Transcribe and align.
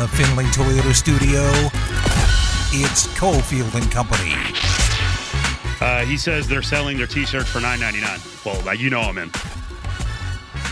the 0.00 0.08
Findlay 0.08 0.44
Toyota 0.44 0.94
studio, 0.94 1.42
it's 2.72 3.06
Cofield 3.18 3.74
and 3.74 3.92
Company. 3.92 4.32
Uh, 5.78 6.06
he 6.06 6.16
says 6.16 6.48
they're 6.48 6.62
selling 6.62 6.96
their 6.96 7.06
T-shirts 7.06 7.50
for 7.50 7.60
nine 7.60 7.80
ninety 7.80 8.00
nine. 8.00 8.18
Well, 8.46 8.66
uh, 8.66 8.72
you 8.72 8.88
know 8.88 9.00
I'm 9.00 9.18
in. 9.18 9.30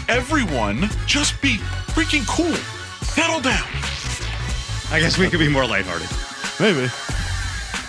Everyone, 0.09 0.89
just 1.05 1.43
be 1.43 1.57
freaking 1.93 2.27
cool. 2.27 2.55
Settle 3.05 3.41
down. 3.41 3.67
I 4.91 4.99
guess 4.99 5.19
we 5.19 5.29
could 5.29 5.41
be 5.41 5.49
more 5.51 5.67
lighthearted. 5.67 6.09
Maybe. 6.59 6.91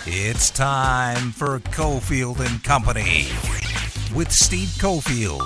It's 0.04 0.50
time 0.50 1.30
for 1.30 1.58
Cofield 1.60 2.40
and 2.40 2.62
Company 2.62 3.28
with 4.14 4.30
Steve 4.30 4.68
Cofield 4.76 5.40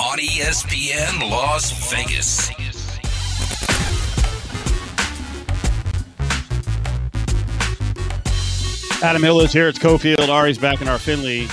on 0.00 0.18
ESPN 0.18 1.30
Las 1.30 1.70
Vegas. 1.92 2.71
Adam 9.02 9.20
Hill 9.20 9.40
is 9.40 9.52
here. 9.52 9.66
It's 9.66 9.80
Cofield. 9.80 10.28
Ari's 10.28 10.58
back 10.58 10.80
in 10.80 10.86
our 10.86 10.96
Findlay 10.96 11.46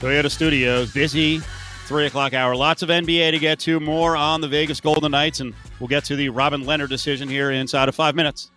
Toyota 0.00 0.28
studios. 0.28 0.92
Busy 0.92 1.38
three 1.86 2.06
o'clock 2.06 2.34
hour. 2.34 2.56
Lots 2.56 2.82
of 2.82 2.88
NBA 2.88 3.30
to 3.30 3.38
get 3.38 3.60
to. 3.60 3.78
More 3.78 4.16
on 4.16 4.40
the 4.40 4.48
Vegas 4.48 4.80
Golden 4.80 5.12
Knights, 5.12 5.38
and 5.38 5.54
we'll 5.78 5.86
get 5.86 6.04
to 6.06 6.16
the 6.16 6.28
Robin 6.30 6.64
Lehner 6.64 6.88
decision 6.88 7.28
here 7.28 7.52
inside 7.52 7.88
of 7.88 7.94
five 7.94 8.16
minutes. 8.16 8.50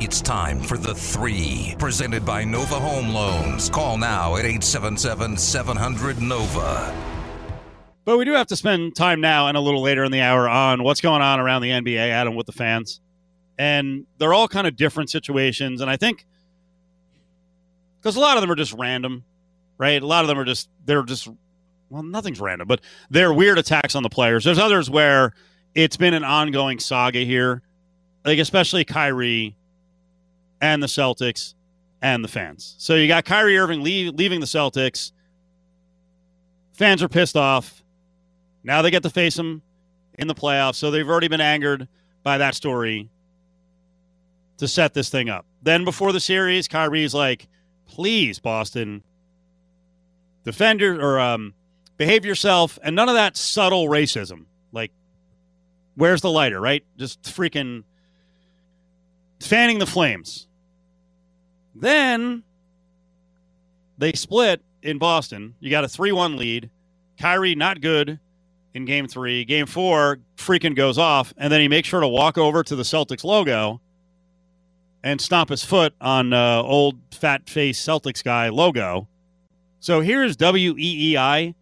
It's 0.00 0.20
time 0.20 0.60
for 0.60 0.78
the 0.78 0.94
three, 0.94 1.74
presented 1.80 2.24
by 2.24 2.44
Nova 2.44 2.78
Home 2.78 3.08
Loans. 3.08 3.68
Call 3.68 3.98
now 3.98 4.36
at 4.36 4.44
877 4.44 5.36
700 5.36 6.22
Nova. 6.22 6.94
But 8.04 8.18
we 8.18 8.24
do 8.24 8.34
have 8.34 8.46
to 8.46 8.56
spend 8.56 8.94
time 8.94 9.20
now 9.20 9.48
and 9.48 9.56
a 9.56 9.60
little 9.60 9.82
later 9.82 10.04
in 10.04 10.12
the 10.12 10.20
hour 10.20 10.48
on 10.48 10.84
what's 10.84 11.00
going 11.00 11.22
on 11.22 11.40
around 11.40 11.62
the 11.62 11.70
NBA, 11.70 12.08
Adam, 12.08 12.36
with 12.36 12.46
the 12.46 12.52
fans. 12.52 13.00
And 13.58 14.06
they're 14.18 14.32
all 14.32 14.46
kind 14.46 14.68
of 14.68 14.76
different 14.76 15.10
situations. 15.10 15.80
And 15.80 15.90
I 15.90 15.96
think 15.96 16.24
because 18.02 18.16
a 18.16 18.20
lot 18.20 18.36
of 18.36 18.40
them 18.40 18.50
are 18.50 18.56
just 18.56 18.72
random, 18.72 19.24
right? 19.78 20.02
A 20.02 20.06
lot 20.06 20.24
of 20.24 20.28
them 20.28 20.38
are 20.38 20.44
just, 20.44 20.68
they're 20.84 21.04
just, 21.04 21.28
well, 21.88 22.02
nothing's 22.02 22.40
random, 22.40 22.66
but 22.66 22.80
they're 23.10 23.32
weird 23.32 23.58
attacks 23.58 23.94
on 23.94 24.02
the 24.02 24.08
players. 24.08 24.42
There's 24.42 24.58
others 24.58 24.90
where 24.90 25.32
it's 25.74 25.96
been 25.96 26.12
an 26.12 26.24
ongoing 26.24 26.80
saga 26.80 27.20
here, 27.20 27.62
like 28.24 28.40
especially 28.40 28.84
Kyrie 28.84 29.56
and 30.60 30.82
the 30.82 30.88
Celtics 30.88 31.54
and 32.00 32.24
the 32.24 32.28
fans. 32.28 32.74
So 32.78 32.96
you 32.96 33.06
got 33.06 33.24
Kyrie 33.24 33.56
Irving 33.56 33.82
leave, 33.82 34.14
leaving 34.14 34.40
the 34.40 34.46
Celtics. 34.46 35.12
Fans 36.72 37.02
are 37.02 37.08
pissed 37.08 37.36
off. 37.36 37.84
Now 38.64 38.82
they 38.82 38.90
get 38.90 39.04
to 39.04 39.10
face 39.10 39.38
him 39.38 39.62
in 40.18 40.26
the 40.26 40.34
playoffs. 40.34 40.74
So 40.74 40.90
they've 40.90 41.08
already 41.08 41.28
been 41.28 41.40
angered 41.40 41.86
by 42.24 42.38
that 42.38 42.56
story 42.56 43.10
to 44.56 44.66
set 44.66 44.92
this 44.92 45.08
thing 45.08 45.28
up. 45.28 45.46
Then 45.62 45.84
before 45.84 46.12
the 46.12 46.20
series, 46.20 46.66
Kyrie's 46.66 47.14
like, 47.14 47.48
please, 47.92 48.38
Boston, 48.38 49.02
defend 50.44 50.80
your 50.80 50.98
or 50.98 51.20
um, 51.20 51.52
behave 51.98 52.24
yourself 52.24 52.78
and 52.82 52.96
none 52.96 53.10
of 53.10 53.14
that 53.14 53.36
subtle 53.36 53.86
racism. 53.86 54.46
Like, 54.72 54.92
where's 55.94 56.22
the 56.22 56.30
lighter, 56.30 56.58
right? 56.58 56.82
Just 56.96 57.22
freaking 57.24 57.84
fanning 59.40 59.78
the 59.78 59.86
flames. 59.86 60.48
Then 61.74 62.44
they 63.98 64.12
split 64.12 64.62
in 64.82 64.96
Boston. 64.96 65.54
You 65.60 65.70
got 65.70 65.84
a 65.84 65.88
3 65.88 66.12
1 66.12 66.36
lead. 66.38 66.70
Kyrie, 67.18 67.54
not 67.54 67.82
good 67.82 68.18
in 68.72 68.86
game 68.86 69.06
three. 69.06 69.44
Game 69.44 69.66
four, 69.66 70.20
freaking 70.38 70.74
goes 70.74 70.96
off. 70.96 71.34
And 71.36 71.52
then 71.52 71.60
he 71.60 71.68
makes 71.68 71.88
sure 71.88 72.00
to 72.00 72.08
walk 72.08 72.38
over 72.38 72.62
to 72.62 72.74
the 72.74 72.84
Celtics 72.84 73.22
logo 73.22 73.81
and 75.02 75.20
stomp 75.20 75.50
his 75.50 75.64
foot 75.64 75.94
on 76.00 76.32
uh, 76.32 76.62
old 76.62 76.98
fat 77.10 77.48
face 77.48 77.80
Celtics 77.82 78.22
guy 78.22 78.48
logo. 78.48 79.08
So 79.80 80.00
here's 80.00 80.36
WEEI 80.36 81.54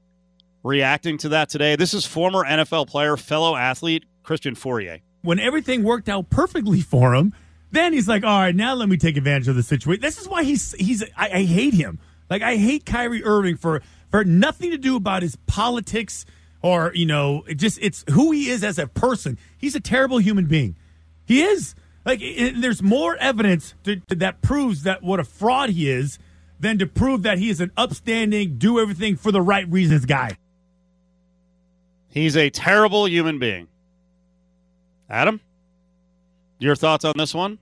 reacting 0.62 1.18
to 1.18 1.30
that 1.30 1.48
today. 1.48 1.76
This 1.76 1.94
is 1.94 2.04
former 2.04 2.44
NFL 2.44 2.88
player, 2.88 3.16
fellow 3.16 3.56
athlete, 3.56 4.04
Christian 4.22 4.54
Fauria. 4.54 5.00
When 5.22 5.38
everything 5.38 5.82
worked 5.82 6.08
out 6.08 6.30
perfectly 6.30 6.80
for 6.80 7.14
him, 7.14 7.34
then 7.70 7.92
he's 7.92 8.08
like, 8.08 8.24
all 8.24 8.40
right, 8.40 8.54
now 8.54 8.74
let 8.74 8.88
me 8.88 8.96
take 8.96 9.16
advantage 9.16 9.48
of 9.48 9.56
the 9.56 9.62
situation. 9.62 10.00
This 10.00 10.18
is 10.18 10.28
why 10.28 10.44
he's 10.44 10.72
he's 10.72 11.02
I, 11.16 11.30
I 11.30 11.42
hate 11.44 11.74
him. 11.74 11.98
Like 12.28 12.42
I 12.42 12.56
hate 12.56 12.84
Kyrie 12.84 13.24
Irving 13.24 13.56
for 13.56 13.82
for 14.10 14.24
nothing 14.24 14.70
to 14.70 14.78
do 14.78 14.96
about 14.96 15.22
his 15.22 15.36
politics 15.46 16.26
or 16.62 16.92
you 16.94 17.06
know 17.06 17.44
just 17.56 17.78
it's 17.80 18.04
who 18.10 18.32
he 18.32 18.50
is 18.50 18.64
as 18.64 18.78
a 18.78 18.86
person. 18.86 19.38
He's 19.56 19.74
a 19.74 19.80
terrible 19.80 20.18
human 20.18 20.46
being. 20.46 20.76
He 21.26 21.42
is 21.42 21.74
like 22.04 22.20
it, 22.22 22.60
there's 22.60 22.82
more 22.82 23.16
evidence 23.16 23.74
to, 23.84 23.96
to, 23.96 24.14
that 24.16 24.42
proves 24.42 24.82
that 24.84 25.02
what 25.02 25.20
a 25.20 25.24
fraud 25.24 25.70
he 25.70 25.90
is 25.90 26.18
than 26.58 26.78
to 26.78 26.86
prove 26.86 27.22
that 27.22 27.38
he 27.38 27.50
is 27.50 27.60
an 27.60 27.70
upstanding, 27.76 28.56
do 28.58 28.78
everything 28.80 29.16
for 29.16 29.32
the 29.32 29.40
right 29.42 29.68
reasons 29.70 30.04
guy. 30.04 30.36
He's 32.08 32.36
a 32.36 32.50
terrible 32.50 33.06
human 33.08 33.38
being. 33.38 33.68
Adam, 35.08 35.40
your 36.58 36.76
thoughts 36.76 37.04
on 37.04 37.14
this 37.16 37.34
one? 37.34 37.58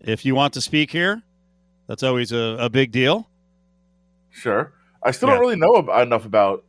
If 0.00 0.24
you 0.24 0.34
want 0.34 0.54
to 0.54 0.60
speak 0.60 0.90
here, 0.90 1.22
that's 1.86 2.02
always 2.02 2.32
a, 2.32 2.56
a 2.60 2.70
big 2.70 2.92
deal. 2.92 3.28
Sure. 4.30 4.72
I 5.02 5.10
still 5.10 5.28
Yeah. 5.28 5.34
don't 5.34 5.40
really 5.40 5.56
know 5.56 5.76
ab- 5.76 6.06
enough 6.06 6.24
about 6.24 6.64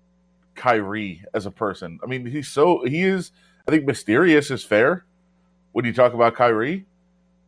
Kyrie 0.55 1.23
as 1.33 1.45
a 1.45 1.51
person. 1.51 1.99
I 2.03 2.07
mean, 2.07 2.25
he's 2.25 2.47
so 2.47 2.83
he 2.85 3.03
is. 3.03 3.31
I 3.67 3.71
think 3.71 3.85
mysterious 3.85 4.49
is 4.49 4.63
fair 4.63 5.05
when 5.71 5.85
you 5.85 5.93
talk 5.93 6.13
about 6.13 6.35
Kyrie. 6.35 6.85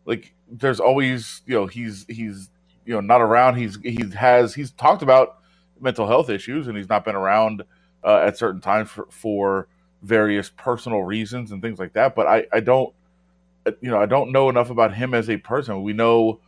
Like, 0.06 0.34
there's 0.50 0.80
always 0.80 1.42
you 1.46 1.56
know 1.56 1.68
he's 1.68 2.06
he's 2.08 2.50
you 2.86 2.94
know 2.94 3.02
not 3.02 3.22
around. 3.22 3.56
He's 3.56 3.78
he 3.84 4.04
has 4.16 4.54
he's 4.54 4.72
talked 4.72 5.02
about 5.02 5.38
mental 5.80 6.08
health 6.08 6.30
issues 6.30 6.68
and 6.68 6.78
he's 6.78 6.90
not 6.90 7.06
been 7.06 7.16
around 7.16 7.64
uh, 8.04 8.18
at 8.18 8.38
certain 8.38 8.62
times 8.62 8.90
for, 8.90 9.08
for 9.10 9.68
various 10.04 10.50
personal 10.50 11.02
reasons 11.04 11.52
and 11.52 11.62
things 11.62 11.80
like 11.80 11.94
that. 11.94 12.16
But 12.16 12.28
I 12.28 12.46
I 12.52 12.60
don't 12.60 12.94
you 13.80 13.90
know 13.92 14.02
I 14.02 14.06
don't 14.06 14.32
know 14.32 14.50
enough 14.50 14.70
about 14.70 14.94
him 14.96 15.14
as 15.14 15.30
a 15.30 15.38
person. 15.38 15.84
We 15.84 15.94
know 15.94 16.40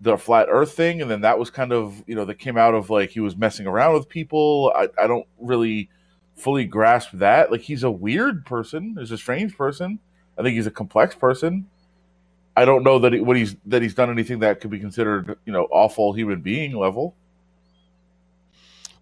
the 0.00 0.16
flat 0.16 0.46
earth 0.48 0.72
thing 0.72 1.02
and 1.02 1.10
then 1.10 1.22
that 1.22 1.38
was 1.38 1.50
kind 1.50 1.72
of 1.72 2.04
you 2.06 2.14
know 2.14 2.24
that 2.24 2.36
came 2.36 2.56
out 2.56 2.74
of 2.74 2.88
like 2.88 3.10
he 3.10 3.20
was 3.20 3.36
messing 3.36 3.66
around 3.66 3.94
with 3.94 4.08
people 4.08 4.72
i, 4.76 4.88
I 5.02 5.06
don't 5.08 5.26
really 5.40 5.90
fully 6.36 6.66
grasp 6.66 7.10
that 7.14 7.50
like 7.50 7.62
he's 7.62 7.82
a 7.82 7.90
weird 7.90 8.46
person 8.46 8.94
he's 8.98 9.10
a 9.10 9.18
strange 9.18 9.56
person 9.56 9.98
i 10.38 10.42
think 10.42 10.54
he's 10.54 10.66
a 10.66 10.70
complex 10.70 11.14
person 11.14 11.66
i 12.56 12.64
don't 12.64 12.82
know 12.82 12.98
that 12.98 13.12
he, 13.12 13.20
what 13.20 13.36
he's 13.36 13.56
that 13.66 13.82
he's 13.82 13.94
done 13.94 14.10
anything 14.10 14.38
that 14.38 14.60
could 14.60 14.70
be 14.70 14.78
considered 14.78 15.38
you 15.44 15.52
know 15.52 15.64
awful 15.70 16.12
human 16.12 16.40
being 16.40 16.76
level 16.76 17.14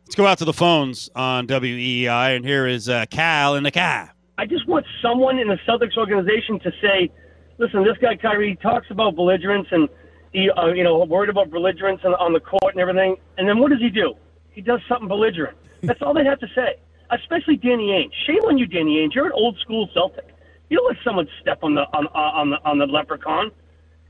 Let's 0.07 0.15
go 0.15 0.25
out 0.25 0.39
to 0.39 0.45
the 0.45 0.53
phones 0.53 1.11
on 1.17 1.49
WEEI, 1.49 2.37
and 2.37 2.45
here 2.45 2.69
is 2.69 2.89
uh, 2.89 3.07
Cal 3.11 3.57
in 3.57 3.65
the 3.65 3.73
car. 3.73 4.15
I 4.39 4.47
just 4.47 4.69
want 4.69 4.87
someone 5.03 5.41
in 5.41 5.49
the 5.49 5.59
Celtics 5.67 5.97
organization 5.97 6.61
to 6.61 6.71
say, 6.81 7.11
listen, 7.59 7.83
this 7.83 7.97
guy 8.01 8.15
Kyrie 8.15 8.55
talks 8.63 8.87
about 8.91 9.17
belligerence 9.17 9.67
and 9.73 9.89
he, 10.33 10.49
uh, 10.51 10.69
you 10.69 10.85
know, 10.85 11.03
worried 11.05 11.31
about 11.31 11.51
belligerence 11.51 12.03
on, 12.05 12.15
on 12.15 12.33
the 12.33 12.39
court 12.39 12.75
and 12.75 12.81
everything. 12.81 13.17
And 13.37 13.49
then 13.49 13.59
what 13.59 13.71
does 13.71 13.81
he 13.81 13.89
do? 13.89 14.15
He 14.51 14.61
does 14.61 14.81
something 14.89 15.09
belligerent. 15.09 15.57
That's 15.83 16.01
all 16.03 16.15
they 16.15 16.25
have 16.25 16.39
to 16.39 16.49
say. 16.55 16.77
Especially 17.11 17.57
Danny 17.57 17.89
Ainge. 17.89 18.13
Shame 18.27 18.45
on 18.45 18.59
you, 18.59 18.67
Danny 18.67 18.99
Ainge. 18.99 19.15
You're 19.15 19.27
an 19.27 19.33
old 19.33 19.59
school 19.59 19.89
Celtic. 19.93 20.36
You 20.69 20.79
don't 20.79 20.89
let 20.89 20.97
someone 21.05 21.29
step 21.41 21.61
on 21.63 21.75
the 21.75 21.83
on, 21.83 22.07
on 22.09 22.51
the 22.51 22.57
on 22.65 22.79
the 22.79 22.87
leprechaun 22.87 23.51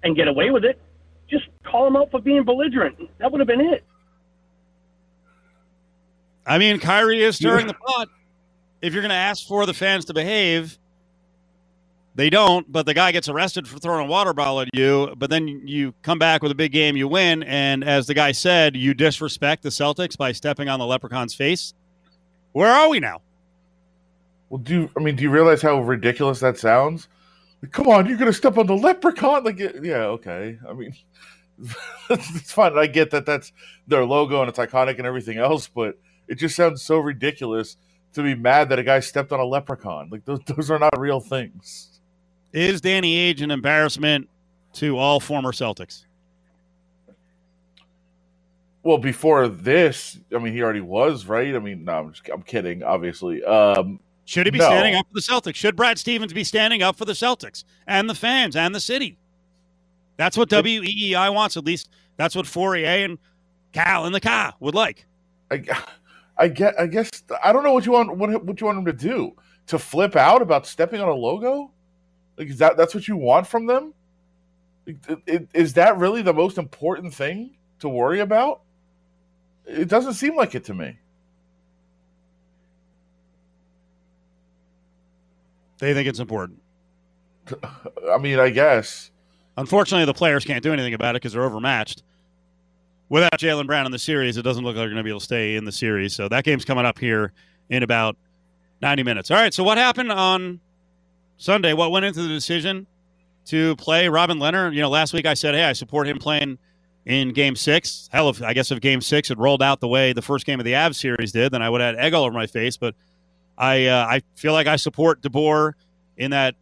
and 0.02 0.16
get 0.16 0.28
away 0.28 0.50
with 0.50 0.64
it. 0.64 0.78
Just 1.28 1.46
call 1.64 1.86
him 1.86 1.96
out 1.96 2.10
for 2.10 2.20
being 2.20 2.44
belligerent. 2.44 2.96
That 3.18 3.30
would 3.32 3.40
have 3.40 3.48
been 3.48 3.60
it. 3.60 3.84
I 6.46 6.58
mean, 6.58 6.78
Kyrie 6.78 7.22
is 7.22 7.36
stirring 7.36 7.66
the 7.66 7.74
pot. 7.74 8.08
If 8.80 8.92
you're 8.92 9.02
going 9.02 9.10
to 9.10 9.16
ask 9.16 9.46
for 9.46 9.66
the 9.66 9.74
fans 9.74 10.04
to 10.04 10.14
behave, 10.14 10.78
they 12.14 12.30
don't, 12.30 12.70
but 12.70 12.86
the 12.86 12.94
guy 12.94 13.10
gets 13.10 13.28
arrested 13.28 13.66
for 13.66 13.78
throwing 13.78 14.06
a 14.06 14.08
water 14.08 14.32
bottle 14.32 14.60
at 14.60 14.68
you. 14.72 15.12
But 15.18 15.28
then 15.28 15.48
you 15.66 15.92
come 16.02 16.18
back 16.18 16.42
with 16.42 16.52
a 16.52 16.54
big 16.54 16.72
game, 16.72 16.96
you 16.96 17.08
win. 17.08 17.42
And 17.42 17.82
as 17.82 18.06
the 18.06 18.14
guy 18.14 18.32
said, 18.32 18.76
you 18.76 18.94
disrespect 18.94 19.64
the 19.64 19.70
Celtics 19.70 20.16
by 20.16 20.32
stepping 20.32 20.68
on 20.68 20.78
the 20.78 20.86
leprechaun's 20.86 21.34
face. 21.34 21.74
Where 22.52 22.70
are 22.70 22.88
we 22.88 23.00
now? 23.00 23.22
Well 24.56 24.62
do 24.62 24.74
you, 24.74 24.90
i 24.96 25.00
mean 25.02 25.16
do 25.16 25.22
you 25.22 25.28
realize 25.28 25.60
how 25.60 25.82
ridiculous 25.82 26.40
that 26.40 26.56
sounds? 26.56 27.08
Like, 27.62 27.72
come 27.72 27.88
on 27.88 28.06
you're 28.06 28.16
gonna 28.16 28.32
step 28.32 28.56
on 28.56 28.66
the 28.66 28.74
leprechaun? 28.74 29.44
Like 29.44 29.58
yeah 29.58 30.06
okay. 30.16 30.58
I 30.66 30.72
mean 30.72 30.94
it's 32.10 32.52
fine. 32.52 32.78
I 32.78 32.86
get 32.86 33.10
that 33.10 33.26
that's 33.26 33.52
their 33.86 34.06
logo 34.06 34.40
and 34.40 34.48
it's 34.48 34.58
iconic 34.58 34.96
and 34.96 35.06
everything 35.06 35.36
else 35.36 35.68
but 35.68 35.98
it 36.26 36.36
just 36.36 36.56
sounds 36.56 36.80
so 36.80 36.96
ridiculous 36.96 37.76
to 38.14 38.22
be 38.22 38.34
mad 38.34 38.70
that 38.70 38.78
a 38.78 38.82
guy 38.82 39.00
stepped 39.00 39.30
on 39.30 39.40
a 39.40 39.44
leprechaun. 39.44 40.08
Like 40.10 40.24
those, 40.24 40.40
those 40.46 40.70
are 40.70 40.78
not 40.78 40.98
real 40.98 41.20
things. 41.20 42.00
Is 42.54 42.80
Danny 42.80 43.34
Ainge 43.34 43.42
an 43.42 43.50
embarrassment 43.50 44.30
to 44.74 44.96
all 44.96 45.20
former 45.20 45.52
Celtics? 45.52 46.06
well 48.82 48.98
before 48.98 49.48
this 49.48 50.18
i 50.34 50.38
mean 50.38 50.52
he 50.52 50.62
already 50.62 50.80
was 50.80 51.26
right? 51.26 51.54
I 51.56 51.58
mean 51.58 51.84
no 51.84 51.92
i'm, 51.98 52.12
just, 52.12 52.30
I'm 52.32 52.42
kidding 52.42 52.84
obviously. 52.84 53.44
Um 53.44 54.00
Should 54.26 54.46
he 54.46 54.50
be 54.50 54.58
No. 54.58 54.66
standing 54.66 54.94
up 54.96 55.06
for 55.08 55.14
the 55.14 55.20
Celtics? 55.20 55.54
Should 55.54 55.76
Brad 55.76 55.98
Stevens 55.98 56.32
be 56.34 56.44
standing 56.44 56.82
up 56.82 56.96
for 56.96 57.04
the 57.06 57.12
Celtics 57.14 57.64
and 57.86 58.10
the 58.10 58.14
fans 58.14 58.54
and 58.56 58.74
the 58.74 58.80
city? 58.80 59.18
That's 60.18 60.36
what 60.36 60.50
WEEI 60.50 61.32
wants. 61.32 61.56
At 61.56 61.64
least 61.64 61.88
that's 62.16 62.34
what 62.34 62.44
Fauria 62.46 63.04
and 63.04 63.18
Cal 63.72 64.04
and 64.04 64.14
the 64.14 64.20
Ka 64.20 64.54
would 64.60 64.74
like. 64.74 65.06
I, 65.50 65.62
I 66.36 66.48
get. 66.48 66.78
I 66.78 66.86
guess 66.86 67.10
I 67.42 67.52
don't 67.52 67.62
know 67.64 67.72
what 67.72 67.86
you 67.86 67.92
want. 67.92 68.16
What, 68.16 68.44
what 68.44 68.60
you 68.60 68.66
want 68.66 68.76
them 68.78 68.84
to 68.86 68.92
do? 68.92 69.32
To 69.68 69.78
flip 69.78 70.16
out 70.16 70.42
about 70.42 70.66
stepping 70.66 71.00
on 71.00 71.08
a 71.08 71.14
logo? 71.14 71.70
Like 72.36 72.48
is 72.48 72.58
that 72.58 72.76
that's 72.76 72.94
what 72.94 73.06
you 73.08 73.16
want 73.16 73.46
from 73.46 73.66
them? 73.66 73.94
Like, 74.86 74.96
it- 75.08 75.22
it- 75.26 75.48
Is 75.54 75.72
that 75.74 75.98
really 75.98 76.22
the 76.22 76.34
most 76.34 76.58
important 76.58 77.14
thing 77.14 77.56
to 77.80 77.88
worry 77.88 78.20
about? 78.20 78.62
It 79.66 79.88
doesn't 79.88 80.14
seem 80.14 80.36
like 80.36 80.54
it 80.54 80.64
to 80.64 80.74
me. 80.74 80.98
They 85.78 85.94
think 85.94 86.08
it's 86.08 86.18
important. 86.18 86.60
I 88.10 88.18
mean, 88.18 88.38
I 88.38 88.50
guess. 88.50 89.10
Unfortunately, 89.56 90.04
the 90.04 90.14
players 90.14 90.44
can't 90.44 90.62
do 90.62 90.72
anything 90.72 90.94
about 90.94 91.16
it 91.16 91.22
because 91.22 91.32
they're 91.32 91.44
overmatched. 91.44 92.02
Without 93.08 93.38
Jaylen 93.38 93.66
Brown 93.66 93.86
in 93.86 93.92
the 93.92 93.98
series, 93.98 94.36
it 94.36 94.42
doesn't 94.42 94.64
look 94.64 94.74
like 94.74 94.82
they're 94.82 94.88
going 94.88 94.96
to 94.96 95.04
be 95.04 95.10
able 95.10 95.20
to 95.20 95.24
stay 95.24 95.56
in 95.56 95.64
the 95.64 95.72
series. 95.72 96.14
So 96.14 96.28
that 96.28 96.44
game's 96.44 96.64
coming 96.64 96.84
up 96.84 96.98
here 96.98 97.32
in 97.70 97.82
about 97.82 98.16
90 98.82 99.02
minutes. 99.04 99.30
All 99.30 99.36
right. 99.36 99.54
So 99.54 99.62
what 99.62 99.78
happened 99.78 100.10
on 100.10 100.60
Sunday? 101.36 101.72
What 101.72 101.92
went 101.92 102.04
into 102.04 102.22
the 102.22 102.28
decision 102.28 102.86
to 103.46 103.76
play 103.76 104.08
Robin 104.08 104.38
Lehner? 104.38 104.74
You 104.74 104.80
know, 104.80 104.90
last 104.90 105.12
week 105.12 105.24
I 105.24 105.34
said, 105.34 105.54
hey, 105.54 105.64
I 105.64 105.72
support 105.72 106.08
him 106.08 106.18
playing 106.18 106.58
in 107.06 107.32
game 107.32 107.54
six. 107.54 108.08
Hell, 108.12 108.28
if 108.28 108.42
I 108.42 108.52
guess 108.52 108.70
if 108.72 108.80
game 108.80 109.00
six 109.00 109.28
had 109.28 109.38
rolled 109.38 109.62
out 109.62 109.80
the 109.80 109.88
way 109.88 110.12
the 110.12 110.22
first 110.22 110.44
game 110.44 110.58
of 110.58 110.64
the 110.64 110.72
Avs 110.72 110.96
series 110.96 111.32
did, 111.32 111.52
then 111.52 111.62
I 111.62 111.70
would 111.70 111.80
have 111.80 111.94
had 111.94 112.04
egg 112.04 112.14
all 112.14 112.24
over 112.24 112.34
my 112.34 112.46
face. 112.46 112.76
But 112.76 112.94
I, 113.58 113.86
uh, 113.86 114.06
I 114.06 114.22
feel 114.34 114.52
like 114.52 114.66
I 114.66 114.76
support 114.76 115.22
DeBoer 115.22 115.72
in 116.16 116.30
that 116.30 116.54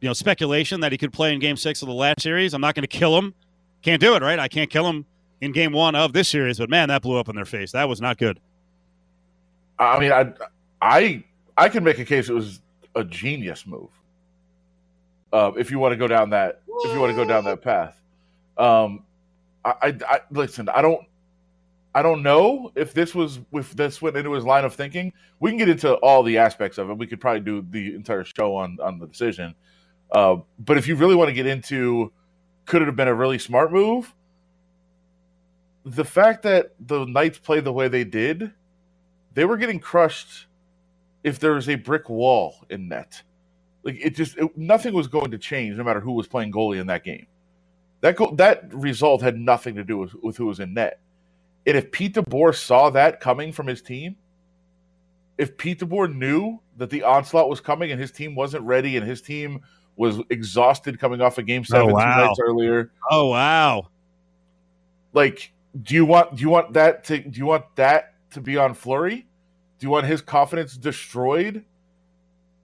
you 0.00 0.08
know 0.08 0.12
speculation 0.12 0.80
that 0.80 0.92
he 0.92 0.98
could 0.98 1.12
play 1.12 1.32
in 1.32 1.40
game 1.40 1.56
six 1.56 1.82
of 1.82 1.88
the 1.88 1.94
last 1.94 2.22
series. 2.22 2.54
I'm 2.54 2.60
not 2.60 2.74
going 2.74 2.82
to 2.82 2.88
kill 2.88 3.16
him. 3.16 3.34
Can't 3.82 4.00
do 4.00 4.14
it, 4.14 4.22
right? 4.22 4.38
I 4.38 4.48
can't 4.48 4.70
kill 4.70 4.86
him 4.86 5.06
in 5.40 5.52
game 5.52 5.72
one 5.72 5.94
of 5.94 6.12
this 6.12 6.28
series, 6.28 6.58
but 6.58 6.68
man, 6.68 6.88
that 6.88 7.02
blew 7.02 7.18
up 7.18 7.28
in 7.28 7.36
their 7.36 7.44
face. 7.44 7.72
That 7.72 7.88
was 7.88 8.00
not 8.00 8.18
good. 8.18 8.38
I 9.78 9.98
mean, 9.98 10.12
I, 10.12 10.32
I, 10.82 11.24
I 11.56 11.68
can 11.70 11.82
make 11.82 11.98
a 11.98 12.04
case 12.04 12.28
it 12.28 12.34
was 12.34 12.60
a 12.94 13.02
genius 13.02 13.66
move. 13.66 13.88
Uh, 15.32 15.52
if 15.56 15.70
you 15.70 15.78
want 15.78 15.92
to 15.92 15.96
go 15.96 16.06
down 16.06 16.30
that, 16.30 16.60
if 16.66 16.92
you 16.92 17.00
want 17.00 17.10
to 17.10 17.16
go 17.16 17.24
down 17.24 17.44
that 17.44 17.62
path, 17.62 17.98
um, 18.58 19.04
I, 19.64 19.74
I, 19.82 19.98
I 20.08 20.20
listen. 20.30 20.68
I 20.68 20.82
don't, 20.82 21.02
I 21.94 22.02
don't 22.02 22.22
know 22.22 22.72
if 22.76 22.94
this 22.94 23.14
was 23.14 23.40
if 23.52 23.74
this 23.74 24.00
went 24.00 24.16
into 24.16 24.32
his 24.32 24.44
line 24.44 24.64
of 24.64 24.74
thinking. 24.74 25.12
We 25.40 25.50
can 25.50 25.58
get 25.58 25.68
into 25.68 25.94
all 25.96 26.22
the 26.22 26.38
aspects 26.38 26.78
of 26.78 26.88
it. 26.90 26.98
We 26.98 27.06
could 27.06 27.20
probably 27.20 27.40
do 27.40 27.66
the 27.68 27.94
entire 27.94 28.24
show 28.24 28.54
on 28.56 28.78
on 28.82 28.98
the 28.98 29.06
decision. 29.06 29.54
Uh, 30.12 30.36
but 30.58 30.78
if 30.78 30.86
you 30.86 30.96
really 30.96 31.14
want 31.14 31.28
to 31.28 31.34
get 31.34 31.46
into, 31.46 32.12
could 32.66 32.82
it 32.82 32.86
have 32.86 32.96
been 32.96 33.08
a 33.08 33.14
really 33.14 33.38
smart 33.38 33.72
move? 33.72 34.14
The 35.84 36.04
fact 36.04 36.42
that 36.42 36.74
the 36.78 37.06
Knights 37.06 37.38
played 37.38 37.64
the 37.64 37.72
way 37.72 37.88
they 37.88 38.04
did, 38.04 38.52
they 39.34 39.44
were 39.44 39.56
getting 39.56 39.80
crushed 39.80 40.46
if 41.24 41.38
there 41.38 41.52
was 41.52 41.68
a 41.68 41.74
brick 41.76 42.08
wall 42.08 42.56
in 42.70 42.88
net. 42.88 43.22
Like 43.82 43.96
it 44.00 44.14
just 44.14 44.36
it, 44.36 44.56
nothing 44.56 44.94
was 44.94 45.08
going 45.08 45.30
to 45.32 45.38
change 45.38 45.76
no 45.76 45.84
matter 45.84 46.00
who 46.00 46.12
was 46.12 46.28
playing 46.28 46.52
goalie 46.52 46.80
in 46.80 46.86
that 46.88 47.04
game. 47.04 47.26
That 48.02 48.16
go, 48.16 48.34
that 48.36 48.72
result 48.72 49.22
had 49.22 49.36
nothing 49.38 49.74
to 49.74 49.84
do 49.84 49.98
with, 49.98 50.14
with 50.22 50.36
who 50.36 50.46
was 50.46 50.60
in 50.60 50.74
net. 50.74 51.00
And 51.66 51.76
if 51.76 51.92
Pete 51.92 52.14
DeBoer 52.14 52.54
saw 52.54 52.90
that 52.90 53.20
coming 53.20 53.52
from 53.52 53.66
his 53.66 53.82
team, 53.82 54.16
if 55.38 55.56
Pete 55.56 55.80
DeBoer 55.80 56.14
knew 56.14 56.58
that 56.76 56.90
the 56.90 57.02
onslaught 57.02 57.48
was 57.48 57.60
coming 57.60 57.90
and 57.90 58.00
his 58.00 58.10
team 58.10 58.34
wasn't 58.34 58.64
ready 58.64 58.96
and 58.96 59.06
his 59.06 59.20
team 59.20 59.60
was 59.96 60.20
exhausted 60.30 60.98
coming 60.98 61.20
off 61.20 61.38
a 61.38 61.42
game 61.42 61.62
oh, 61.62 61.70
seven 61.70 61.88
two 61.88 61.94
wow. 61.94 62.26
nights 62.26 62.40
earlier, 62.42 62.90
Oh 63.10 63.28
wow! 63.28 63.88
like 65.12 65.52
do 65.82 65.94
you 65.94 66.04
want 66.04 66.36
do 66.36 66.42
you 66.42 66.50
want 66.50 66.72
that 66.72 67.04
to 67.04 67.18
do 67.18 67.38
you 67.38 67.46
want 67.46 67.64
that 67.76 68.14
to 68.32 68.40
be 68.40 68.56
on 68.56 68.74
Fleury? 68.74 69.26
Do 69.78 69.86
you 69.86 69.90
want 69.90 70.06
his 70.06 70.20
confidence 70.20 70.76
destroyed 70.76 71.64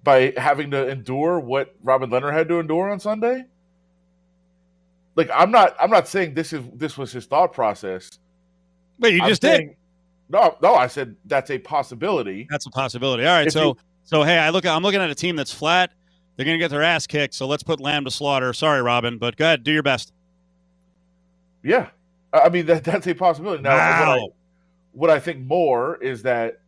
by 0.02 0.32
having 0.36 0.70
to 0.72 0.88
endure 0.88 1.40
what 1.40 1.74
Robin 1.82 2.10
Lehner 2.10 2.32
had 2.32 2.48
to 2.48 2.58
endure 2.60 2.90
on 2.90 3.00
Sunday? 3.00 3.44
Like 5.14 5.30
I'm 5.32 5.50
not 5.50 5.76
I'm 5.80 5.90
not 5.90 6.08
saying 6.08 6.34
this 6.34 6.52
is 6.52 6.64
this 6.74 6.98
was 6.98 7.12
his 7.12 7.26
thought 7.26 7.52
process. 7.52 8.18
But 8.98 9.12
you 9.12 9.22
I'm 9.22 9.28
just 9.28 9.42
did. 9.42 9.76
No, 10.28 10.56
no, 10.62 10.74
I 10.74 10.86
said 10.86 11.14
that's 11.26 11.50
a 11.50 11.58
possibility. 11.58 12.46
That's 12.50 12.66
a 12.66 12.70
possibility. 12.70 13.24
All 13.24 13.32
right, 13.34 13.46
If 13.46 13.52
so 13.52 13.68
you- 13.68 13.76
so 14.04 14.22
hey, 14.22 14.38
I 14.38 14.50
look. 14.50 14.64
I'm 14.66 14.82
looking 14.82 15.00
at 15.00 15.10
a 15.10 15.14
team 15.14 15.36
that's 15.36 15.52
flat. 15.52 15.92
They're 16.36 16.44
going 16.44 16.58
to 16.58 16.62
get 16.62 16.70
their 16.70 16.82
ass 16.82 17.06
kicked. 17.06 17.34
So 17.34 17.46
let's 17.46 17.62
put 17.62 17.80
Lamb 17.80 18.04
to 18.04 18.10
slaughter. 18.10 18.52
Sorry, 18.52 18.82
Robin, 18.82 19.18
but 19.18 19.36
go 19.36 19.46
ahead, 19.46 19.64
do 19.64 19.72
your 19.72 19.82
best. 19.82 20.12
Yeah. 21.62 21.88
I 22.32 22.48
mean 22.50 22.66
that 22.66 22.84
that's 22.84 23.06
a 23.06 23.14
possibility. 23.14 23.62
Now 23.62 23.70
what 23.72 23.80
I, 23.80 24.26
what 24.92 25.10
I 25.10 25.18
think 25.20 25.40
more 25.46 25.96
is 26.02 26.22
that 26.22 26.60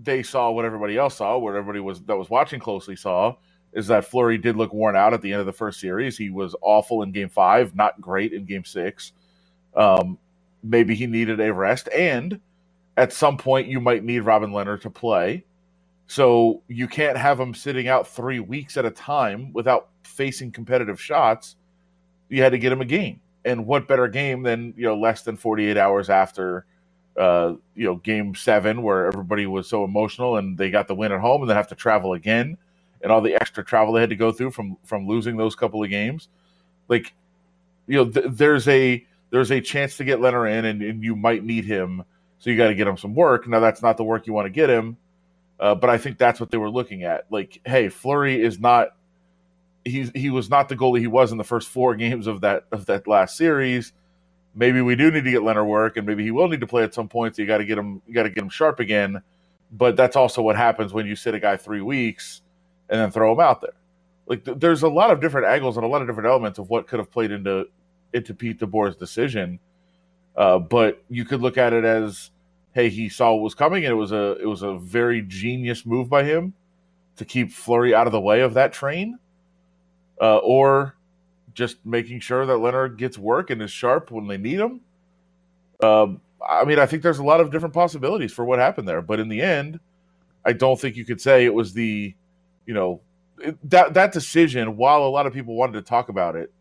they 0.00 0.22
saw 0.22 0.50
what 0.50 0.64
everybody 0.64 0.96
else 0.96 1.16
saw, 1.16 1.36
what 1.38 1.50
everybody 1.54 1.80
was 1.80 2.02
that 2.02 2.16
was 2.16 2.30
watching 2.30 2.60
closely 2.60 2.96
saw, 2.96 3.34
is 3.72 3.86
that 3.88 4.04
Fleury 4.04 4.38
did 4.38 4.56
look 4.56 4.72
worn 4.72 4.94
out 4.94 5.12
at 5.14 5.22
the 5.22 5.32
end 5.32 5.40
of 5.40 5.46
the 5.46 5.52
first 5.52 5.80
series. 5.80 6.16
He 6.16 6.30
was 6.30 6.54
awful 6.62 7.02
in 7.02 7.12
game 7.12 7.28
five, 7.28 7.74
not 7.74 8.00
great 8.00 8.32
in 8.32 8.44
game 8.44 8.64
six. 8.64 9.12
Um, 9.74 10.18
maybe 10.68 10.94
he 10.94 11.06
needed 11.06 11.40
a 11.40 11.52
rest, 11.52 11.88
and 11.94 12.40
at 12.96 13.12
some 13.12 13.36
point 13.36 13.68
you 13.68 13.80
might 13.80 14.04
need 14.04 14.20
Robin 14.20 14.50
Lehner 14.50 14.80
to 14.80 14.90
play. 14.90 15.44
So 16.06 16.62
you 16.68 16.86
can't 16.86 17.18
have 17.18 17.38
him 17.38 17.52
sitting 17.54 17.88
out 17.88 18.06
three 18.06 18.40
weeks 18.40 18.76
at 18.76 18.84
a 18.84 18.90
time 18.90 19.52
without 19.52 19.88
facing 20.04 20.52
competitive 20.52 21.00
shots. 21.00 21.56
You 22.28 22.42
had 22.42 22.52
to 22.52 22.58
get 22.58 22.72
him 22.72 22.80
a 22.80 22.86
game. 22.86 23.20
And 23.44 23.66
what 23.66 23.88
better 23.88 24.08
game 24.08 24.42
than, 24.42 24.72
you 24.76 24.84
know, 24.84 24.96
less 24.98 25.22
than 25.22 25.36
48 25.36 25.76
hours 25.76 26.08
after 26.10 26.64
uh, 27.16 27.54
you 27.74 27.84
know, 27.84 27.96
game 27.96 28.34
seven 28.34 28.82
where 28.82 29.06
everybody 29.06 29.46
was 29.46 29.68
so 29.68 29.84
emotional 29.84 30.36
and 30.36 30.58
they 30.58 30.70
got 30.70 30.86
the 30.86 30.94
win 30.94 31.12
at 31.12 31.20
home 31.20 31.40
and 31.40 31.48
then 31.48 31.56
have 31.56 31.68
to 31.68 31.74
travel 31.74 32.12
again 32.12 32.58
and 33.02 33.10
all 33.10 33.20
the 33.20 33.34
extra 33.34 33.64
travel 33.64 33.94
they 33.94 34.00
had 34.00 34.10
to 34.10 34.16
go 34.16 34.32
through 34.32 34.50
from 34.50 34.76
from 34.84 35.06
losing 35.06 35.36
those 35.36 35.54
couple 35.54 35.82
of 35.82 35.88
games. 35.90 36.28
Like, 36.88 37.14
you 37.86 37.96
know, 37.96 38.10
th- 38.10 38.26
there's 38.30 38.68
a 38.68 39.04
there's 39.36 39.50
a 39.50 39.60
chance 39.60 39.96
to 39.98 40.04
get 40.04 40.18
Lehner 40.18 40.50
in 40.50 40.64
and, 40.64 40.82
and 40.82 41.04
you 41.04 41.14
might 41.16 41.44
need 41.44 41.64
him, 41.64 42.04
so 42.38 42.50
you 42.50 42.56
got 42.56 42.68
to 42.68 42.74
get 42.74 42.86
him 42.86 42.96
some 42.96 43.14
work. 43.14 43.46
Now 43.46 43.60
that's 43.60 43.82
not 43.82 43.96
the 43.96 44.04
work 44.04 44.26
you 44.26 44.32
want 44.32 44.46
to 44.46 44.50
get 44.50 44.70
him, 44.70 44.96
uh, 45.60 45.74
but 45.74 45.90
I 45.90 45.98
think 45.98 46.18
that's 46.18 46.40
what 46.40 46.50
they 46.50 46.58
were 46.58 46.70
looking 46.70 47.04
at. 47.04 47.26
Like, 47.30 47.60
hey, 47.64 47.88
Fleury 47.88 48.40
is 48.40 48.58
not 48.58 48.88
he's 49.84 50.10
he 50.14 50.30
was 50.30 50.50
not 50.50 50.68
the 50.68 50.76
goalie 50.76 51.00
he 51.00 51.06
was 51.06 51.30
in 51.30 51.38
the 51.38 51.44
first 51.44 51.68
four 51.68 51.94
games 51.96 52.26
of 52.26 52.40
that 52.40 52.64
of 52.72 52.86
that 52.86 53.06
last 53.06 53.36
series 53.36 53.92
maybe 54.56 54.80
we 54.80 54.96
do 54.96 55.10
need 55.10 55.22
to 55.24 55.30
get 55.30 55.42
Lehner 55.42 55.66
work, 55.66 55.96
and 55.96 56.06
maybe 56.06 56.24
he 56.24 56.32
will 56.32 56.48
need 56.48 56.60
to 56.60 56.66
play 56.66 56.82
at 56.82 56.94
some 56.94 57.08
point. 57.08 57.36
So 57.36 57.42
you 57.42 57.48
got 57.48 57.58
to 57.58 57.64
get 57.64 57.78
him, 57.78 58.02
you 58.06 58.14
got 58.14 58.24
to 58.24 58.30
get 58.30 58.42
him 58.42 58.48
sharp 58.48 58.80
again. 58.80 59.22
But 59.70 59.96
that's 59.96 60.16
also 60.16 60.42
what 60.42 60.56
happens 60.56 60.92
when 60.92 61.06
you 61.06 61.14
sit 61.14 61.34
a 61.34 61.40
guy 61.40 61.56
three 61.56 61.82
weeks 61.82 62.40
and 62.88 62.98
then 63.00 63.10
throw 63.10 63.32
him 63.32 63.40
out 63.40 63.60
there. 63.60 63.74
Like 64.26 64.44
th- 64.44 64.58
there's 64.58 64.82
a 64.82 64.88
lot 64.88 65.10
of 65.10 65.20
different 65.20 65.46
angles 65.48 65.76
and 65.76 65.84
a 65.84 65.88
lot 65.88 66.02
of 66.02 66.08
different 66.08 66.28
elements 66.28 66.58
of 66.58 66.70
what 66.70 66.86
could 66.86 66.98
have 66.98 67.10
played 67.10 67.30
into 67.30 67.66
into 68.16 68.34
Pete 68.34 68.58
DeBoer's 68.58 68.96
decision. 68.96 69.60
Uh, 70.36 70.58
but 70.58 71.02
you 71.08 71.24
could 71.24 71.40
look 71.40 71.56
at 71.56 71.72
it 71.72 71.84
as, 71.84 72.30
hey, 72.72 72.88
he 72.88 73.08
saw 73.08 73.32
what 73.32 73.42
was 73.42 73.54
coming, 73.54 73.84
and 73.84 73.92
it 73.92 73.96
was 73.96 74.12
a 74.12 74.36
it 74.40 74.46
was 74.46 74.62
a 74.62 74.76
very 74.76 75.22
genius 75.22 75.86
move 75.86 76.10
by 76.10 76.24
him 76.24 76.52
to 77.16 77.24
keep 77.24 77.50
Fleury 77.50 77.94
out 77.94 78.06
of 78.06 78.12
the 78.12 78.20
way 78.20 78.40
of 78.40 78.54
that 78.54 78.72
train, 78.72 79.18
uh, 80.20 80.36
or 80.38 80.96
just 81.54 81.78
making 81.86 82.20
sure 82.20 82.44
that 82.44 82.52
Lehner 82.52 82.94
gets 82.94 83.16
work 83.16 83.48
and 83.48 83.62
is 83.62 83.70
sharp 83.70 84.10
when 84.10 84.26
they 84.26 84.36
need 84.36 84.60
him. 84.60 84.80
Um, 85.82 86.20
I 86.46 86.64
mean, 86.66 86.78
I 86.78 86.84
think 86.84 87.02
there's 87.02 87.18
a 87.18 87.24
lot 87.24 87.40
of 87.40 87.50
different 87.50 87.74
possibilities 87.74 88.32
for 88.32 88.44
what 88.44 88.58
happened 88.58 88.86
there, 88.86 89.00
but 89.00 89.20
in 89.20 89.30
the 89.30 89.40
end, 89.40 89.80
I 90.44 90.52
don't 90.52 90.78
think 90.78 90.96
you 90.96 91.06
could 91.06 91.20
say 91.20 91.46
it 91.46 91.54
was 91.54 91.72
the, 91.72 92.14
you 92.66 92.74
know, 92.74 93.00
it, 93.38 93.56
that 93.70 93.94
that 93.94 94.12
decision. 94.12 94.76
While 94.76 95.02
a 95.02 95.08
lot 95.08 95.26
of 95.26 95.32
people 95.32 95.54
wanted 95.54 95.72
to 95.72 95.82
talk 95.82 96.10
about 96.10 96.36
it, 96.36 96.52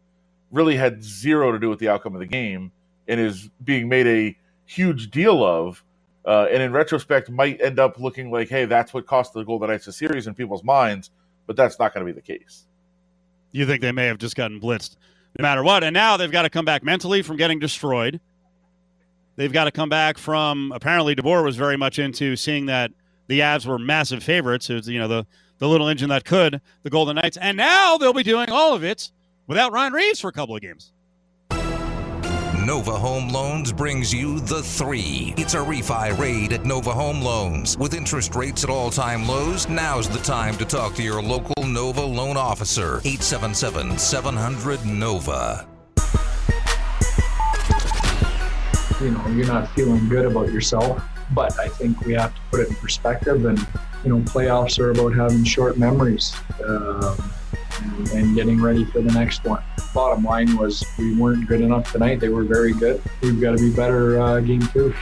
really 0.52 0.76
had 0.76 1.04
zero 1.04 1.52
to 1.52 1.60
do 1.60 1.70
with 1.70 1.80
the 1.80 1.90
outcome 1.90 2.14
of 2.14 2.20
the 2.20 2.28
game, 2.28 2.72
and 3.08 3.20
is 3.20 3.50
being 3.64 3.90
made 3.90 4.08
a 4.08 4.38
huge 4.66 5.12
deal 5.12 5.44
of. 5.44 5.84
Uh, 6.26 6.48
and 6.52 6.64
in 6.64 6.72
retrospect, 6.72 7.30
might 7.30 7.62
end 7.62 7.80
up 7.80 8.00
looking 8.00 8.32
like, 8.32 8.50
hey, 8.50 8.66
that's 8.66 8.94
what 8.94 9.06
cost 9.06 9.34
the 9.34 9.44
Golden 9.44 9.70
Knights 9.70 9.86
the 9.86 9.94
series 9.94 10.26
in 10.26 10.34
people's 10.34 10.64
minds, 10.64 11.12
but 11.46 11.56
that's 11.56 11.78
not 11.78 11.94
going 11.94 12.06
to 12.06 12.12
be 12.12 12.16
the 12.20 12.26
case. 12.26 12.66
You 13.52 13.66
think 13.66 13.82
they 13.82 13.92
may 13.92 14.08
have 14.08 14.18
just 14.18 14.36
gotten 14.36 14.60
blitzed 14.60 14.98
no 15.38 15.44
matter 15.44 15.64
what. 15.64 15.84
And 15.84 15.94
now 15.94 16.18
they've 16.18 16.32
got 16.32 16.44
to 16.44 16.50
come 16.50 16.66
back 16.66 16.84
mentally 16.84 17.22
from 17.22 17.38
getting 17.38 17.60
destroyed. 17.60 18.20
They've 19.36 19.52
got 19.52 19.66
to 19.66 19.72
come 19.72 19.90
back 19.90 20.18
from 20.18 20.72
apparently 20.74 21.16
DeBoer 21.16 21.44
was 21.44 21.58
very 21.58 21.78
much 21.78 22.00
into 22.00 22.36
seeing 22.36 22.68
that 22.68 22.92
the 23.28 23.42
Avs 23.42 23.66
were 23.66 23.78
massive 23.78 24.24
favorites. 24.24 24.70
It 24.70 24.76
was, 24.76 24.88
you 24.88 25.00
know, 25.00 25.08
the, 25.08 25.28
the 25.58 25.68
little 25.68 25.88
engine 25.88 26.10
that 26.10 26.26
could, 26.26 26.62
the 26.84 26.90
Golden 26.90 27.16
Knights. 27.16 27.38
And 27.38 27.58
now 27.58 27.98
they'll 27.98 28.14
be 28.14 28.24
doing 28.24 28.50
all 28.50 28.74
of 28.74 28.84
it 28.84 29.12
without 29.48 29.72
Ryan 29.72 29.94
Reaves 29.94 30.20
for 30.20 30.30
a 30.30 30.34
couple 30.34 30.56
of 30.56 30.62
games. 30.62 30.92
Nova 32.66 32.98
Home 32.98 33.30
Loans 33.30 33.72
brings 33.72 34.12
you 34.12 34.40
the 34.40 34.64
three. 34.64 35.36
It's 35.38 35.54
a 35.54 35.58
refi 35.58 36.18
raid 36.18 36.52
at 36.52 36.66
Nova 36.66 36.92
Home 36.92 37.22
Loans. 37.22 37.78
With 37.78 37.94
interest 37.94 38.34
rates 38.34 38.64
at 38.64 38.72
all 38.72 38.90
time 38.90 39.28
lows, 39.28 39.70
now's 39.70 40.10
the 40.10 40.18
time 40.18 40.56
to 40.58 40.66
talk 40.66 40.96
to 40.96 41.04
your 41.04 41.22
local 41.22 41.64
Nova 41.64 42.02
loan 42.02 42.38
officer. 42.38 43.02
877 43.06 44.00
700 44.00 44.84
Nova. 44.84 45.68
You 49.00 49.12
know, 49.12 49.28
you're 49.28 49.46
not 49.46 49.70
feeling 49.76 50.10
good 50.10 50.26
about 50.26 50.52
yourself, 50.52 51.04
but 51.36 51.60
I 51.60 51.68
think 51.68 52.02
we 52.02 52.14
have 52.14 52.34
to 52.34 52.42
put 52.50 52.62
it 52.62 52.70
in 52.70 52.76
perspective. 52.76 53.46
And, 53.46 53.60
you 54.04 54.10
know, 54.10 54.24
playoffs 54.24 54.80
are 54.80 54.90
about 54.90 55.14
having 55.14 55.44
short 55.44 55.78
memories. 55.78 56.36
Um, 56.66 57.16
and, 57.86 58.10
and 58.12 58.36
getting 58.36 58.62
ready 58.62 58.86
for 58.86 59.02
the 59.02 59.12
next 59.14 59.44
one. 59.44 59.64
Bottom 59.94 60.24
line 60.24 60.58
was 60.58 60.84
we 60.98 61.16
weren't 61.16 61.48
good 61.48 61.62
enough 61.62 61.92
tonight. 61.92 62.20
They 62.20 62.30
were 62.30 62.44
very 62.44 62.74
good. 62.74 63.02
We've 63.22 63.40
got 63.40 63.58
to 63.58 63.58
be 63.58 63.74
better 63.74 64.20
uh, 64.20 64.40
game 64.40 64.62
two. 64.68 64.94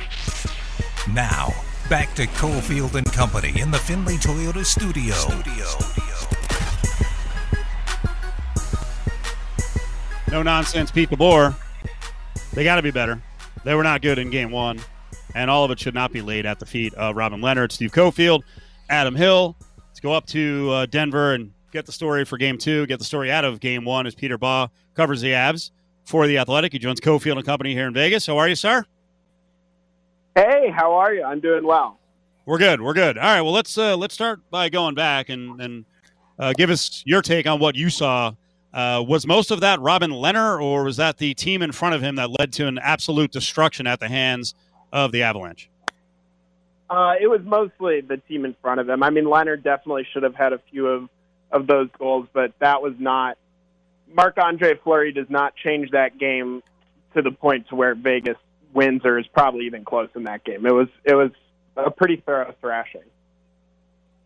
Now, 1.13 1.49
back 1.89 2.13
to 2.15 2.25
Cofield 2.27 2.95
and 2.95 3.05
Company 3.11 3.59
in 3.59 3.71
the 3.71 3.77
Findlay 3.77 4.17
Toyota 4.17 4.65
studio. 4.65 5.15
No 10.31 10.41
nonsense, 10.41 10.91
Pete 10.91 11.09
DeBoer. 11.09 11.55
They 12.53 12.63
got 12.63 12.77
to 12.77 12.81
be 12.81 12.91
better. 12.91 13.21
They 13.63 13.75
were 13.75 13.83
not 13.83 14.01
good 14.01 14.17
in 14.17 14.29
game 14.29 14.51
one, 14.51 14.79
and 15.35 15.49
all 15.49 15.63
of 15.63 15.71
it 15.71 15.79
should 15.79 15.93
not 15.93 16.11
be 16.11 16.21
laid 16.21 16.45
at 16.45 16.59
the 16.59 16.65
feet 16.65 16.93
of 16.95 17.15
Robin 17.15 17.39
Lehner, 17.39 17.71
Steve 17.71 17.91
Cofield, 17.91 18.41
Adam 18.89 19.15
Hill. 19.15 19.55
Let's 19.77 19.99
go 19.99 20.13
up 20.13 20.25
to 20.27 20.69
uh, 20.71 20.85
Denver 20.87 21.33
and 21.33 21.51
get 21.73 21.85
the 21.87 21.91
story 21.91 22.23
for 22.23 22.37
game 22.37 22.57
two, 22.57 22.85
get 22.85 22.99
the 22.99 23.05
story 23.05 23.31
out 23.31 23.43
of 23.43 23.59
game 23.59 23.83
one 23.83 24.07
as 24.07 24.15
Peter 24.15 24.37
Baugh 24.37 24.69
covers 24.95 25.21
the 25.21 25.31
Avs 25.31 25.71
for 26.05 26.27
the 26.27 26.37
Athletic. 26.37 26.71
He 26.71 26.79
joins 26.79 27.01
Cofield 27.01 27.37
and 27.37 27.45
Company 27.45 27.73
here 27.73 27.87
in 27.87 27.93
Vegas. 27.93 28.27
How 28.27 28.37
are 28.37 28.47
you, 28.47 28.55
sir? 28.55 28.85
Hey, 30.35 30.71
how 30.73 30.93
are 30.93 31.13
you? 31.13 31.23
I'm 31.23 31.39
doing 31.39 31.65
well. 31.65 31.99
We're 32.45 32.59
good. 32.59 32.81
We're 32.81 32.93
good. 32.93 33.17
All 33.17 33.23
right. 33.23 33.41
Well, 33.41 33.53
let's 33.53 33.77
uh, 33.77 33.97
let's 33.97 34.13
start 34.13 34.39
by 34.49 34.69
going 34.69 34.95
back 34.95 35.29
and 35.29 35.59
and 35.59 35.85
uh, 36.37 36.53
give 36.53 36.69
us 36.69 37.03
your 37.05 37.21
take 37.21 37.47
on 37.47 37.59
what 37.59 37.75
you 37.75 37.89
saw. 37.89 38.33
Uh, 38.73 39.03
was 39.07 39.27
most 39.27 39.51
of 39.51 39.59
that 39.59 39.79
Robin 39.81 40.09
Lehner, 40.09 40.61
or 40.61 40.83
was 40.83 40.97
that 40.97 41.17
the 41.17 41.35
team 41.35 41.61
in 41.61 41.71
front 41.71 41.93
of 41.93 42.01
him 42.01 42.15
that 42.15 42.29
led 42.39 42.51
to 42.53 42.67
an 42.67 42.79
absolute 42.79 43.31
destruction 43.31 43.85
at 43.85 43.99
the 43.99 44.07
hands 44.07 44.55
of 44.91 45.11
the 45.11 45.21
Avalanche? 45.21 45.69
Uh, 46.89 47.13
it 47.21 47.27
was 47.27 47.41
mostly 47.43 48.01
the 48.01 48.17
team 48.17 48.45
in 48.45 48.55
front 48.61 48.79
of 48.79 48.89
him. 48.89 49.03
I 49.03 49.11
mean, 49.11 49.25
Lehner 49.25 49.61
definitely 49.61 50.07
should 50.11 50.23
have 50.23 50.35
had 50.35 50.53
a 50.53 50.59
few 50.71 50.87
of 50.87 51.07
of 51.53 51.67
those 51.67 51.87
goals, 51.97 52.27
but 52.33 52.51
that 52.59 52.81
was 52.81 52.93
not. 52.99 53.37
Marc 54.11 54.37
Andre 54.37 54.75
Fleury 54.83 55.13
does 55.13 55.29
not 55.29 55.55
change 55.55 55.91
that 55.91 56.17
game 56.17 56.61
to 57.15 57.21
the 57.21 57.31
point 57.31 57.69
to 57.69 57.75
where 57.75 57.95
Vegas 57.95 58.37
wins 58.73 59.01
or 59.05 59.19
is 59.19 59.27
probably 59.27 59.67
even 59.67 59.85
close 59.85 60.09
in 60.15 60.23
that 60.23 60.43
game. 60.43 60.65
It 60.65 60.73
was 60.73 60.87
it 61.05 61.13
was 61.13 61.31
a 61.77 61.91
pretty 61.91 62.17
thorough 62.25 62.53
thrashing. 62.59 63.03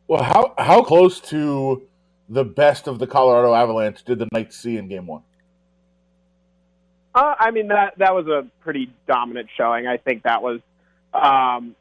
Well, 0.07 0.24
how 0.24 0.53
how 0.57 0.84
close 0.84 1.19
to 1.22 1.84
the 2.29 2.46
best 2.46 2.88
of 2.88 3.00
the 3.00 3.07
Colorado 3.07 3.53
Avalanche 3.53 4.03
did 4.03 4.19
the 4.19 4.27
Knights 4.31 4.57
see 4.57 4.77
in 4.77 4.88
Game 4.88 5.05
One? 5.05 5.24
Uh, 7.13 7.36
I 7.39 7.51
mean 7.51 7.67
that 7.67 7.98
that 7.98 8.15
was 8.15 8.27
a 8.27 8.48
pretty 8.62 8.89
dominant 9.07 9.50
showing. 9.57 9.86
I 9.88 9.98
think 9.98 10.24
that 10.24 10.41
was 10.41 10.62
um, 11.13 11.75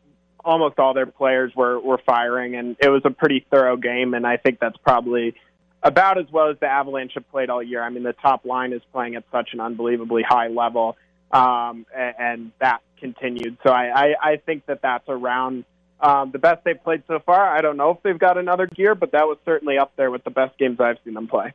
almost 0.47 0.79
all 0.79 0.95
their 0.95 1.07
players 1.07 1.53
were 1.55 1.79
were 1.79 1.99
firing, 2.07 2.55
and 2.55 2.77
it 2.81 2.89
was 2.89 3.03
a 3.05 3.11
pretty 3.11 3.45
thorough 3.51 3.77
game. 3.77 4.15
And 4.15 4.27
I 4.27 4.39
think 4.39 4.61
that's 4.61 4.77
probably 4.79 5.35
about 5.83 6.19
as 6.19 6.27
well 6.31 6.49
as 6.49 6.57
the 6.61 6.67
Avalanche 6.67 7.13
have 7.15 7.29
played 7.31 7.51
all 7.51 7.63
year. 7.63 7.83
I 7.83 7.91
mean, 7.91 8.05
the 8.05 8.15
top 8.15 8.45
line 8.47 8.73
is 8.73 8.81
playing 8.93 9.17
at 9.17 9.25
such 9.31 9.51
an 9.53 9.61
unbelievably 9.61 10.23
high 10.23 10.49
level, 10.49 10.97
um, 11.33 11.85
and, 11.95 12.15
and 12.19 12.53
that 12.61 12.81
continued. 12.99 13.59
So 13.63 13.71
I, 13.71 14.07
I, 14.07 14.15
I 14.23 14.37
think 14.37 14.67
that 14.67 14.81
that's 14.83 15.09
around 15.09 15.65
um, 16.01 16.31
the 16.31 16.39
best 16.39 16.65
they've 16.65 16.83
played 16.83 17.03
so 17.07 17.19
far. 17.19 17.47
I 17.47 17.61
don't 17.61 17.77
know 17.77 17.91
if 17.91 18.03
they've 18.03 18.19
got 18.19 18.39
another 18.39 18.67
gear, 18.67 18.95
but 18.95 19.13
that 19.13 19.27
was 19.27 19.39
certainly 19.45 19.79
up 19.79 19.93
there 19.97 20.11
with 20.11 20.25
the 20.25 20.31
best 20.31 20.57
games 20.59 20.81
I've 20.81 20.99
seen 21.05 21.15
them 21.15 21.29
play. 21.29 21.53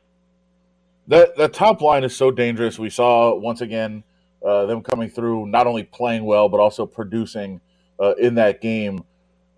That 1.08 1.36
the 1.36 1.48
top 1.48 1.80
line 1.80 2.04
is 2.04 2.14
so 2.14 2.30
dangerous. 2.30 2.78
We 2.78 2.90
saw 2.90 3.34
once 3.34 3.60
again 3.60 4.04
uh, 4.46 4.66
them 4.66 4.82
coming 4.82 5.10
through, 5.10 5.46
not 5.46 5.66
only 5.66 5.82
playing 5.82 6.24
well 6.24 6.48
but 6.48 6.60
also 6.60 6.86
producing 6.86 7.60
uh, 8.02 8.14
in 8.18 8.34
that 8.34 8.60
game. 8.60 9.04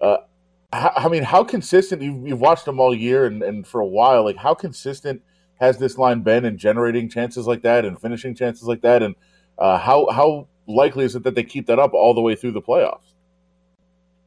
Uh, 0.00 0.18
I 0.72 1.08
mean, 1.08 1.22
how 1.22 1.44
consistent 1.44 2.02
you've, 2.02 2.26
you've, 2.26 2.40
watched 2.40 2.64
them 2.64 2.80
all 2.80 2.94
year 2.94 3.26
and, 3.26 3.42
and 3.42 3.66
for 3.66 3.80
a 3.80 3.86
while. 3.86 4.24
Like, 4.24 4.36
how 4.36 4.54
consistent 4.54 5.22
has 5.60 5.78
this 5.78 5.96
line 5.96 6.22
been 6.22 6.44
in 6.44 6.58
generating 6.58 7.08
chances 7.08 7.46
like 7.46 7.62
that 7.62 7.84
and 7.84 8.00
finishing 8.00 8.34
chances 8.34 8.64
like 8.64 8.82
that? 8.82 9.02
And 9.02 9.14
uh, 9.56 9.78
how 9.78 10.10
how 10.10 10.48
likely 10.66 11.04
is 11.04 11.14
it 11.14 11.22
that 11.22 11.36
they 11.36 11.44
keep 11.44 11.66
that 11.66 11.78
up 11.78 11.94
all 11.94 12.12
the 12.12 12.20
way 12.20 12.34
through 12.34 12.52
the 12.52 12.62
playoffs? 12.62 13.14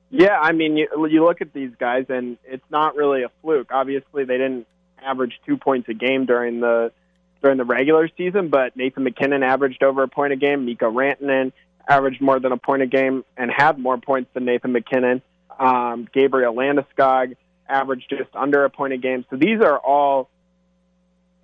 Yeah, 0.10 0.40
I 0.40 0.54
mean, 0.54 0.78
you, 0.78 0.88
you 1.10 1.26
look 1.26 1.42
at 1.42 1.52
these 1.52 1.72
guys, 1.78 2.06
and 2.08 2.38
it's 2.46 2.64
not 2.70 2.96
really 2.96 3.24
a 3.24 3.32
fluke. 3.42 3.68
Obviously, 3.72 4.24
they 4.24 4.38
didn't 4.38 4.68
average 5.04 5.42
two 5.46 5.58
points 5.58 5.90
a 5.90 5.94
game 5.94 6.26
during 6.26 6.62
the 6.62 6.94
during 7.42 7.58
the 7.58 7.66
regular 7.66 8.10
season, 8.18 8.48
but 8.48 8.76
Nathan 8.76 9.04
MacKinnon 9.04 9.44
averaged 9.44 9.84
over 9.84 10.02
a 10.04 10.08
point 10.08 10.34
a 10.34 10.38
game. 10.38 10.66
Mikko 10.66 10.92
Rantanen 10.92 11.52
averaged 11.88 12.22
more 12.22 12.39
than 12.39 12.51
a 12.51 12.58
point 12.58 12.82
a 12.82 12.88
game 12.88 13.24
and 13.38 13.51
had 13.56 13.79
more 13.79 13.98
points 13.98 14.29
than 14.34 14.46
Nathan 14.46 14.72
MacKinnon. 14.72 15.22
Um, 15.60 16.08
Gabriel 16.13 16.53
Landeskog 16.53 17.36
averaged 17.67 18.10
just 18.10 18.29
under 18.34 18.65
a 18.65 18.70
point 18.70 18.94
a 18.94 18.98
game. 18.98 19.25
So 19.29 19.38
these 19.38 19.62
are 19.62 19.77
all 19.77 20.29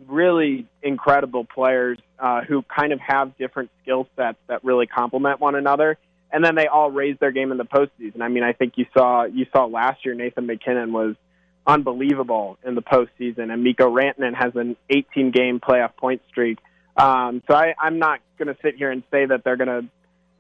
really 0.08 0.68
incredible 0.82 1.46
players 1.46 1.98
uh, 2.20 2.42
who 2.42 2.64
kind 2.64 2.94
of 2.94 3.00
have 3.00 3.38
different 3.38 3.72
skill 3.82 4.08
sets 4.16 4.38
that 4.48 4.64
really 4.64 4.88
complement 4.88 5.40
one 5.40 5.56
another. 5.56 5.98
And 6.32 6.44
then 6.44 6.56
they 6.56 6.68
all 6.68 6.90
raise 6.90 7.18
their 7.20 7.32
game 7.32 7.52
in 7.52 7.58
the 7.58 7.66
postseason. 7.66 8.22
I 8.22 8.28
mean, 8.28 8.44
I 8.44 8.54
think 8.54 8.74
you 8.76 8.86
saw 8.96 9.26
you 9.26 9.46
saw 9.56 9.66
last 9.66 10.04
year 10.04 10.16
Nathan 10.16 10.48
MacKinnon 10.48 10.92
was 10.92 11.16
unbelievable 11.66 12.58
in 12.66 12.76
the 12.76 12.82
postseason, 12.82 13.54
and 13.54 13.64
Mikko 13.64 13.90
Rantanen 13.94 14.34
has 14.34 14.56
an 14.56 14.76
18 14.90 15.32
game 15.32 15.60
playoff 15.60 15.96
point 15.96 16.22
streak. 16.30 16.58
Um, 16.98 17.44
so 17.48 17.56
I, 17.56 17.76
I'm 17.80 18.00
not 18.00 18.20
going 18.38 18.48
to 18.48 18.58
sit 18.64 18.76
here 18.76 18.92
and 18.92 19.04
say 19.12 19.26
that 19.26 19.44
they're 19.44 19.58
going 19.58 19.84
to 19.84 19.88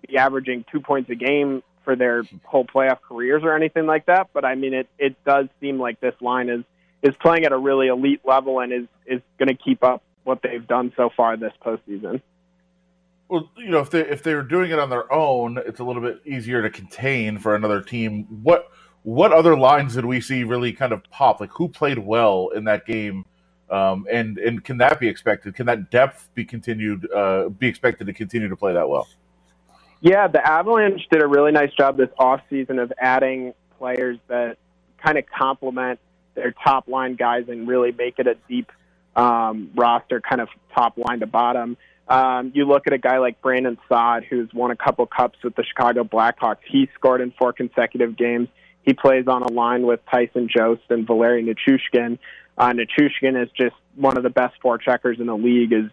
be 0.07 0.17
averaging 0.17 0.65
two 0.71 0.79
points 0.79 1.09
a 1.09 1.15
game 1.15 1.63
for 1.83 1.95
their 1.95 2.23
whole 2.43 2.65
playoff 2.65 2.99
careers 3.01 3.43
or 3.43 3.55
anything 3.55 3.85
like 3.85 4.05
that. 4.05 4.29
But 4.33 4.45
I 4.45 4.55
mean, 4.55 4.73
it 4.73 4.87
it 4.97 5.15
does 5.25 5.47
seem 5.59 5.79
like 5.79 5.99
this 5.99 6.15
line 6.21 6.49
is 6.49 6.63
is 7.01 7.15
playing 7.17 7.45
at 7.45 7.51
a 7.51 7.57
really 7.57 7.87
elite 7.87 8.21
level 8.25 8.59
and 8.59 8.71
is 8.71 8.87
is 9.05 9.21
going 9.37 9.49
to 9.49 9.55
keep 9.55 9.83
up 9.83 10.01
what 10.23 10.41
they've 10.41 10.65
done 10.65 10.93
so 10.95 11.09
far 11.15 11.35
this 11.37 11.53
postseason. 11.63 12.21
Well, 13.27 13.49
you 13.57 13.69
know, 13.69 13.79
if 13.79 13.89
they 13.89 14.01
if 14.01 14.23
they 14.23 14.33
were 14.33 14.43
doing 14.43 14.71
it 14.71 14.79
on 14.79 14.89
their 14.89 15.11
own, 15.11 15.57
it's 15.57 15.79
a 15.79 15.83
little 15.83 16.01
bit 16.01 16.21
easier 16.25 16.61
to 16.61 16.69
contain 16.69 17.37
for 17.39 17.55
another 17.55 17.81
team. 17.81 18.25
What 18.43 18.69
what 19.03 19.33
other 19.33 19.57
lines 19.57 19.95
did 19.95 20.05
we 20.05 20.21
see 20.21 20.43
really 20.43 20.71
kind 20.71 20.93
of 20.93 21.03
pop? 21.09 21.39
Like 21.39 21.51
who 21.51 21.67
played 21.67 21.99
well 21.99 22.49
in 22.55 22.65
that 22.65 22.85
game? 22.85 23.25
Um, 23.69 24.05
and 24.11 24.37
and 24.37 24.63
can 24.63 24.77
that 24.77 24.99
be 24.99 25.07
expected? 25.07 25.55
Can 25.55 25.65
that 25.65 25.89
depth 25.89 26.29
be 26.35 26.45
continued? 26.45 27.11
Uh, 27.11 27.49
be 27.49 27.67
expected 27.67 28.07
to 28.07 28.13
continue 28.13 28.49
to 28.49 28.55
play 28.55 28.73
that 28.73 28.87
well? 28.87 29.07
Yeah, 30.03 30.27
the 30.27 30.45
Avalanche 30.45 31.01
did 31.09 31.23
a 31.23 31.27
really 31.27 31.53
nice 31.53 31.71
job 31.71 31.95
this 31.95 32.09
offseason 32.19 32.83
of 32.83 32.91
adding 32.99 33.53
players 33.79 34.19
that 34.27 34.57
kind 35.01 35.17
of 35.17 35.23
complement 35.25 35.97
their 36.35 36.53
top 36.61 36.89
line 36.89 37.15
guys 37.15 37.45
and 37.47 37.69
really 37.69 37.93
make 37.93 38.19
it 38.19 38.27
a 38.27 38.35
deep 38.49 38.69
um, 39.15 39.71
roster, 39.73 40.19
kind 40.19 40.41
of 40.41 40.49
top 40.75 40.97
line 40.97 41.21
to 41.21 41.25
bottom. 41.25 41.77
Um, 42.09 42.51
you 42.53 42.65
look 42.65 42.85
at 42.85 42.91
a 42.91 42.97
guy 42.97 43.19
like 43.19 43.41
Brandon 43.41 43.77
Saad, 43.87 44.25
who's 44.25 44.49
won 44.53 44.71
a 44.71 44.75
couple 44.75 45.05
cups 45.05 45.39
with 45.41 45.55
the 45.55 45.63
Chicago 45.63 46.03
Blackhawks. 46.03 46.57
He 46.67 46.89
scored 46.95 47.21
in 47.21 47.31
four 47.39 47.53
consecutive 47.53 48.17
games. 48.17 48.49
He 48.81 48.91
plays 48.91 49.29
on 49.29 49.41
a 49.41 49.53
line 49.53 49.87
with 49.87 50.01
Tyson 50.11 50.49
Jost 50.53 50.81
and 50.89 51.07
Valeri 51.07 51.45
Nichushkin. 51.45 52.19
Uh, 52.57 52.73
Nichushkin 52.73 53.41
is 53.41 53.49
just 53.55 53.75
one 53.95 54.17
of 54.17 54.23
the 54.23 54.29
best 54.29 54.55
forecheckers 54.61 55.21
in 55.21 55.27
the 55.27 55.37
league. 55.37 55.71
is 55.71 55.89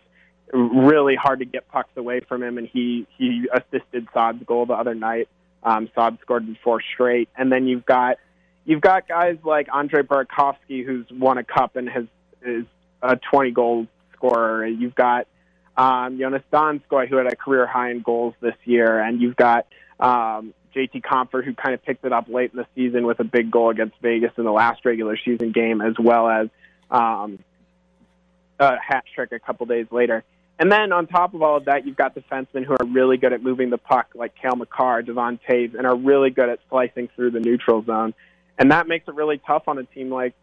really 0.53 1.17
hard 1.17 1.41
to 1.41 1.45
get 1.45 1.69
pucks 1.69 1.97
away 1.97 2.21
from 2.21 2.43
him, 2.43 2.59
and 2.59 2.69
he 2.69 3.07
he 3.19 3.49
assisted 3.53 4.09
Saad's 4.13 4.43
goal 4.45 4.67
the 4.67 4.75
other 4.75 4.95
night. 4.95 5.29
Um, 5.63 5.91
Saad 5.95 6.19
scored 6.23 6.47
in 6.47 6.57
four 6.63 6.83
straight, 6.95 7.29
and 7.37 7.51
then 7.53 7.67
you've 7.67 7.85
got 7.85 8.17
you've 8.65 8.81
got 8.81 9.09
guys 9.09 9.39
like 9.45 9.69
Andre 9.73 10.03
Burakovsky, 10.03 10.85
who's 10.85 11.07
won 11.11 11.39
a 11.39 11.45
cup 11.45 11.77
and 11.77 11.89
has 11.89 12.05
is 12.43 12.65
a 13.03 13.17
20 13.17 13.51
goal 13.51 13.87
scorer. 14.15 14.67
You've 14.67 14.95
got 14.95 15.27
um, 15.77 16.19
Joonas 16.19 16.43
Donskoi, 16.53 17.09
who 17.09 17.17
had 17.17 17.27
a 17.27 17.37
career 17.37 17.67
high 17.67 17.91
in 17.91 18.03
goals 18.03 18.35
this 18.41 18.55
year, 18.65 19.01
and 19.01 19.21
you've 19.21 19.37
got 19.37 19.67
um, 19.99 20.55
JT 20.75 21.03
Compher, 21.03 21.45
who 21.45 21.55
kind 21.55 21.75
of 21.75 21.83
picked 21.83 22.05
it 22.05 22.13
up 22.13 22.29
late 22.29 22.53
in 22.53 22.59
the 22.59 22.67
season 22.75 23.07
with 23.07 23.21
a 23.21 23.25
big 23.25 23.51
goal 23.51 23.71
against 23.71 23.97
Vegas 24.01 24.33
in 24.37 24.45
the 24.45 24.53
last 24.53 24.85
regular 24.85 25.17
season 25.17 25.53
game, 25.53 25.81
as 25.81 25.95
well 25.99 26.29
as 26.29 26.49
um, 26.91 27.39
a 28.59 28.77
hat 28.79 29.05
trick 29.15 29.33
a 29.33 29.39
couple 29.39 29.67
days 29.67 29.87
later. 29.91 30.25
And 30.61 30.71
then 30.71 30.93
on 30.93 31.07
top 31.07 31.33
of 31.33 31.41
all 31.41 31.57
of 31.57 31.65
that, 31.65 31.87
you've 31.87 31.97
got 31.97 32.15
defensemen 32.15 32.67
who 32.67 32.75
are 32.75 32.85
really 32.85 33.17
good 33.17 33.33
at 33.33 33.43
moving 33.43 33.71
the 33.71 33.79
puck, 33.79 34.09
like 34.15 34.35
Cale 34.35 34.57
Makar, 34.57 35.01
Devon 35.01 35.41
Toews, 35.49 35.75
and 35.75 35.87
are 35.87 35.97
really 35.97 36.29
good 36.29 36.51
at 36.51 36.59
slicing 36.69 37.09
through 37.17 37.31
the 37.31 37.41
neutral 37.41 37.83
zone. 37.83 38.13
And 38.59 38.71
that 38.71 38.87
makes 38.87 39.09
it 39.09 39.15
really 39.15 39.39
tough 39.39 39.63
on 39.69 39.79
a 39.79 39.85
team 39.85 40.11
like 40.11 40.35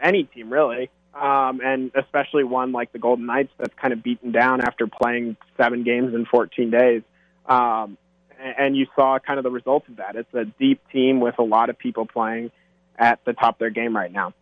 any 0.00 0.24
team, 0.24 0.52
really, 0.52 0.90
um, 1.14 1.62
and 1.64 1.90
especially 1.94 2.44
one 2.44 2.72
like 2.72 2.92
the 2.92 2.98
Golden 2.98 3.24
Knights 3.24 3.50
that's 3.58 3.72
kind 3.80 3.94
of 3.94 4.02
beaten 4.02 4.30
down 4.30 4.60
after 4.60 4.86
playing 4.86 5.38
seven 5.56 5.84
games 5.84 6.14
in 6.14 6.26
14 6.26 6.70
days. 6.70 7.02
Um, 7.46 7.96
and 8.38 8.76
you 8.76 8.86
saw 8.94 9.18
kind 9.20 9.38
of 9.38 9.42
the 9.42 9.50
results 9.50 9.88
of 9.88 9.96
that. 9.96 10.16
It's 10.16 10.34
a 10.34 10.44
deep 10.44 10.82
team 10.92 11.18
with 11.18 11.38
a 11.38 11.44
lot 11.44 11.70
of 11.70 11.78
people 11.78 12.04
playing 12.04 12.50
at 12.98 13.24
the 13.24 13.32
top 13.32 13.54
of 13.54 13.58
their 13.58 13.70
game 13.70 13.96
right 13.96 14.12
now. 14.12 14.34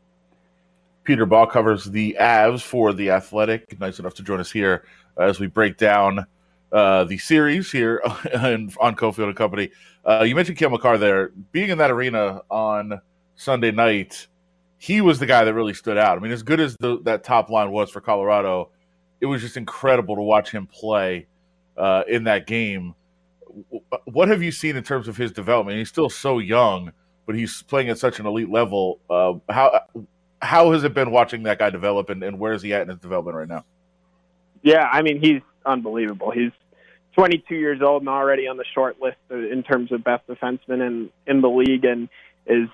Peter 1.05 1.27
Baugh 1.27 1.47
covers 1.47 1.85
the 1.85 2.17
Avs 2.21 2.63
for 2.63 2.93
the 2.93 3.11
Athletic. 3.11 3.79
Nice 3.81 3.99
enough 3.99 4.15
to 4.15 4.23
join 4.23 4.41
us 4.41 4.51
here 4.51 4.85
as 5.19 5.41
we 5.41 5.47
break 5.47 5.77
down 5.77 6.27
uh, 6.73 7.05
the 7.05 7.19
series 7.19 7.71
here 7.71 8.01
on, 8.35 8.71
on 8.81 8.95
Cofield 8.95 9.29
and 9.29 9.37
Company. 9.37 9.71
Uh, 10.05 10.25
you 10.27 10.35
mentioned 10.35 10.59
Cale 10.59 10.71
Makar 10.71 10.99
there. 10.99 11.29
Being 11.53 11.71
in 11.71 11.79
that 11.79 11.91
arena 11.91 12.43
on 12.51 13.01
Sunday 13.35 13.71
night, 13.71 14.29
he 14.79 15.01
was 15.01 15.19
the 15.19 15.27
guy 15.27 15.45
that 15.45 15.55
really 15.55 15.75
stood 15.75 15.99
out. 15.99 16.17
I 16.17 16.21
mean, 16.21 16.33
as 16.33 16.43
good 16.43 16.61
as 16.61 16.77
the, 16.81 17.01
that 17.03 17.25
top 17.25 17.51
line 17.51 17.71
was 17.71 17.91
for 17.91 18.01
Colorado, 18.01 18.71
it 19.21 19.27
was 19.27 19.43
just 19.43 19.57
incredible 19.57 20.17
to 20.17 20.23
watch 20.23 20.51
him 20.51 20.67
play 20.67 21.27
uh, 21.77 22.03
in 22.09 22.25
that 22.25 22.47
game. 22.47 22.95
What 24.05 24.29
have 24.29 24.43
you 24.43 24.53
seen 24.53 24.77
in 24.77 24.85
terms 24.85 25.09
of 25.09 25.17
his 25.17 25.33
development? 25.33 25.77
He's 25.77 25.89
still 25.89 26.09
so 26.09 26.39
young, 26.39 26.93
but 27.27 27.35
he's 27.35 27.63
playing 27.63 27.89
at 27.91 27.99
such 27.99 28.21
an 28.21 28.27
elite 28.27 28.51
level. 28.51 29.01
Uh, 29.11 29.35
how 29.53 29.81
how 30.43 30.73
has 30.73 30.85
it 30.85 30.95
been 30.95 31.11
watching 31.11 31.45
that 31.45 31.59
guy 31.59 31.71
develop, 31.71 32.11
and, 32.11 32.23
and 32.23 32.39
where 32.39 32.53
is 32.53 32.63
he 32.63 32.73
at 32.73 32.83
in 32.83 32.89
his 32.89 32.99
development 32.99 33.37
right 33.37 33.49
now? 33.49 33.65
Yeah, 34.63 34.87
I 34.91 35.03
mean, 35.03 35.21
he's 35.21 35.43
unbelievable. 35.65 36.31
He's 36.31 36.53
22 37.15 37.55
years 37.55 37.83
old 37.83 38.03
and 38.03 38.09
already 38.09 38.47
on 38.47 38.57
the 38.57 38.65
short 38.75 39.01
list 39.01 39.19
in 39.31 39.63
terms 39.63 39.93
of 39.93 40.05
best 40.05 40.27
defenseman 40.27 40.87
in 40.87 41.11
in 41.27 41.41
the 41.41 41.49
league, 41.49 41.85
and 41.85 42.09
is 42.47 42.69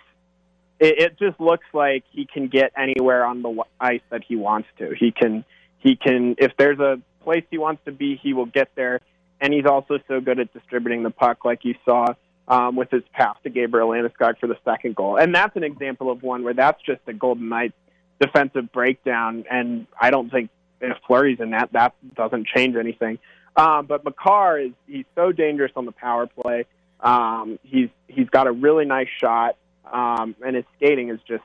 it, 0.79 0.99
it 0.99 1.19
just 1.19 1.41
looks 1.41 1.67
like 1.73 2.05
he 2.11 2.27
can 2.27 2.49
get 2.49 2.73
anywhere 2.77 3.25
on 3.25 3.43
the 3.43 3.63
ice 3.81 4.03
that 4.11 4.23
he 4.27 4.37
wants 4.37 4.69
to. 4.79 4.95
He 4.95 5.11
can 5.11 5.45
he 5.79 5.97
can 5.97 6.37
if 6.39 6.53
there's 6.59 6.79
a 6.79 7.01
place 7.23 7.45
he 7.51 7.59
wants 7.59 7.83
to 7.85 7.93
be, 7.93 8.17
he 8.17 8.33
will 8.33 8.47
get 8.47 8.71
there. 8.75 9.01
And 9.41 9.53
he's 9.53 9.67
also 9.67 9.99
so 10.09 10.21
good 10.21 10.41
at 10.41 10.53
distributing 10.55 11.03
the 11.03 11.11
puck, 11.11 11.45
like 11.45 11.65
you 11.65 11.75
saw 11.85 12.15
um, 12.49 12.77
with 12.77 12.91
his 12.91 13.03
pass 13.13 13.37
to 13.43 13.51
Gabriel 13.51 13.89
Landeskog 13.89 14.39
for 14.39 14.47
the 14.47 14.59
second 14.65 14.95
goal. 14.97 15.17
And 15.17 15.35
that's 15.35 15.57
an 15.57 15.65
example 15.65 16.11
of 16.11 16.23
one 16.23 16.45
where 16.45 16.55
that's 16.55 16.81
just 16.83 17.01
a 17.07 17.13
Golden 17.13 17.49
Knights 17.49 17.75
defensive 18.21 18.73
breakdown. 18.73 19.45
And 19.51 19.87
I 20.01 20.11
don't 20.11 20.31
think 20.31 20.51
if 20.81 20.97
Fleury's 21.07 21.41
in 21.41 21.51
that, 21.51 21.73
that 21.73 21.95
doesn't 22.15 22.47
change 22.47 22.77
anything. 22.77 23.19
Um, 23.57 23.87
but 23.87 24.05
Makar 24.05 24.59
is 24.59 24.73
he's 24.87 25.07
so 25.15 25.33
dangerous 25.33 25.73
on 25.77 25.87
the 25.87 25.93
power 25.93 26.27
play. 26.27 26.67
Um, 27.01 27.59
he's 27.63 27.89
he's 28.07 28.29
got 28.29 28.47
a 28.47 28.53
really 28.53 28.85
nice 28.85 29.09
shot, 29.21 29.57
um, 29.91 30.35
and 30.45 30.57
his 30.57 30.65
skating 30.77 31.09
is 31.09 31.21
just 31.27 31.43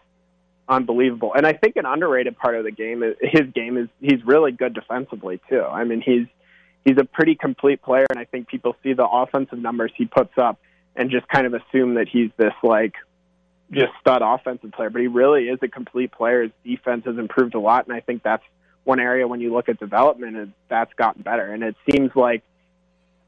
unbelievable. 0.67 1.34
And 1.34 1.46
I 1.46 1.53
think 1.53 1.75
an 1.77 1.86
underrated 1.86 2.38
part 2.38 2.55
of 2.55 2.63
the 2.63 2.72
game, 2.72 3.03
is, 3.03 3.15
his 3.22 3.48
game 3.53 3.77
is 3.77 3.88
he's 4.00 4.24
really 4.25 4.51
good 4.51 4.74
defensively 4.74 5.39
too. 5.50 5.62
I 5.62 5.84
mean, 5.86 6.01
he's 6.01 6.27
he's 6.84 6.98
a 6.98 7.05
pretty 7.05 7.36
complete 7.36 7.81
player, 7.81 8.05
and 8.10 8.20
I 8.20 8.25
think 8.25 8.48
people 8.48 8.75
see 8.84 8.93
the 8.93 9.08
offensive 9.08 9.60
numbers 9.60 9.91
he 9.96 10.05
puts 10.05 10.34
up 10.38 10.60
and 10.96 11.10
just 11.10 11.28
kind 11.28 11.48
of 11.48 11.54
assume 11.54 11.96
that 11.96 12.08
he's 12.10 12.30
this 12.38 12.54
like 12.64 12.94
just 13.72 13.92
stud 14.00 14.22
offensive 14.22 14.72
player. 14.72 14.90
But 14.90 15.02
he 15.02 15.08
really 15.08 15.46
is 15.46 15.60
a 15.62 15.68
complete 15.68 16.12
player. 16.12 16.44
His 16.44 16.52
defense 16.64 17.06
has 17.06 17.18
improved 17.18 17.56
a 17.56 17.60
lot, 17.60 17.88
and 17.88 17.96
I 17.96 18.02
think 18.02 18.24
that's 18.24 18.44
one 18.84 19.00
area 19.00 19.28
when 19.28 19.42
you 19.42 19.54
look 19.54 19.70
at 19.70 19.80
development, 19.80 20.36
and 20.36 20.54
that's 20.70 20.94
gotten 20.96 21.22
better. 21.22 21.46
And 21.54 21.64
it 21.64 21.76
seems 21.90 22.12
like, 22.16 22.44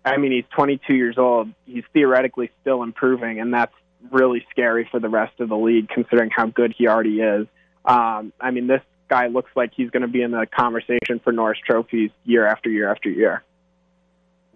I 0.03 0.17
mean, 0.17 0.31
he's 0.31 0.45
22 0.55 0.95
years 0.95 1.17
old. 1.17 1.49
He's 1.65 1.83
theoretically 1.93 2.49
still 2.61 2.83
improving, 2.83 3.39
and 3.39 3.53
that's 3.53 3.73
really 4.11 4.45
scary 4.49 4.87
for 4.89 4.99
the 4.99 5.09
rest 5.09 5.39
of 5.39 5.49
the 5.49 5.55
league, 5.55 5.89
considering 5.89 6.29
how 6.29 6.47
good 6.47 6.73
he 6.77 6.87
already 6.87 7.21
is. 7.21 7.47
Um, 7.85 8.33
I 8.39 8.51
mean, 8.51 8.67
this 8.67 8.81
guy 9.09 9.27
looks 9.27 9.51
like 9.55 9.71
he's 9.75 9.89
going 9.91 10.01
to 10.01 10.07
be 10.07 10.21
in 10.21 10.31
the 10.31 10.45
conversation 10.45 11.19
for 11.23 11.31
Norris 11.31 11.59
trophies 11.65 12.11
year 12.25 12.45
after 12.45 12.69
year 12.69 12.91
after 12.91 13.09
year. 13.09 13.43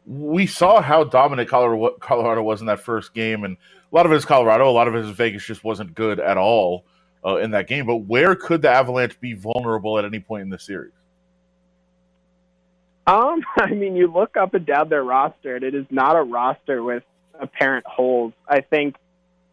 We 0.07 0.47
saw 0.47 0.81
how 0.81 1.03
dominant 1.03 1.49
Colorado, 1.49 2.41
was 2.41 2.61
in 2.61 2.67
that 2.67 2.79
first 2.79 3.13
game, 3.13 3.43
and 3.43 3.57
a 3.91 3.95
lot 3.95 4.05
of 4.05 4.11
it 4.13 4.15
is 4.15 4.25
Colorado, 4.25 4.69
a 4.69 4.71
lot 4.71 4.87
of 4.87 4.95
it 4.95 5.03
is 5.03 5.09
Vegas 5.11 5.45
just 5.45 5.63
wasn't 5.63 5.93
good 5.93 6.19
at 6.19 6.37
all 6.37 6.85
uh, 7.25 7.35
in 7.37 7.51
that 7.51 7.67
game. 7.67 7.85
But 7.85 7.97
where 7.97 8.35
could 8.35 8.61
the 8.61 8.69
Avalanche 8.69 9.19
be 9.19 9.33
vulnerable 9.33 9.99
at 9.99 10.05
any 10.05 10.19
point 10.19 10.43
in 10.43 10.49
the 10.49 10.59
series? 10.59 10.93
Um, 13.05 13.41
I 13.57 13.73
mean, 13.73 13.95
you 13.95 14.11
look 14.11 14.37
up 14.37 14.53
and 14.53 14.65
down 14.65 14.89
their 14.89 15.03
roster, 15.03 15.55
and 15.55 15.63
it 15.63 15.75
is 15.75 15.85
not 15.89 16.15
a 16.15 16.23
roster 16.23 16.83
with 16.83 17.03
apparent 17.39 17.85
holes. 17.85 18.33
I 18.47 18.61
think 18.61 18.95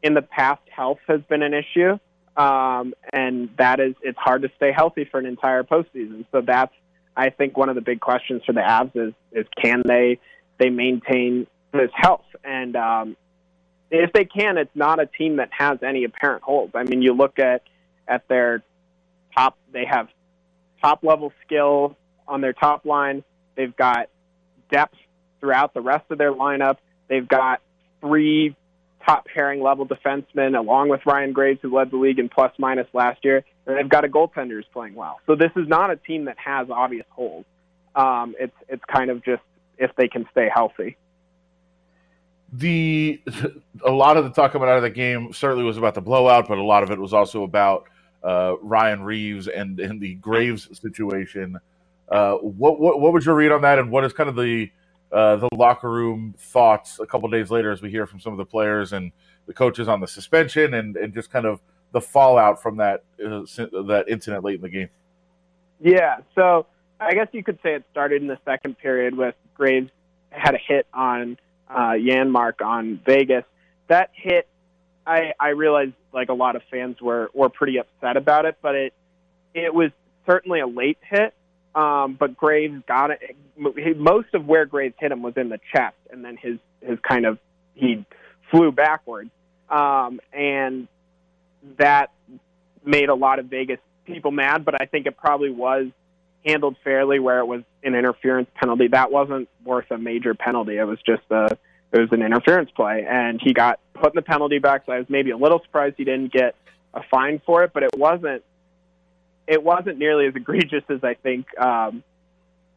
in 0.03 0.14
the 0.14 0.23
past, 0.23 0.62
health 0.69 0.99
has 1.07 1.21
been 1.23 1.43
an 1.43 1.55
issue, 1.55 1.99
um, 2.37 2.95
and 3.12 3.49
that 3.59 3.81
is 3.81 3.95
it's 4.03 4.19
hard 4.19 4.43
to 4.43 4.51
stay 4.57 4.73
healthy 4.73 5.07
for 5.11 5.19
an 5.19 5.27
entire 5.27 5.62
postseason. 5.62 6.27
So 6.33 6.43
that's 6.43 6.73
I 7.17 7.31
think 7.31 7.57
one 7.57 7.69
of 7.69 7.75
the 7.75 7.81
big 7.81 8.01
questions 8.01 8.43
for 8.45 8.53
the 8.53 8.61
Avs 8.61 8.95
is 8.95 9.14
is 9.33 9.47
can 9.61 9.83
they 9.87 10.19
they 10.59 10.71
maintain 10.71 11.47
this 11.73 11.90
health 11.95 12.25
and 12.45 12.77
um, 12.77 13.17
if 13.90 14.12
they 14.12 14.25
can, 14.25 14.59
it's 14.59 14.75
not 14.75 15.01
a 15.01 15.07
team 15.07 15.37
that 15.37 15.51
has 15.53 15.79
any 15.83 16.05
apparent 16.05 16.43
holes. 16.43 16.71
I 16.75 16.85
mean, 16.85 17.03
you 17.03 17.14
look 17.14 17.38
at 17.38 17.62
at 18.09 18.27
their 18.29 18.62
top; 19.37 19.57
they 19.73 19.85
have 19.85 20.09
top 20.83 21.03
level 21.03 21.33
skill 21.45 21.97
on 22.27 22.40
their 22.40 22.53
top 22.53 22.85
line. 22.85 23.23
They've 23.57 23.75
got 23.75 24.09
depth 24.71 24.97
throughout 25.40 25.75
the 25.75 25.81
rest 25.81 26.05
of 26.11 26.19
their 26.19 26.33
lineup. 26.33 26.79
They've 27.09 27.27
got 27.27 27.61
three 28.01 28.57
top 29.07 29.27
pairing 29.27 29.62
level 29.62 29.87
defensemen, 29.87 30.59
along 30.59 30.88
with 30.88 31.01
Ryan 31.07 31.33
Graves, 31.33 31.61
who 31.62 31.75
led 31.75 31.90
the 31.90 31.97
league 31.97 32.19
in 32.19 32.29
plus 32.29 32.53
minus 32.59 32.87
last 32.93 33.25
year. 33.25 33.45
And 33.67 33.77
they've 33.77 33.88
got 33.88 34.05
a 34.05 34.09
goaltender 34.09 34.53
who's 34.53 34.67
playing 34.73 34.95
well. 34.95 35.21
So 35.27 35.37
this 35.37 35.51
is 35.57 35.69
not 35.69 35.90
a 35.90 35.97
team 35.97 36.25
that 36.25 36.37
has 36.38 36.69
obvious 36.71 37.07
holes. 37.11 37.45
Um, 37.95 38.35
it's 38.40 38.57
it's 38.69 38.83
kind 38.93 39.11
of 39.11 39.25
just 39.25 39.43
if 39.79 39.95
they 39.97 40.09
can 40.09 40.27
stay 40.33 40.51
healthy 40.53 40.97
the 42.57 43.21
a 43.85 43.91
lot 43.91 44.17
of 44.17 44.25
the 44.25 44.31
talk 44.31 44.53
coming 44.53 44.69
out 44.69 44.77
of 44.77 44.83
the 44.83 44.91
game 44.91 45.33
certainly 45.33 45.65
was 45.65 45.77
about 45.77 45.95
the 45.95 46.01
blowout, 46.01 46.47
but 46.49 46.59
a 46.59 46.63
lot 46.63 46.83
of 46.83 46.91
it 46.91 46.99
was 46.99 47.13
also 47.13 47.43
about 47.43 47.89
uh, 48.23 48.55
Ryan 48.63 49.03
Reaves 49.03 49.49
and, 49.49 49.79
and 49.81 50.01
the 50.01 50.15
Graves 50.15 50.69
situation. 50.79 51.59
Uh, 52.09 52.35
what, 52.35 52.79
what, 52.79 53.01
what 53.01 53.13
was 53.13 53.27
your 53.27 53.35
read 53.35 53.51
on 53.51 53.63
that, 53.63 53.79
and 53.79 53.91
what 53.91 54.05
is 54.05 54.13
kind 54.13 54.29
of 54.29 54.37
the 54.37 54.71
uh, 55.11 55.37
the 55.37 55.49
locker 55.53 55.91
room 55.91 56.35
thoughts 56.39 56.99
a 57.01 57.07
couple 57.07 57.29
days 57.29 57.51
later 57.51 57.71
as 57.71 57.83
we 57.83 57.91
hear 57.91 58.07
from 58.07 58.21
some 58.21 58.33
of 58.33 58.39
the 58.39 58.45
players 58.45 58.93
and 58.93 59.13
the 59.47 59.53
coaches 59.53 59.87
on 59.89 60.01
the 60.01 60.09
suspension 60.09 60.75
and, 60.75 60.97
and 60.97 61.15
just 61.15 61.31
kind 61.31 61.47
of 61.47 61.61
the 61.93 62.01
fallout 62.01 62.61
from 62.61 62.77
that 62.77 63.05
uh, 63.25 63.43
that 63.87 64.05
incident 64.09 64.45
late 64.45 64.57
in 64.57 64.61
the 64.61 64.69
game? 64.69 64.89
Yeah, 65.81 66.19
so 66.35 66.67
I 67.00 67.14
guess 67.14 67.28
you 67.33 67.42
could 67.42 67.59
say 67.62 67.74
it 67.74 67.85
started 67.90 68.22
in 68.22 68.28
the 68.28 68.38
second 68.44 68.78
period 68.78 69.16
with 69.16 69.35
Graves 69.54 69.90
had 70.30 70.54
a 70.54 70.59
hit 70.59 70.87
on 70.92 71.38
uh, 71.68 71.92
Janmark 71.92 72.64
on 72.64 73.00
Vegas. 73.04 73.44
That 73.88 74.11
hit, 74.14 74.48
I 75.07 75.33
I 75.38 75.48
realized 75.50 75.92
like 76.12 76.28
a 76.28 76.35
lot 76.35 76.57
of 76.57 76.62
fans 76.70 77.00
were 77.00 77.30
were 77.35 77.48
pretty 77.48 77.78
upset 77.78 78.16
about 78.16 78.46
it, 78.46 78.57
but 78.62 78.74
it 78.74 78.94
it 79.54 79.74
was 79.74 79.90
certainly 80.26 80.61
a 80.61 80.66
late 80.66 80.98
hit. 81.02 81.35
Um, 81.74 82.14
but 82.14 82.37
Graves 82.37 82.83
got 82.87 83.11
it. 83.11 83.37
Most 83.57 84.33
of 84.35 84.46
where 84.46 84.64
Graves 84.64 84.94
hit 84.98 85.11
him 85.11 85.22
was 85.22 85.35
in 85.37 85.48
the 85.48 85.59
chest, 85.72 85.96
and 86.11 86.24
then 86.24 86.37
his 86.37 86.59
his 86.80 86.98
kind 87.00 87.26
of 87.26 87.38
he 87.74 88.04
flew 88.50 88.70
backwards, 88.70 89.30
um, 89.68 90.20
and 90.33 90.87
that 91.78 92.11
made 92.85 93.09
a 93.09 93.14
lot 93.14 93.38
of 93.38 93.46
Vegas 93.46 93.80
people 94.04 94.30
mad. 94.30 94.64
But 94.64 94.80
I 94.80 94.87
think 94.87 95.07
it 95.07 95.16
probably 95.16 95.50
was 95.50 95.88
handled 96.44 96.76
fairly 96.85 97.18
where 97.18 97.38
it 97.38 97.46
was 97.46 97.62
an 97.83 97.94
interference 97.94 98.48
penalty. 98.54 98.88
That 98.88 99.11
wasn't 99.11 99.48
worth 99.64 99.90
a 99.90 99.98
major 99.98 100.35
penalty. 100.35 100.76
It 100.78 100.85
was 100.85 100.98
just 101.07 101.22
a 101.30 101.57
it 101.92 102.00
was 102.00 102.09
an 102.11 102.22
interference 102.22 102.70
play, 102.72 103.07
and 103.09 103.40
he 103.42 103.52
got 103.52 103.78
put 103.94 104.12
in 104.12 104.16
the 104.16 104.22
penalty 104.22 104.59
box. 104.59 104.85
I 104.88 104.98
was 104.98 105.07
maybe 105.09 105.30
a 105.30 105.37
little 105.37 105.61
surprised 105.62 105.94
he 105.96 106.04
didn't 106.04 106.33
get 106.33 106.57
a 106.92 107.02
fine 107.09 107.40
for 107.46 107.62
it, 107.64 107.72
but 107.72 107.83
it 107.83 107.96
wasn't 107.96 108.42
it 109.46 109.62
wasn't 109.62 109.98
nearly 109.98 110.26
as 110.26 110.35
egregious 110.35 110.83
as 110.88 111.04
I 111.04 111.14
think 111.14 111.46
um, 111.59 112.02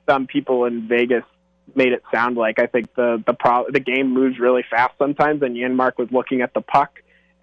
some 0.08 0.28
people 0.28 0.66
in 0.66 0.88
Vegas 0.88 1.24
made 1.76 1.94
it 1.94 2.04
sound 2.14 2.38
like. 2.38 2.60
I 2.60 2.68
think 2.68 2.94
the 2.96 3.24
the 3.26 3.34
pro- 3.34 3.68
the 3.70 3.80
game 3.80 4.14
moves 4.14 4.40
really 4.40 4.64
fast 4.70 4.94
sometimes, 4.98 5.42
and 5.42 5.56
Janmark 5.56 5.98
was 5.98 6.10
looking 6.12 6.42
at 6.42 6.54
the 6.54 6.62
puck 6.62 6.92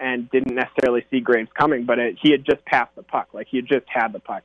and 0.00 0.30
didn't 0.30 0.54
necessarily 0.54 1.04
see 1.10 1.20
Graves 1.20 1.50
coming, 1.54 1.84
but 1.84 1.98
it, 1.98 2.18
he 2.20 2.32
had 2.32 2.44
just 2.44 2.64
passed 2.64 2.94
the 2.96 3.02
puck, 3.02 3.28
like 3.32 3.46
he 3.48 3.58
had 3.58 3.66
just 3.66 3.86
had 3.88 4.12
the 4.12 4.18
puck. 4.18 4.42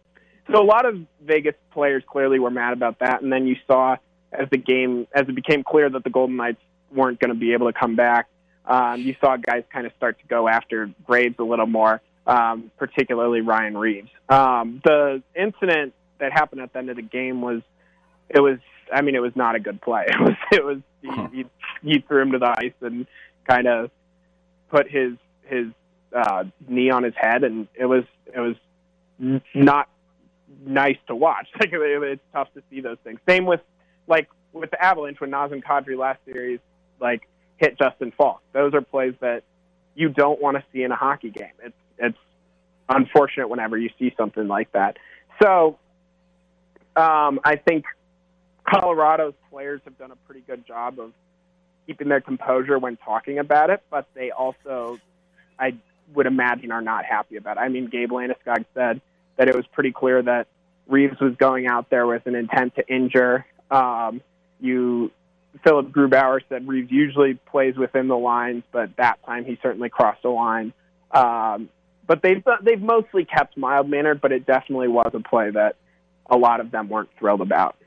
So 0.52 0.62
a 0.62 0.66
lot 0.66 0.86
of 0.86 1.00
Vegas 1.22 1.56
players 1.72 2.04
clearly 2.08 2.40
were 2.40 2.50
mad 2.50 2.74
about 2.74 3.00
that, 3.00 3.22
and 3.22 3.32
then 3.32 3.46
you 3.46 3.56
saw 3.68 3.98
as 4.32 4.48
the 4.50 4.58
game 4.58 5.08
as 5.14 5.28
it 5.28 5.36
became 5.36 5.64
clear 5.64 5.90
that 5.90 6.04
the 6.04 6.10
Golden 6.10 6.38
Knights 6.38 6.62
weren't 6.92 7.20
going 7.20 7.30
to 7.30 7.40
be 7.40 7.54
able 7.54 7.72
to 7.72 7.78
come 7.78 7.96
back. 7.96 8.28
Um, 8.66 9.02
you 9.02 9.16
saw 9.20 9.38
guys 9.38 9.64
kind 9.72 9.86
of 9.86 9.94
start 9.98 10.20
to 10.20 10.28
go 10.28 10.48
after 10.48 10.92
Graves 11.06 11.36
a 11.40 11.44
little 11.44 11.66
more, 11.66 12.02
um, 12.28 12.72
particularly 12.78 13.42
Ryan 13.42 13.78
Reaves. 13.78 14.10
Um, 14.28 14.82
the 14.84 15.24
incident 15.36 15.94
that 16.20 16.32
happened 16.32 16.62
at 16.62 16.74
the 16.74 16.80
end 16.80 16.90
of 16.90 16.96
the 16.96 17.02
game 17.02 17.42
was, 17.42 17.62
it 18.30 18.40
was, 18.40 18.60
I 18.94 19.02
mean, 19.02 19.16
it 19.16 19.22
was 19.22 19.36
not 19.36 19.56
a 19.56 19.60
good 19.60 19.82
play. 19.82 20.06
It 20.12 20.20
was, 20.20 20.36
it 20.52 20.66
was, 20.66 20.78
he, 21.02 21.38
he, 21.38 21.46
he 21.82 22.00
threw 22.08 22.22
him 22.22 22.32
to 22.34 22.40
the 22.40 22.54
ice 22.58 22.74
and 22.82 23.08
kind 23.48 23.68
of 23.68 23.92
put 24.70 24.90
his 24.90 25.14
his 25.44 25.68
uh, 26.16 26.44
knee 26.68 26.90
on 26.90 27.04
his 27.04 27.14
head, 27.16 27.44
and 27.44 27.68
it 27.74 27.86
was 27.86 28.04
it 28.34 28.40
was 28.40 29.42
not 29.54 29.90
nice 30.66 30.98
to 31.08 31.16
watch. 31.16 31.48
Like 31.60 31.70
it's 31.72 32.22
tough 32.34 32.54
to 32.54 32.64
see 32.70 32.82
those 32.82 32.98
things. 33.04 33.20
Same 33.28 33.46
with 33.46 33.62
like 34.08 34.30
with 34.54 34.72
the 34.72 34.84
Avalanche 34.84 35.20
when 35.20 35.32
Nazem 35.32 35.64
Kadri 35.64 35.98
last 35.98 36.20
series 36.26 36.60
like 37.00 37.28
hit 37.58 37.78
Justin 37.78 38.12
Faulk. 38.18 38.42
Those 38.54 38.74
are 38.74 38.82
plays 38.82 39.14
that 39.22 39.44
you 39.96 40.10
don't 40.10 40.42
want 40.42 40.58
to 40.58 40.64
see 40.74 40.84
in 40.84 40.92
a 40.92 40.96
hockey 40.96 41.30
game. 41.30 41.52
It's 41.64 41.76
it's 41.98 42.18
unfortunate 42.88 43.50
whenever 43.50 43.78
you 43.78 43.90
see 44.00 44.14
something 44.18 44.48
like 44.48 44.72
that. 44.72 44.98
So 45.42 45.78
um, 46.96 47.40
I 47.44 47.56
think 47.56 47.86
Colorado's 48.68 49.34
players 49.50 49.82
have 49.86 49.98
done 49.98 50.12
a 50.12 50.16
pretty 50.16 50.42
good 50.42 50.66
job 50.66 51.00
of 51.00 51.14
keeping 51.88 52.10
their 52.10 52.22
composure 52.22 52.78
when 52.78 52.98
talking 52.98 53.40
about 53.40 53.70
it, 53.70 53.82
but 53.90 54.08
they 54.14 54.32
also, 54.32 55.00
I 55.58 55.76
would 56.14 56.26
imagine, 56.26 56.72
are 56.72 56.82
not 56.82 57.06
happy 57.06 57.36
about 57.38 57.58
it. 57.58 57.62
I 57.62 57.70
mean, 57.70 57.88
Gabe 57.88 58.12
Landeskog 58.12 58.66
said 58.74 59.02
that 59.40 59.48
it 59.48 59.56
was 59.56 59.66
pretty 59.68 59.92
clear 59.92 60.22
that 60.22 60.48
Reaves 60.86 61.20
was 61.20 61.34
going 61.38 61.66
out 61.66 61.90
there 61.90 62.06
with 62.06 62.28
an 62.28 62.36
intent 62.36 62.76
to 62.76 62.88
injure. 62.88 63.46
Um, 63.72 64.22
you, 64.60 65.12
Philipp 65.64 65.88
Grubauer 65.88 66.42
said 66.50 66.68
Reaves 66.68 66.92
usually 66.92 67.36
plays 67.36 67.78
within 67.78 68.10
the 68.10 68.18
lines, 68.18 68.64
but 68.72 68.98
that 68.98 69.26
time 69.26 69.46
he 69.46 69.58
certainly 69.64 69.88
crossed 69.90 70.24
the 70.24 70.30
line. 70.30 70.74
Um, 71.12 71.70
but 72.06 72.22
they've 72.22 72.44
they've 72.64 72.82
mostly 72.82 73.24
kept 73.24 73.56
mild 73.56 73.90
mannered, 73.90 74.20
but 74.20 74.34
it 74.34 74.46
definitely 74.46 74.90
was 74.90 75.12
a 75.14 75.22
play 75.22 75.52
that 75.52 75.78
a 76.30 76.38
lot 76.38 76.60
of 76.60 76.72
them 76.72 76.90
weren't 76.90 77.10
thrilled 77.18 77.42
about. 77.42 77.78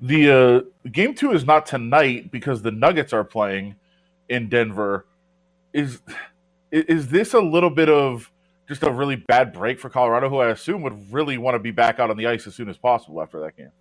The 0.00 0.30
uh, 0.30 0.88
game 0.88 1.14
two 1.14 1.30
is 1.32 1.44
not 1.44 1.64
tonight 1.64 2.32
because 2.32 2.62
the 2.62 2.72
Nuggets 2.72 3.12
are 3.12 3.24
playing 3.24 3.76
in 4.28 4.48
Denver. 4.48 5.06
Is 5.72 6.00
is 6.72 7.08
this 7.08 7.34
a 7.34 7.40
little 7.40 7.70
bit 7.70 7.88
of 7.88 8.32
just 8.70 8.84
a 8.84 8.92
really 8.92 9.16
bad 9.16 9.52
break 9.52 9.80
for 9.80 9.90
Colorado, 9.90 10.28
who 10.28 10.38
I 10.38 10.50
assume 10.50 10.82
would 10.82 11.12
really 11.12 11.36
want 11.38 11.56
to 11.56 11.58
be 11.58 11.72
back 11.72 11.98
out 11.98 12.08
on 12.08 12.16
the 12.16 12.28
ice 12.28 12.46
as 12.46 12.54
soon 12.54 12.68
as 12.68 12.78
possible 12.78 13.20
after 13.20 13.40
that 13.40 13.56
game? 13.56 13.72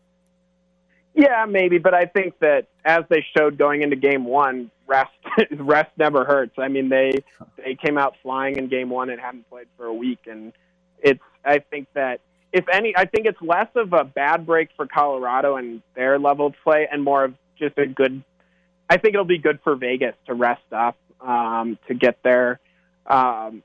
Yeah, 1.14 1.46
maybe, 1.48 1.78
but 1.78 1.94
I 1.94 2.06
think 2.06 2.40
that 2.40 2.68
as 2.84 3.04
they 3.08 3.24
showed 3.38 3.60
going 3.60 3.84
into 3.84 3.96
game 3.96 4.26
one, 4.26 4.72
rest 4.88 5.12
rest 5.52 5.92
never 5.98 6.26
hurts. 6.26 6.54
I 6.58 6.70
mean, 6.70 6.90
they 6.90 7.24
they 7.58 7.76
came 7.76 8.00
out 8.00 8.16
flying 8.24 8.58
in 8.58 8.68
game 8.68 8.90
one 8.90 9.12
and 9.12 9.22
hadn't 9.22 9.48
played 9.48 9.68
for 9.78 9.86
a 9.86 9.94
week, 9.94 10.20
and 10.26 10.54
it's 10.98 11.22
I 11.46 11.60
think 11.60 11.88
that 11.94 12.22
if 12.52 12.66
any, 12.72 12.96
I 12.98 13.06
think 13.06 13.28
it's 13.28 13.42
less 13.44 13.68
of 13.76 13.94
a 13.94 14.04
bad 14.04 14.48
break 14.48 14.70
for 14.76 14.88
Colorado 14.88 15.58
and 15.58 15.84
their 15.96 16.18
level 16.18 16.48
of 16.48 16.56
play, 16.64 16.88
and 16.92 17.04
more 17.04 17.26
of 17.26 17.36
just 17.60 17.78
a 17.78 17.86
good. 17.86 18.24
I 18.90 18.98
think 18.98 19.14
it'll 19.14 19.26
be 19.26 19.38
good 19.38 19.60
for 19.64 19.76
Vegas 19.76 20.16
to 20.26 20.34
rest 20.34 20.64
up, 20.72 20.98
um, 21.22 21.78
to 21.88 21.94
get 21.94 22.18
there. 22.24 22.60
Um, 23.06 23.62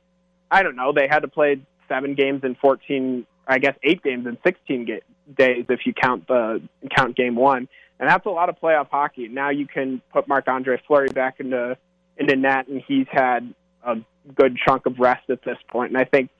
I 0.51 0.63
don't 0.63 0.77
know. 0.77 0.93
They 0.93 1.09
had 1.09 1.21
to 1.21 1.29
play 1.29 1.61
seven 1.89 2.15
games 2.15 2.43
in 2.45 2.55
fourteen. 2.57 3.27
I 3.47 3.59
guess 3.59 3.77
eight 3.83 4.03
games 4.03 4.27
in 4.27 4.39
sixteen 4.45 4.87
ga- 4.87 5.03
days 5.37 5.67
if 5.69 5.81
you 5.87 5.93
count 5.93 6.27
the 6.27 6.63
count 6.97 7.17
game 7.17 7.37
one, 7.37 7.69
and 7.99 8.09
that's 8.09 8.27
a 8.27 8.31
lot 8.31 8.49
of 8.49 8.57
playoff 8.61 8.89
hockey. 8.91 9.29
Now 9.29 9.51
you 9.51 9.67
can 9.67 10.01
put 10.13 10.29
Marc 10.29 10.49
Andre 10.49 10.81
Fleury 10.87 11.09
back 11.09 11.41
into 11.41 11.77
into 12.17 12.37
net, 12.37 12.69
and 12.69 12.83
he's 12.87 13.07
had 13.11 13.55
a 13.85 13.97
good 14.35 14.57
chunk 14.67 14.87
of 14.87 14.99
rest 14.99 15.29
at 15.31 15.43
this 15.43 15.59
point. 15.69 15.69
point, 15.69 15.91
and 15.93 15.99
I 15.99 16.05
think 16.05 16.31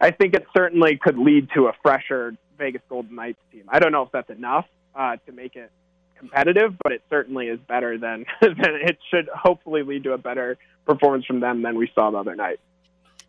I 0.00 0.10
think 0.10 0.34
it 0.34 0.46
certainly 0.56 0.98
could 1.00 1.18
lead 1.18 1.48
to 1.54 1.66
a 1.66 1.72
fresher 1.82 2.36
Vegas 2.58 2.82
Golden 2.88 3.14
Knights 3.14 3.38
team. 3.52 3.64
I 3.68 3.78
don't 3.78 3.92
know 3.92 4.02
if 4.02 4.12
that's 4.12 4.30
enough 4.30 4.66
uh, 4.94 5.16
to 5.26 5.32
make 5.32 5.56
it 5.56 5.70
competitive, 6.18 6.74
but 6.82 6.92
it 6.92 7.02
certainly 7.10 7.46
is 7.46 7.58
better 7.68 7.98
than, 7.98 8.24
than 8.40 8.56
it 8.58 8.98
should 9.10 9.28
hopefully 9.34 9.82
lead 9.82 10.04
to 10.04 10.12
a 10.12 10.18
better 10.18 10.58
performance 10.86 11.24
from 11.26 11.40
them 11.40 11.62
than 11.62 11.76
we 11.76 11.90
saw 11.94 12.10
the 12.10 12.18
other 12.18 12.34
night. 12.34 12.60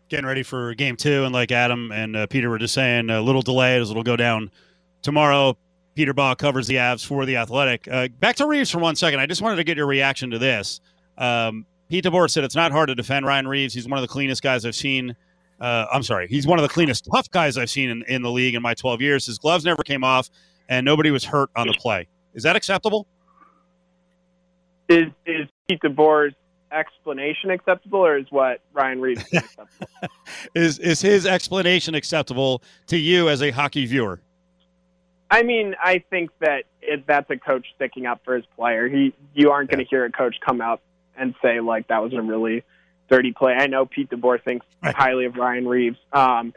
Getting 0.08 0.26
ready 0.26 0.42
for 0.42 0.74
game 0.74 0.96
two, 0.96 1.24
and 1.24 1.32
like 1.32 1.52
Adam 1.52 1.92
and 1.92 2.16
uh, 2.16 2.26
Peter 2.26 2.48
were 2.48 2.58
just 2.58 2.74
saying, 2.74 3.10
a 3.10 3.20
little 3.20 3.42
delay 3.42 3.78
as 3.78 3.90
it'll 3.90 4.02
go 4.02 4.16
down 4.16 4.50
tomorrow. 5.02 5.56
Peter 5.94 6.14
Baugh 6.14 6.34
covers 6.34 6.66
the 6.66 6.76
Avs 6.76 7.04
for 7.04 7.26
the 7.26 7.36
Athletic. 7.36 7.88
Uh, 7.90 8.08
back 8.20 8.36
to 8.36 8.46
Reaves 8.46 8.70
for 8.70 8.78
one 8.78 8.96
second. 8.96 9.20
I 9.20 9.26
just 9.26 9.42
wanted 9.42 9.56
to 9.56 9.64
get 9.64 9.76
your 9.76 9.86
reaction 9.86 10.30
to 10.30 10.38
this. 10.38 10.80
Um, 11.18 11.66
Pete 11.88 12.04
DeBoer 12.04 12.30
said 12.30 12.44
it's 12.44 12.54
not 12.54 12.70
hard 12.72 12.88
to 12.88 12.94
defend 12.94 13.26
Ryan 13.26 13.48
Reaves. 13.48 13.74
He's 13.74 13.88
one 13.88 13.98
of 13.98 14.02
the 14.02 14.08
cleanest 14.08 14.42
guys 14.42 14.64
I've 14.64 14.76
seen 14.76 15.16
uh, 15.60 15.86
I'm 15.92 16.02
sorry, 16.02 16.28
he's 16.28 16.46
one 16.46 16.58
of 16.58 16.62
the 16.62 16.68
cleanest, 16.68 17.08
tough 17.12 17.30
guys 17.30 17.58
I've 17.58 17.70
seen 17.70 17.90
in, 17.90 18.04
in 18.04 18.22
the 18.22 18.30
league 18.30 18.54
in 18.54 18.62
my 18.62 18.74
12 18.74 19.00
years. 19.00 19.26
His 19.26 19.38
gloves 19.38 19.64
never 19.64 19.82
came 19.82 20.04
off, 20.04 20.30
and 20.68 20.84
nobody 20.84 21.10
was 21.10 21.24
hurt 21.24 21.50
on 21.56 21.66
the 21.66 21.72
play. 21.74 22.06
Is 22.34 22.44
that 22.44 22.54
acceptable? 22.54 23.06
Is 24.88 25.06
is 25.26 25.48
Pete 25.68 25.80
DeBoer's 25.80 26.34
explanation 26.72 27.50
acceptable, 27.50 28.00
or 28.00 28.18
is 28.18 28.26
what 28.30 28.60
Ryan 28.72 29.00
Reaves 29.00 29.24
is 29.32 29.42
acceptable? 29.42 29.88
is 30.54 30.78
is 30.78 31.00
his 31.00 31.26
explanation 31.26 31.94
acceptable 31.94 32.62
to 32.86 32.96
you 32.96 33.28
as 33.28 33.42
a 33.42 33.50
hockey 33.50 33.86
viewer? 33.86 34.20
I 35.30 35.42
mean, 35.42 35.74
I 35.82 36.02
think 36.10 36.30
that 36.40 36.64
it, 36.80 37.06
that's 37.06 37.28
a 37.30 37.36
coach 37.36 37.66
sticking 37.76 38.06
up 38.06 38.22
for 38.24 38.34
his 38.34 38.46
player. 38.56 38.88
He, 38.88 39.14
you 39.34 39.50
aren't 39.50 39.70
going 39.70 39.80
to 39.80 39.84
hear 39.84 40.04
a 40.04 40.10
coach 40.10 40.36
come 40.44 40.60
out 40.60 40.80
and 41.16 41.34
say 41.42 41.60
like 41.60 41.88
that 41.88 42.02
was 42.02 42.14
a 42.14 42.22
really 42.22 42.64
dirty 43.10 43.32
play. 43.32 43.52
I 43.52 43.66
know 43.66 43.84
Pete 43.84 44.10
DeBoer 44.10 44.42
thinks 44.42 44.64
right. 44.82 44.94
highly 44.94 45.26
of 45.26 45.36
Ryan 45.36 45.66
Reaves. 45.66 45.98
Um, 46.12 46.54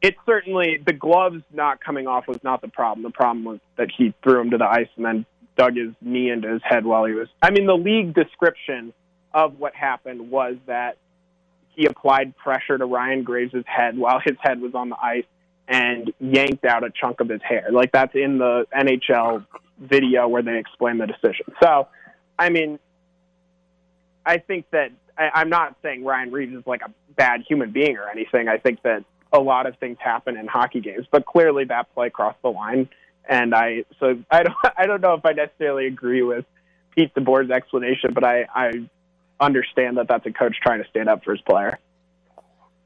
it 0.00 0.14
certainly 0.24 0.80
the 0.84 0.92
gloves 0.92 1.42
not 1.52 1.82
coming 1.82 2.06
off 2.06 2.28
was 2.28 2.38
not 2.42 2.60
the 2.60 2.68
problem. 2.68 3.02
The 3.02 3.10
problem 3.10 3.44
was 3.44 3.60
that 3.76 3.88
he 3.96 4.14
threw 4.22 4.40
him 4.40 4.50
to 4.50 4.58
the 4.58 4.66
ice 4.66 4.88
and 4.96 5.04
then 5.04 5.26
dug 5.56 5.76
his 5.76 5.90
knee 6.00 6.30
into 6.30 6.48
his 6.48 6.62
head 6.64 6.86
while 6.86 7.04
he 7.04 7.14
was. 7.14 7.28
I 7.42 7.50
mean, 7.50 7.66
the 7.66 7.76
league 7.76 8.14
description 8.14 8.92
of 9.32 9.58
what 9.58 9.74
happened 9.74 10.30
was 10.30 10.56
that 10.66 10.96
he 11.74 11.86
applied 11.86 12.36
pressure 12.36 12.76
to 12.76 12.84
Ryan 12.84 13.22
Graves' 13.22 13.64
head 13.66 13.96
while 13.96 14.20
his 14.24 14.36
head 14.40 14.60
was 14.60 14.74
on 14.74 14.88
the 14.88 14.96
ice 15.00 15.24
and 15.68 16.12
yanked 16.18 16.64
out 16.64 16.82
a 16.82 16.90
chunk 16.90 17.20
of 17.20 17.28
his 17.28 17.42
hair. 17.42 17.68
Like 17.70 17.92
that's 17.92 18.14
in 18.14 18.38
the 18.38 18.66
NHL 18.74 19.46
video 19.78 20.26
where 20.26 20.42
they 20.42 20.58
explain 20.58 20.98
the 20.98 21.06
decision. 21.06 21.46
So, 21.62 21.88
I 22.38 22.48
mean, 22.48 22.78
I 24.24 24.38
think 24.38 24.66
that 24.72 24.90
I, 25.16 25.30
I'm 25.34 25.50
not 25.50 25.76
saying 25.82 26.04
Ryan 26.04 26.32
Reaves 26.32 26.54
is 26.54 26.66
like 26.66 26.82
a 26.82 26.90
bad 27.16 27.42
human 27.46 27.70
being 27.70 27.96
or 27.96 28.08
anything. 28.08 28.48
I 28.48 28.58
think 28.58 28.82
that 28.82 29.04
a 29.32 29.38
lot 29.38 29.66
of 29.66 29.76
things 29.78 29.98
happen 30.00 30.36
in 30.36 30.46
hockey 30.46 30.80
games, 30.80 31.06
but 31.10 31.26
clearly 31.26 31.64
that 31.64 31.92
play 31.94 32.10
crossed 32.10 32.40
the 32.42 32.50
line. 32.50 32.88
And 33.28 33.54
I 33.54 33.84
so 34.00 34.18
I 34.30 34.42
don't 34.42 34.56
I 34.76 34.86
don't 34.86 35.00
know 35.00 35.14
if 35.14 35.24
I 35.24 35.32
necessarily 35.32 35.86
agree 35.86 36.22
with 36.22 36.44
Pete 36.94 37.14
DeBoer's 37.14 37.50
explanation, 37.50 38.14
but 38.14 38.24
I 38.24 38.46
I 38.54 38.88
understand 39.40 39.96
that 39.98 40.08
that's 40.08 40.26
a 40.26 40.32
coach 40.32 40.56
trying 40.62 40.82
to 40.82 40.88
stand 40.88 41.08
up 41.08 41.24
for 41.24 41.32
his 41.32 41.40
player. 41.42 41.78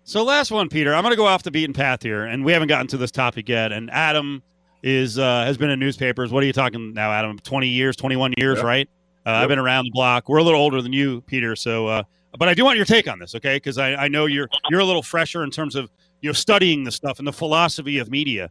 So 0.04 0.24
last 0.24 0.50
one, 0.50 0.68
Peter. 0.68 0.94
I'm 0.94 1.02
going 1.02 1.12
to 1.12 1.16
go 1.16 1.26
off 1.26 1.42
the 1.42 1.50
beaten 1.50 1.72
path 1.72 2.02
here, 2.02 2.24
and 2.24 2.44
we 2.44 2.52
haven't 2.52 2.68
gotten 2.68 2.88
to 2.88 2.96
this 2.96 3.10
topic 3.10 3.48
yet. 3.48 3.70
And 3.72 3.90
Adam 3.90 4.42
is 4.82 5.18
uh, 5.18 5.44
has 5.44 5.56
been 5.56 5.70
in 5.70 5.78
newspapers. 5.78 6.32
What 6.32 6.42
are 6.42 6.46
you 6.46 6.52
talking 6.52 6.92
now, 6.92 7.12
Adam? 7.12 7.38
20 7.38 7.68
years, 7.68 7.96
21 7.96 8.34
years, 8.36 8.56
yep. 8.56 8.64
right? 8.64 8.88
Uh, 9.24 9.30
yep. 9.30 9.42
I've 9.42 9.48
been 9.48 9.60
around 9.60 9.84
the 9.84 9.92
block. 9.92 10.28
We're 10.28 10.38
a 10.38 10.42
little 10.42 10.60
older 10.60 10.82
than 10.82 10.92
you, 10.92 11.20
Peter. 11.22 11.54
So 11.54 11.86
uh, 11.86 12.02
but 12.38 12.48
I 12.48 12.54
do 12.54 12.64
want 12.64 12.76
your 12.76 12.86
take 12.86 13.08
on 13.08 13.18
this, 13.18 13.34
okay? 13.34 13.56
Because 13.56 13.78
I, 13.78 13.94
I 13.94 14.08
know 14.08 14.26
you're 14.26 14.48
you're 14.70 14.80
a 14.80 14.84
little 14.84 15.02
fresher 15.02 15.44
in 15.44 15.50
terms 15.50 15.76
of 15.76 15.90
you 16.20 16.28
know 16.28 16.32
studying 16.32 16.84
the 16.84 16.92
stuff 16.92 17.18
and 17.18 17.26
the 17.26 17.32
philosophy 17.32 17.98
of 17.98 18.10
media. 18.10 18.50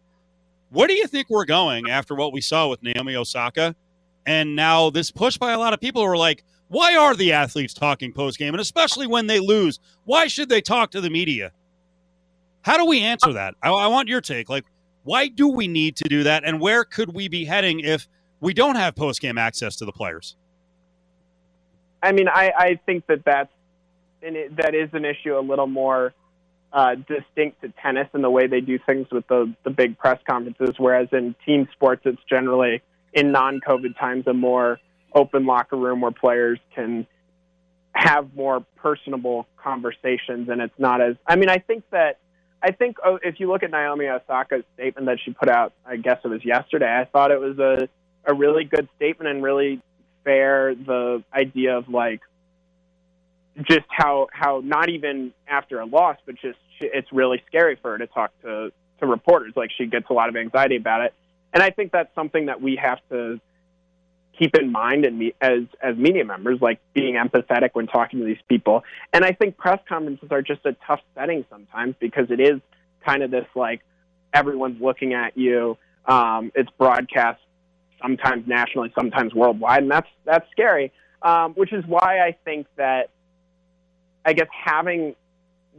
Where 0.70 0.88
do 0.88 0.94
you 0.94 1.08
think 1.08 1.30
we're 1.30 1.46
going 1.46 1.90
after 1.90 2.16
what 2.16 2.32
we 2.32 2.42
saw 2.42 2.70
with 2.70 2.82
Naomi 2.84 3.16
Osaka, 3.16 3.76
and 4.26 4.56
now 4.56 4.90
this 4.90 5.12
push 5.12 5.38
by 5.38 5.52
a 5.52 5.60
lot 5.60 5.74
of 5.74 5.82
people 5.82 6.02
who 6.02 6.08
are 6.08 6.18
like, 6.18 6.44
why 6.72 6.96
are 6.96 7.14
the 7.14 7.34
athletes 7.34 7.74
talking 7.74 8.14
post 8.14 8.40
game, 8.40 8.54
and 8.54 8.62
especially 8.62 9.06
when 9.06 9.28
they 9.28 9.42
lose, 9.42 9.78
why 10.06 10.28
should 10.28 10.48
they 10.48 10.62
talk 10.62 10.92
to 10.92 11.02
the 11.02 11.10
media? 11.10 11.52
How 12.62 12.78
do 12.78 12.86
we 12.86 13.02
answer 13.02 13.34
that? 13.34 13.56
I, 13.62 13.72
I 13.72 13.88
want 13.88 14.08
your 14.08 14.22
take. 14.22 14.48
Like, 14.48 14.64
why 15.04 15.28
do 15.28 15.50
we 15.50 15.68
need 15.68 15.98
to 15.98 16.08
do 16.08 16.24
that, 16.24 16.44
and 16.46 16.62
where 16.62 16.86
could 16.86 17.14
we 17.14 17.28
be 17.28 17.44
heading 17.44 17.82
if 17.82 18.08
we 18.40 18.54
don't 18.54 18.78
have 18.78 18.96
post 18.96 19.20
game 19.20 19.38
access 19.38 19.76
to 19.78 19.86
the 19.86 19.92
players? 19.92 20.38
I 22.02 22.14
mean, 22.14 22.30
I, 22.30 22.54
I 22.58 22.80
think 22.86 23.06
that 23.08 23.26
that's 23.26 23.52
and 24.24 24.38
it, 24.38 24.56
that 24.56 24.74
is 24.74 24.90
an 24.94 25.04
issue 25.04 25.38
a 25.38 25.42
little 25.42 25.68
more 25.68 26.14
uh, 26.72 26.96
distinct 26.96 27.64
to 27.64 27.74
tennis 27.84 28.08
in 28.14 28.22
the 28.22 28.30
way 28.30 28.48
they 28.48 28.62
do 28.62 28.80
things 28.80 29.08
with 29.12 29.28
the 29.28 29.54
the 29.66 29.72
big 29.72 29.98
press 29.98 30.20
conferences. 30.26 30.76
Whereas 30.78 31.10
in 31.12 31.36
team 31.46 31.68
sports, 31.74 32.04
it's 32.06 32.22
generally 32.30 32.82
in 33.12 33.34
non-COVID 33.34 34.00
times 34.00 34.26
a 34.28 34.34
more 34.34 34.80
open 35.14 35.46
locker 35.46 35.76
room 35.76 36.02
where 36.02 36.12
players 36.12 36.60
can 36.76 37.08
have 37.94 38.34
more 38.36 38.66
personable 38.78 39.48
conversations, 39.62 40.50
and 40.50 40.62
it's 40.62 40.78
not 40.78 41.02
as. 41.02 41.16
I 41.28 41.36
mean, 41.36 41.50
I 41.50 41.58
think 41.58 41.84
that. 41.92 42.18
I 42.64 42.72
think 42.72 42.98
oh, 43.04 43.18
if 43.24 43.40
you 43.40 43.52
look 43.52 43.64
at 43.64 43.72
Naomi 43.72 44.06
Osaka's 44.06 44.64
statement 44.76 45.08
that 45.08 45.18
she 45.26 45.34
put 45.34 45.50
out, 45.50 45.74
I 45.84 45.98
guess 45.98 46.20
it 46.24 46.28
was 46.28 46.46
yesterday. 46.46 46.96
I 46.96 47.06
thought 47.06 47.32
it 47.32 47.40
was 47.40 47.58
a 47.58 47.90
a 48.24 48.36
really 48.36 48.66
good 48.66 48.88
statement 48.98 49.32
and 49.32 49.44
really 49.44 49.82
fair. 50.24 50.76
The 50.76 51.24
idea 51.34 51.78
of 51.78 51.90
like 51.90 52.22
just 53.64 53.88
how 53.90 54.28
how 54.32 54.62
not 54.64 54.90
even 54.90 55.34
after 55.48 55.80
a 55.80 55.86
loss, 55.86 56.18
but 56.26 56.36
just 56.36 56.60
it's 56.80 57.12
really 57.12 57.42
scary 57.48 57.78
for 57.82 57.92
her 57.92 57.98
to 57.98 58.08
talk 58.08 58.32
to 58.44 58.72
to 59.00 59.06
reporters. 59.06 59.54
Like 59.56 59.72
she 59.76 59.88
gets 59.88 60.10
a 60.10 60.14
lot 60.14 60.30
of 60.30 60.36
anxiety 60.36 60.76
about 60.76 61.02
it, 61.02 61.14
and 61.54 61.62
I 61.64 61.72
think 61.72 61.92
that's 61.92 62.14
something 62.16 62.46
that 62.46 62.62
we 62.62 62.76
have 62.76 63.00
to 63.10 63.40
keep 64.38 64.56
in 64.56 64.72
mind 64.72 65.06
and 65.06 65.20
me, 65.20 65.34
as 65.42 65.62
as 65.82 65.96
media 65.98 66.26
members, 66.26 66.60
like 66.62 66.80
being 66.94 67.16
empathetic 67.16 67.70
when 67.74 67.88
talking 67.88 68.20
to 68.20 68.26
these 68.26 68.42
people. 68.50 68.84
And 69.14 69.24
I 69.26 69.32
think 69.32 69.58
press 69.58 69.80
conferences 69.88 70.30
are 70.32 70.42
just 70.42 70.66
a 70.66 70.76
tough 70.88 71.02
setting 71.16 71.46
sometimes 71.50 71.96
because 72.00 72.32
it 72.32 72.40
is 72.40 72.60
kind 73.06 73.24
of 73.24 73.32
this 73.32 73.46
like 73.56 73.82
everyone's 74.34 74.82
looking 74.82 75.14
at 75.14 75.38
you. 75.38 75.78
Um, 76.06 76.52
it's 76.56 76.70
broadcast 76.78 77.42
sometimes 78.02 78.48
nationally, 78.48 78.92
sometimes 78.96 79.34
worldwide, 79.34 79.84
and 79.84 79.92
that's 79.92 80.10
that's 80.26 80.50
scary. 80.52 80.92
um, 81.22 81.54
which 81.54 81.72
is 81.74 81.84
why 81.86 82.20
I 82.20 82.36
think 82.44 82.68
that 82.78 83.10
I 84.26 84.34
guess 84.34 84.48
having 84.52 85.16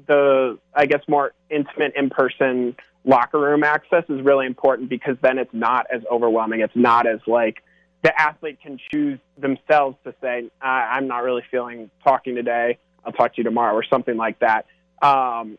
the 0.06 0.58
I 0.74 0.86
guess 0.86 1.02
more 1.08 1.32
intimate 1.50 1.94
in 1.96 2.10
person 2.10 2.76
locker 3.04 3.38
room 3.40 3.64
access 3.64 4.04
is 4.08 4.20
really 4.22 4.46
important 4.46 4.88
because 4.88 5.16
then 5.22 5.38
it's 5.38 5.52
not 5.52 5.86
as 5.92 6.02
overwhelming. 6.10 6.60
It's 6.60 6.76
not 6.76 7.06
as 7.06 7.20
like 7.26 7.62
the 8.02 8.20
athlete 8.20 8.58
can 8.60 8.78
choose 8.92 9.18
themselves 9.38 9.96
to 10.04 10.14
say, 10.20 10.50
I'm 10.60 11.06
not 11.06 11.22
really 11.22 11.42
feeling 11.50 11.90
talking 12.04 12.34
today. 12.34 12.78
I'll 13.04 13.12
talk 13.12 13.34
to 13.34 13.38
you 13.38 13.44
tomorrow 13.44 13.74
or 13.74 13.84
something 13.84 14.16
like 14.16 14.40
that. 14.40 14.66
Um, 15.00 15.58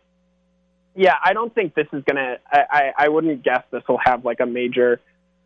yeah, 0.95 1.15
I 1.23 1.34
don't 1.34 1.53
think 1.53 1.73
this 1.73 1.88
is 1.93 2.03
going 2.03 2.17
to, 2.17 2.39
I, 2.51 2.91
I 2.97 3.10
wouldn't 3.10 3.43
guess 3.43 3.63
this 3.71 3.84
will 3.88 3.99
have 4.03 4.25
like 4.25 4.39
a 4.41 4.45
major 4.45 4.99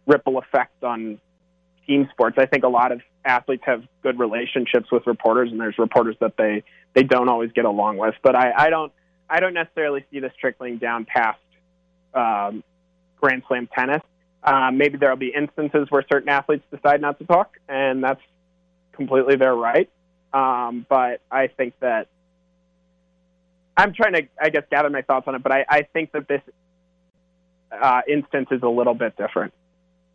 ripple 0.05 0.37
effect 0.37 0.83
on 0.83 1.19
team 1.85 2.09
sports. 2.11 2.37
I 2.39 2.47
think 2.47 2.63
a 2.63 2.67
lot 2.67 2.91
of 2.91 3.01
athletes 3.23 3.63
have 3.65 3.83
good 4.03 4.19
relationships 4.19 4.91
with 4.91 5.05
reporters 5.07 5.51
and 5.51 5.59
there's 5.59 5.77
reporters 5.77 6.15
that 6.19 6.35
they, 6.37 6.63
they 6.93 7.03
don't 7.03 7.29
always 7.29 7.51
get 7.51 7.65
along 7.65 7.97
with, 7.97 8.15
but 8.23 8.35
I, 8.35 8.51
I 8.57 8.69
don't, 8.69 8.91
I 9.29 9.39
don't 9.39 9.53
necessarily 9.53 10.05
see 10.11 10.19
this 10.19 10.31
trickling 10.39 10.77
down 10.77 11.05
past 11.05 11.39
um, 12.13 12.63
Grand 13.19 13.43
Slam 13.47 13.67
tennis. 13.73 14.01
Uh, 14.43 14.71
maybe 14.71 14.97
there 14.97 15.09
will 15.09 15.17
be 15.17 15.33
instances 15.35 15.87
where 15.89 16.05
certain 16.11 16.29
athletes 16.29 16.63
decide 16.71 17.01
not 17.01 17.19
to 17.19 17.25
talk, 17.25 17.57
and 17.67 18.03
that's 18.03 18.21
completely 18.93 19.35
their 19.35 19.55
right. 19.55 19.89
Um, 20.33 20.85
but 20.87 21.21
I 21.31 21.47
think 21.47 21.73
that 21.79 22.07
I'm 23.75 23.93
trying 23.93 24.13
to, 24.13 24.27
I 24.41 24.49
guess, 24.49 24.63
gather 24.69 24.89
my 24.89 25.01
thoughts 25.01 25.27
on 25.27 25.35
it. 25.35 25.43
But 25.43 25.51
I, 25.51 25.65
I 25.69 25.81
think 25.83 26.11
that 26.13 26.27
this 26.27 26.41
uh, 27.71 28.01
instance 28.07 28.47
is 28.51 28.61
a 28.63 28.69
little 28.69 28.93
bit 28.93 29.15
different. 29.17 29.53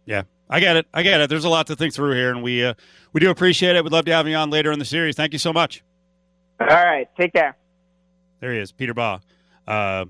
Yeah, 0.05 0.23
I 0.51 0.61
get 0.61 0.77
it. 0.77 0.87
I 0.93 1.03
get 1.03 1.21
it. 1.21 1.31
There's 1.31 1.45
a 1.45 1.49
lot 1.49 1.67
to 1.69 1.77
think 1.77 1.95
through 1.95 2.15
here, 2.15 2.31
and 2.31 2.43
we 2.43 2.65
uh, 2.65 2.75
we 3.13 3.21
do 3.21 3.31
appreciate 3.31 3.77
it. 3.77 3.85
We'd 3.85 3.93
love 3.93 4.05
to 4.07 4.13
have 4.13 4.27
you 4.27 4.35
on 4.35 4.51
later 4.51 4.73
in 4.73 4.79
the 4.79 4.85
series. 4.85 5.17
Thank 5.17 5.33
you 5.33 5.39
so 5.39 5.53
much. 5.53 5.85
All 6.61 6.67
right, 6.67 7.09
take 7.19 7.33
care. 7.33 7.57
There 8.41 8.53
he 8.53 8.59
is, 8.59 8.73
Peter 8.73 8.95
Baugh. 8.95 9.21
Uh, 9.67 10.07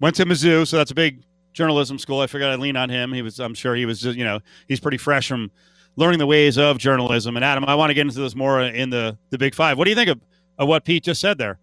went 0.00 0.16
to 0.16 0.24
Mizzou, 0.24 0.66
so 0.66 0.76
that's 0.76 0.90
a 0.90 0.94
big 0.94 1.22
journalism 1.52 1.98
school. 1.98 2.20
I 2.20 2.26
figured 2.26 2.50
I'd 2.50 2.58
lean 2.58 2.76
on 2.76 2.88
him. 2.88 3.12
He 3.12 3.22
was, 3.22 3.38
I'm 3.38 3.54
sure 3.54 3.74
he 3.74 3.86
was, 3.86 4.00
just, 4.00 4.16
you 4.16 4.24
know, 4.24 4.40
he's 4.68 4.80
pretty 4.80 4.98
fresh 4.98 5.28
from 5.28 5.50
learning 5.96 6.18
the 6.18 6.26
ways 6.26 6.58
of 6.58 6.78
journalism. 6.78 7.36
And 7.36 7.44
Adam, 7.44 7.64
I 7.64 7.74
want 7.74 7.90
to 7.90 7.94
get 7.94 8.02
into 8.02 8.20
this 8.20 8.34
more 8.34 8.60
in 8.62 8.90
the 8.90 9.18
the 9.30 9.38
Big 9.38 9.54
Five. 9.54 9.78
What 9.78 9.84
do 9.84 9.90
you 9.90 9.96
think 9.96 10.10
of, 10.10 10.20
of 10.58 10.68
what 10.68 10.84
Pete 10.84 11.04
just 11.04 11.20
said 11.20 11.38
there? 11.38 11.58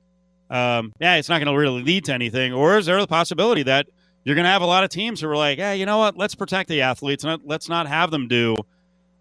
Um, 0.49 0.93
yeah, 0.99 1.15
it's 1.15 1.29
not 1.29 1.37
going 1.37 1.53
to 1.53 1.59
really 1.59 1.83
lead 1.83 2.05
to 2.05 2.13
anything, 2.13 2.53
or 2.53 2.77
is 2.77 2.87
there 2.87 2.99
the 2.99 3.07
possibility 3.07 3.63
that 3.63 3.87
you're 4.23 4.35
going 4.35 4.45
to 4.45 4.49
have 4.49 4.61
a 4.61 4.67
lot 4.67 4.83
of 4.83 4.89
teams 4.89 5.21
who 5.21 5.29
are 5.29 5.35
like, 5.35 5.57
yeah, 5.57 5.73
you 5.73 5.85
know 5.85 5.97
what? 5.97 6.17
Let's 6.17 6.35
protect 6.35 6.69
the 6.69 6.81
athletes 6.81 7.23
and 7.23 7.41
let's 7.45 7.69
not 7.69 7.87
have 7.87 8.11
them 8.11 8.27
do 8.27 8.57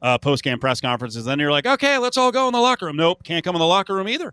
uh, 0.03 0.19
post 0.19 0.43
game 0.43 0.59
press 0.59 0.81
conferences. 0.81 1.25
Then 1.25 1.39
you're 1.39 1.53
like, 1.53 1.67
okay, 1.67 1.99
let's 1.99 2.17
all 2.17 2.33
go 2.33 2.47
in 2.47 2.53
the 2.53 2.61
locker 2.61 2.87
room. 2.87 2.97
Nope, 2.97 3.23
can't 3.25 3.45
come 3.45 3.55
in 3.55 3.61
the 3.61 3.67
locker 3.67 3.95
room 3.95 4.09
either. 4.09 4.33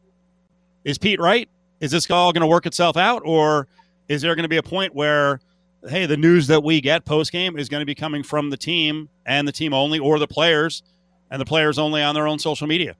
Is 0.83 0.97
Pete 0.97 1.19
right? 1.19 1.49
Is 1.79 1.91
this 1.91 2.09
all 2.09 2.31
going 2.31 2.41
to 2.41 2.47
work 2.47 2.65
itself 2.65 2.95
out, 2.97 3.23
or 3.25 3.67
is 4.07 4.21
there 4.21 4.35
going 4.35 4.43
to 4.43 4.49
be 4.49 4.57
a 4.57 4.63
point 4.63 4.95
where 4.95 5.39
hey, 5.87 6.05
the 6.05 6.17
news 6.17 6.47
that 6.47 6.63
we 6.63 6.81
get 6.81 7.05
post 7.05 7.31
game 7.31 7.57
is 7.57 7.69
going 7.69 7.81
to 7.81 7.85
be 7.85 7.95
coming 7.95 8.23
from 8.23 8.49
the 8.49 8.57
team 8.57 9.09
and 9.25 9.47
the 9.47 9.51
team 9.51 9.73
only, 9.73 9.99
or 9.99 10.19
the 10.19 10.27
players 10.27 10.83
and 11.31 11.39
the 11.39 11.45
players 11.45 11.77
only 11.77 12.01
on 12.01 12.15
their 12.15 12.27
own 12.27 12.39
social 12.39 12.67
media. 12.67 12.95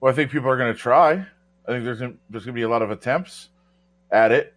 Well, 0.00 0.12
I 0.12 0.14
think 0.14 0.30
people 0.30 0.48
are 0.48 0.56
going 0.56 0.72
to 0.72 0.78
try. 0.78 1.12
I 1.12 1.72
think 1.72 1.84
there's 1.84 2.00
gonna, 2.00 2.14
there's 2.30 2.44
going 2.44 2.54
to 2.54 2.58
be 2.58 2.62
a 2.62 2.68
lot 2.68 2.82
of 2.82 2.90
attempts 2.90 3.48
at 4.10 4.32
it. 4.32 4.54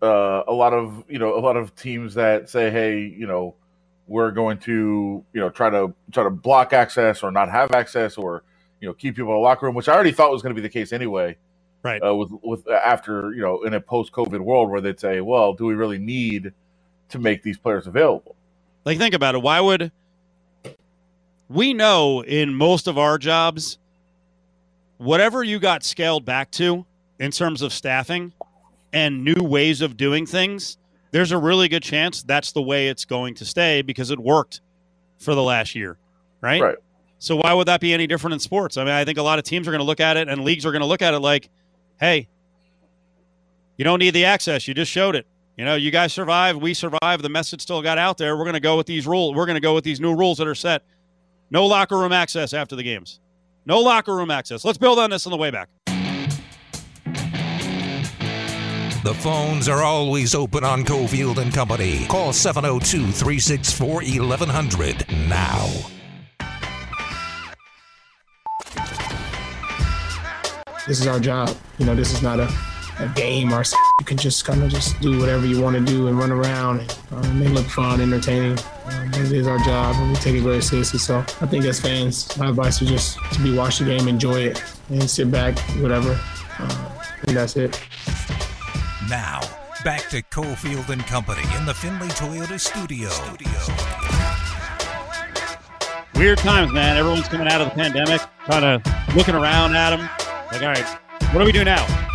Uh, 0.00 0.42
a 0.48 0.52
lot 0.52 0.72
of 0.72 1.04
you 1.08 1.18
know 1.18 1.38
a 1.38 1.40
lot 1.40 1.56
of 1.56 1.74
teams 1.76 2.14
that 2.14 2.48
say, 2.48 2.70
hey, 2.70 3.00
you 3.00 3.26
know, 3.26 3.54
we're 4.06 4.30
going 4.30 4.58
to 4.58 5.24
you 5.32 5.40
know 5.40 5.48
try 5.48 5.70
to 5.70 5.94
try 6.10 6.24
to 6.24 6.30
block 6.30 6.72
access 6.72 7.22
or 7.22 7.30
not 7.30 7.48
have 7.50 7.72
access 7.72 8.16
or 8.16 8.42
you 8.80 8.88
know 8.88 8.94
keep 8.94 9.16
people 9.16 9.32
in 9.32 9.36
the 9.36 9.40
locker 9.40 9.66
room, 9.66 9.74
which 9.74 9.88
I 9.88 9.94
already 9.94 10.12
thought 10.12 10.30
was 10.32 10.42
going 10.42 10.54
to 10.54 10.60
be 10.60 10.66
the 10.66 10.72
case 10.72 10.92
anyway. 10.92 11.36
Right. 11.82 12.02
Uh, 12.04 12.14
with 12.14 12.30
with 12.42 12.68
after 12.68 13.32
you 13.32 13.42
know 13.42 13.62
in 13.62 13.74
a 13.74 13.80
post 13.80 14.12
COVID 14.12 14.40
world 14.40 14.70
where 14.70 14.80
they'd 14.80 15.00
say, 15.00 15.20
well, 15.20 15.52
do 15.52 15.66
we 15.66 15.74
really 15.74 15.98
need 15.98 16.52
to 17.12 17.18
make 17.18 17.42
these 17.42 17.58
players 17.58 17.86
available. 17.86 18.34
Like, 18.84 18.98
think 18.98 19.14
about 19.14 19.34
it. 19.34 19.42
Why 19.42 19.60
would 19.60 19.92
we 21.48 21.72
know 21.72 22.22
in 22.22 22.54
most 22.54 22.88
of 22.88 22.98
our 22.98 23.18
jobs, 23.18 23.78
whatever 24.98 25.44
you 25.44 25.58
got 25.58 25.84
scaled 25.84 26.24
back 26.24 26.50
to 26.52 26.84
in 27.20 27.30
terms 27.30 27.62
of 27.62 27.72
staffing 27.72 28.32
and 28.92 29.24
new 29.24 29.42
ways 29.42 29.80
of 29.80 29.96
doing 29.96 30.26
things, 30.26 30.78
there's 31.12 31.32
a 31.32 31.38
really 31.38 31.68
good 31.68 31.82
chance 31.82 32.22
that's 32.22 32.52
the 32.52 32.62
way 32.62 32.88
it's 32.88 33.04
going 33.04 33.34
to 33.34 33.44
stay 33.44 33.82
because 33.82 34.10
it 34.10 34.18
worked 34.18 34.60
for 35.18 35.34
the 35.34 35.42
last 35.42 35.74
year, 35.74 35.98
right? 36.40 36.60
Right. 36.60 36.76
So 37.18 37.36
why 37.36 37.52
would 37.52 37.68
that 37.68 37.80
be 37.80 37.94
any 37.94 38.08
different 38.08 38.34
in 38.34 38.40
sports? 38.40 38.76
I 38.76 38.84
mean, 38.84 38.94
I 38.94 39.04
think 39.04 39.18
a 39.18 39.22
lot 39.22 39.38
of 39.38 39.44
teams 39.44 39.68
are 39.68 39.70
going 39.70 39.80
to 39.80 39.86
look 39.86 40.00
at 40.00 40.16
it 40.16 40.28
and 40.28 40.42
leagues 40.42 40.66
are 40.66 40.72
going 40.72 40.80
to 40.80 40.88
look 40.88 41.02
at 41.02 41.14
it 41.14 41.20
like, 41.20 41.48
hey, 42.00 42.26
you 43.76 43.84
don't 43.84 44.00
need 44.00 44.14
the 44.14 44.24
access. 44.24 44.66
You 44.66 44.74
just 44.74 44.90
showed 44.90 45.14
it. 45.14 45.26
You 45.56 45.66
know, 45.66 45.74
you 45.74 45.90
guys 45.90 46.14
survive, 46.14 46.56
we 46.56 46.72
survive. 46.72 47.20
The 47.20 47.28
message 47.28 47.60
still 47.60 47.82
got 47.82 47.98
out 47.98 48.16
there. 48.16 48.36
We're 48.36 48.44
going 48.44 48.54
to 48.54 48.60
go 48.60 48.76
with 48.76 48.86
these 48.86 49.06
rules. 49.06 49.36
We're 49.36 49.44
going 49.44 49.56
to 49.56 49.60
go 49.60 49.74
with 49.74 49.84
these 49.84 50.00
new 50.00 50.14
rules 50.14 50.38
that 50.38 50.46
are 50.46 50.54
set. 50.54 50.82
No 51.50 51.66
locker 51.66 51.98
room 51.98 52.12
access 52.12 52.54
after 52.54 52.74
the 52.74 52.82
games. 52.82 53.20
No 53.66 53.80
locker 53.80 54.16
room 54.16 54.30
access. 54.30 54.64
Let's 54.64 54.78
build 54.78 54.98
on 54.98 55.10
this 55.10 55.26
on 55.26 55.30
the 55.30 55.36
way 55.36 55.50
back. 55.50 55.68
The 59.04 59.14
phones 59.14 59.68
are 59.68 59.82
always 59.82 60.34
open 60.34 60.64
on 60.64 60.84
Cofield 60.84 61.38
and 61.38 61.52
Company. 61.52 62.06
Call 62.06 62.32
702 62.32 63.12
364 63.12 63.94
1100 63.96 65.04
now. 65.28 65.68
This 70.86 71.00
is 71.00 71.06
our 71.06 71.20
job. 71.20 71.54
You 71.78 71.86
know, 71.86 71.94
this 71.94 72.12
is 72.12 72.22
not 72.22 72.40
a 72.40 72.46
a 73.02 73.08
game 73.14 73.52
or 73.52 73.62
you 74.00 74.06
can 74.06 74.16
just 74.16 74.44
kind 74.44 74.62
of 74.62 74.70
just 74.70 75.00
do 75.00 75.18
whatever 75.18 75.46
you 75.46 75.60
want 75.60 75.76
to 75.76 75.84
do 75.84 76.08
and 76.08 76.18
run 76.18 76.30
around. 76.30 76.80
Um, 77.10 77.22
and 77.24 77.42
they 77.42 77.48
look 77.48 77.66
fun, 77.66 78.00
entertaining. 78.00 78.58
Um, 78.86 79.08
it 79.14 79.32
is 79.32 79.46
our 79.46 79.58
job, 79.58 79.96
and 79.96 80.10
we 80.10 80.16
take 80.16 80.34
it 80.34 80.42
very 80.42 80.62
seriously. 80.62 80.98
So 80.98 81.18
I 81.18 81.46
think 81.46 81.64
as 81.64 81.80
fans, 81.80 82.36
my 82.38 82.48
advice 82.48 82.80
is 82.82 82.88
just 82.88 83.18
to 83.32 83.42
be 83.42 83.54
watch 83.56 83.78
the 83.78 83.84
game, 83.84 84.08
enjoy 84.08 84.42
it, 84.42 84.62
and 84.88 85.08
sit 85.08 85.30
back, 85.30 85.58
whatever. 85.80 86.18
Uh, 86.58 87.04
and 87.26 87.36
that's 87.36 87.56
it. 87.56 87.80
Now, 89.08 89.40
back 89.84 90.08
to 90.10 90.22
Cofield 90.22 90.88
and 90.88 91.04
Company 91.06 91.42
in 91.56 91.66
the 91.66 91.74
Findlay 91.74 92.08
Toyota 92.08 92.58
studio. 92.58 93.10
Weird 96.14 96.38
times, 96.38 96.72
man. 96.72 96.96
Everyone's 96.96 97.28
coming 97.28 97.48
out 97.48 97.60
of 97.60 97.68
the 97.68 97.74
pandemic, 97.74 98.20
kind 98.46 98.64
of 98.64 99.16
looking 99.16 99.34
around 99.34 99.74
at 99.74 99.96
them. 99.96 100.08
Like, 100.52 100.62
all 100.62 100.68
right, 100.68 100.98
what 101.32 101.40
do 101.40 101.44
we 101.44 101.52
do 101.52 101.64
now? 101.64 102.10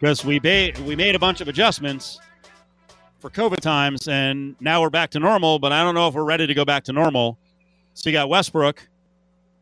Because 0.00 0.24
we 0.24 0.38
ba- 0.38 0.72
we 0.86 0.96
made 0.96 1.14
a 1.14 1.18
bunch 1.18 1.40
of 1.40 1.48
adjustments 1.48 2.18
for 3.18 3.28
COVID 3.28 3.60
times, 3.60 4.08
and 4.08 4.56
now 4.58 4.80
we're 4.80 4.90
back 4.90 5.10
to 5.10 5.20
normal. 5.20 5.58
But 5.58 5.72
I 5.72 5.84
don't 5.84 5.94
know 5.94 6.08
if 6.08 6.14
we're 6.14 6.24
ready 6.24 6.46
to 6.46 6.54
go 6.54 6.64
back 6.64 6.84
to 6.84 6.92
normal. 6.92 7.38
So 7.92 8.08
you 8.08 8.14
got 8.14 8.28
Westbrook, 8.28 8.88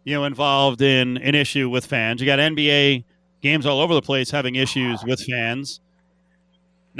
you 0.04 0.14
know, 0.14 0.24
involved 0.24 0.80
in 0.80 1.16
an 1.18 1.34
issue 1.34 1.68
with 1.68 1.84
fans. 1.84 2.20
You 2.20 2.26
got 2.26 2.38
NBA 2.38 3.04
games 3.42 3.66
all 3.66 3.80
over 3.80 3.94
the 3.94 4.02
place 4.02 4.30
having 4.30 4.54
issues 4.54 5.02
with 5.04 5.20
fans. 5.20 5.80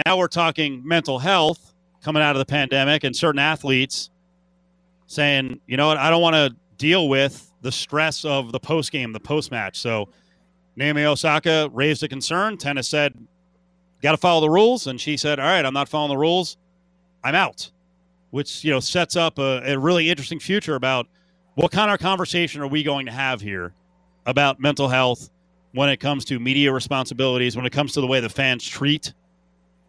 Now 0.06 0.16
we're 0.16 0.28
talking 0.28 0.86
mental 0.86 1.18
health 1.18 1.74
coming 2.02 2.22
out 2.22 2.34
of 2.34 2.40
the 2.40 2.46
pandemic, 2.46 3.04
and 3.04 3.14
certain 3.14 3.38
athletes 3.38 4.10
saying, 5.06 5.60
you 5.66 5.76
know 5.76 5.86
what, 5.86 5.96
I 5.96 6.10
don't 6.10 6.22
want 6.22 6.34
to 6.34 6.54
deal 6.76 7.08
with 7.08 7.52
the 7.60 7.72
stress 7.72 8.24
of 8.24 8.52
the 8.52 8.60
post 8.60 8.92
game, 8.92 9.12
the 9.12 9.20
post 9.20 9.50
match. 9.50 9.78
So 9.78 10.08
Naomi 10.78 11.04
Osaka 11.04 11.68
raised 11.72 12.04
a 12.04 12.08
concern. 12.08 12.56
Tennis 12.56 12.86
said, 12.88 13.12
got 14.00 14.12
to 14.12 14.16
follow 14.16 14.40
the 14.40 14.48
rules. 14.48 14.86
And 14.86 15.00
she 15.00 15.16
said, 15.16 15.40
all 15.40 15.46
right, 15.46 15.64
I'm 15.66 15.74
not 15.74 15.88
following 15.88 16.10
the 16.10 16.16
rules. 16.16 16.56
I'm 17.24 17.34
out, 17.34 17.72
which, 18.30 18.64
you 18.64 18.70
know, 18.70 18.78
sets 18.78 19.16
up 19.16 19.40
a, 19.40 19.72
a 19.72 19.76
really 19.76 20.08
interesting 20.08 20.38
future 20.38 20.76
about 20.76 21.08
what 21.56 21.72
kind 21.72 21.90
of 21.90 21.98
conversation 21.98 22.62
are 22.62 22.68
we 22.68 22.84
going 22.84 23.06
to 23.06 23.12
have 23.12 23.40
here 23.40 23.74
about 24.24 24.60
mental 24.60 24.86
health 24.88 25.30
when 25.72 25.88
it 25.88 25.96
comes 25.96 26.24
to 26.26 26.38
media 26.38 26.72
responsibilities, 26.72 27.56
when 27.56 27.66
it 27.66 27.72
comes 27.72 27.92
to 27.94 28.00
the 28.00 28.06
way 28.06 28.20
the 28.20 28.28
fans 28.28 28.64
treat 28.64 29.12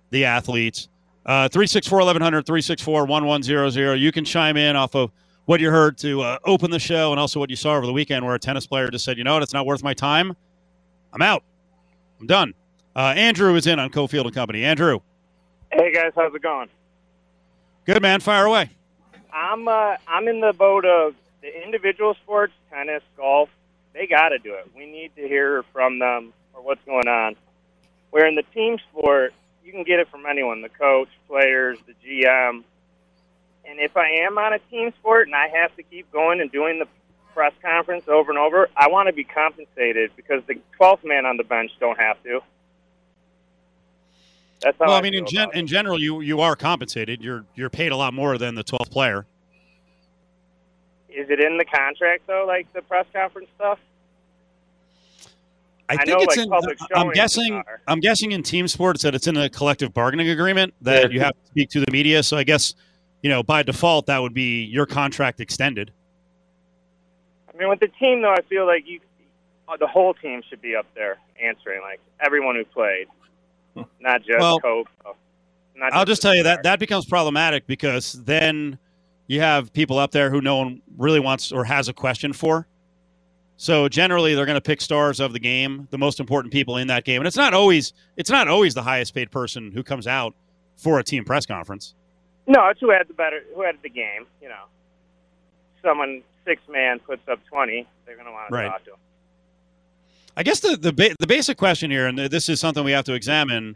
the 0.10 0.26
athletes. 0.26 0.90
Uh, 1.24 1.48
364 1.50 2.00
1100, 2.00 2.48
364 2.48 3.06
1100. 3.06 3.96
You 3.98 4.12
can 4.12 4.26
chime 4.26 4.58
in 4.58 4.76
off 4.76 4.96
of 4.96 5.12
what 5.46 5.60
you 5.60 5.70
heard 5.70 6.00
to 6.00 6.22
uh, 6.22 6.40
open 6.46 6.72
the 6.72 6.80
show 6.80 7.12
and 7.12 7.20
also 7.20 7.40
what 7.40 7.52
you 7.52 7.56
saw 7.56 7.76
over 7.76 7.86
the 7.86 7.94
weekend 7.94 8.26
where 8.26 8.34
a 8.34 8.40
tennis 8.40 8.66
player 8.66 8.88
just 8.88 9.06
said, 9.06 9.20
you 9.20 9.24
know 9.24 9.36
what, 9.36 9.44
it's 9.44 9.54
not 9.54 9.68
worth 9.68 9.84
my 9.84 9.94
time. 9.94 10.36
I'm 11.14 11.22
out. 11.22 11.44
I'm 12.20 12.28
done. 12.28 12.54
Uh, 12.96 13.14
Andrew 13.16 13.56
is 13.56 13.66
in 13.68 13.80
on 13.80 13.90
Cofield 13.90 14.26
and 14.26 14.34
Company. 14.34 14.64
Andrew. 14.64 15.00
Hey 15.72 15.94
guys, 15.94 16.12
how's 16.16 16.34
it 16.34 16.42
going? 16.42 16.70
Good 17.86 18.02
man. 18.02 18.20
Fire 18.20 18.46
away. 18.46 18.70
I'm 19.34 19.68
uh, 19.68 19.96
I'm 20.08 20.28
in 20.28 20.42
the 20.42 20.54
boat 20.54 20.86
of 20.86 21.16
the 21.42 21.64
individual 21.64 22.16
sports, 22.16 22.54
tennis, 22.72 23.04
golf. 23.16 23.50
They 23.94 24.08
got 24.08 24.30
to 24.30 24.40
do 24.40 24.54
it. 24.54 24.70
We 24.76 24.86
need 24.86 25.16
to 25.16 25.28
hear 25.28 25.64
from 25.74 26.00
them 26.00 26.34
or 26.54 26.62
what's 26.62 26.84
going 26.86 27.08
on. 27.08 27.36
Where 28.12 28.28
in 28.28 28.36
the 28.36 28.44
team 28.54 28.78
sport, 28.92 29.34
you 29.64 29.72
can 29.72 29.84
get 29.84 30.00
it 30.00 30.10
from 30.10 30.26
anyone: 30.26 30.62
the 30.62 30.70
coach, 30.70 31.10
players, 31.28 31.78
the 31.88 31.94
GM. 31.94 32.64
And 33.66 33.80
if 33.80 33.96
I 33.96 34.10
am 34.26 34.38
on 34.38 34.54
a 34.54 34.60
team 34.72 34.92
sport 35.00 35.28
and 35.28 35.36
I 35.36 35.48
have 35.48 35.76
to 35.76 35.84
keep 35.84 36.12
going 36.12 36.42
and 36.42 36.52
doing 36.52 36.80
the 36.80 36.88
press 37.34 37.54
conference 37.62 38.06
over 38.08 38.32
and 38.32 38.40
over, 38.40 38.70
I 38.76 38.88
want 38.90 39.08
to 39.08 39.14
be 39.14 39.24
compensated 39.24 40.12
because 40.16 40.44
the 40.48 40.56
12th 40.80 41.04
man 41.06 41.26
on 41.26 41.38
the 41.38 41.44
bench 41.44 41.72
don't 41.80 42.00
have 42.00 42.22
to. 42.24 42.42
That's 44.62 44.78
how 44.78 44.86
Well, 44.88 44.96
I, 44.96 45.00
I 45.00 45.02
mean, 45.02 45.14
in 45.14 45.26
gen- 45.26 45.52
in 45.54 45.68
general, 45.68 46.00
you 46.02 46.20
you 46.22 46.42
are 46.42 46.56
compensated. 46.56 47.22
You're 47.24 47.46
you're 47.56 47.70
paid 47.70 47.92
a 47.92 47.96
lot 47.96 48.14
more 48.14 48.38
than 48.38 48.56
the 48.56 48.64
12th 48.64 48.92
player. 48.92 49.26
Is 51.10 51.30
it 51.30 51.40
in 51.40 51.58
the 51.58 51.66
contract 51.66 52.24
though, 52.28 52.46
like 52.46 52.72
the 52.74 52.82
press 52.82 53.06
conference 53.14 53.48
stuff? 53.56 53.80
I 55.90 55.94
I 55.94 55.98
think 55.98 56.10
know, 56.10 56.18
it's 56.20 56.38
like, 56.38 56.46
in. 56.46 56.50
public 56.52 56.78
I'm 56.94 57.10
guessing. 57.12 57.54
are. 57.54 57.82
I'm 57.88 58.00
guessing 58.00 58.32
in 58.34 58.44
team 58.44 58.68
sports 58.68 59.02
that 59.04 59.16
it's 59.16 59.28
in 59.28 59.38
a 59.38 59.50
collective 59.50 59.94
bargaining 59.94 60.30
agreement 60.30 60.74
that 60.82 61.04
Yeah. 61.06 61.10
you 61.10 61.20
have 61.22 61.32
to 61.34 61.48
speak 61.48 61.70
to 61.72 61.80
the 61.80 61.92
media. 61.92 62.22
So 62.22 62.38
I 62.38 62.44
guess 62.44 62.76
you 63.22 63.30
know 63.30 63.42
by 63.42 63.64
default 63.64 64.06
that 64.08 64.22
would 64.22 64.34
be 64.34 64.64
your 64.66 64.86
contract 64.86 65.40
extended. 65.40 65.92
I 67.60 67.64
mean, 67.64 67.70
with 67.70 67.80
the 67.82 67.90
team 68.00 68.22
though, 68.22 68.32
I 68.32 68.42
feel 68.44 68.66
like 68.66 68.88
you, 68.88 69.02
uh, 69.68 69.76
the 69.78 69.88
whole 69.88 70.14
team 70.14 70.42
should 70.50 70.62
be 70.62 70.76
up 70.76 70.86
there 70.96 71.18
answering, 71.42 71.82
like 71.82 72.00
everyone 72.22 72.56
who 72.56 72.64
played, 72.64 73.08
not 74.00 74.24
just 74.24 74.40
Well, 74.40 74.60
Coach. 74.60 74.88
Not 75.76 75.94
I'll 75.94 76.06
just 76.06 76.22
tell 76.22 76.36
you 76.36 76.44
that 76.44 76.64
that 76.64 76.80
becomes 76.80 77.06
problematic 77.06 77.68
because 77.68 78.14
then 78.14 78.80
you 79.28 79.42
have 79.42 79.72
people 79.74 79.98
up 79.98 80.12
there 80.12 80.30
who 80.30 80.42
no 80.42 80.58
one 80.58 80.82
really 80.98 81.20
wants 81.20 81.52
or 81.52 81.64
has 81.66 81.88
a 81.88 81.94
question 81.94 82.34
for. 82.34 82.68
So 83.56 83.90
generally, 83.90 84.36
they're 84.36 84.46
going 84.46 84.56
to 84.56 84.62
pick 84.62 84.80
stars 84.80 85.20
of 85.20 85.34
the 85.34 85.40
game, 85.40 85.88
the 85.92 85.98
most 85.98 86.22
important 86.22 86.54
people 86.54 86.78
in 86.78 86.88
that 86.88 87.04
game, 87.04 87.20
and 87.20 87.28
it's 87.28 87.38
not 87.38 87.54
always 87.54 87.94
it's 88.16 88.30
not 88.30 88.48
always 88.48 88.74
the 88.74 88.84
highest 88.84 89.14
paid 89.14 89.32
person 89.32 89.72
who 89.74 89.84
comes 89.84 90.08
out 90.08 90.34
for 90.78 90.98
a 90.98 91.04
team 91.04 91.26
press 91.26 91.46
conference. 91.46 91.94
No, 92.48 92.68
it's 92.70 92.80
who 92.80 92.90
had 92.90 93.08
the 93.10 93.14
better, 93.14 93.42
who 93.54 93.62
had 93.64 93.76
the 93.84 93.90
game. 93.90 94.26
You 94.42 94.48
know, 94.48 94.64
someone 95.84 96.24
six 96.46 96.62
man 96.70 97.00
puts 97.00 97.28
up 97.28 97.40
twenty, 97.48 97.88
they're 98.06 98.16
going 98.16 98.28
to 98.28 98.32
want 98.32 98.52
to 98.52 98.64
talk 98.64 98.84
to 98.86 98.92
him. 98.92 98.98
I 100.38 100.44
guess 100.44 100.60
the 100.60 100.78
the, 100.78 100.94
ba- 100.94 101.16
the 101.20 101.28
basic 101.28 101.58
question 101.58 101.92
here, 101.92 102.08
and 102.08 102.18
this 102.18 102.50
is 102.50 102.60
something 102.60 102.84
we 102.84 102.92
have 102.92 103.06
to 103.06 103.14
examine: 103.14 103.76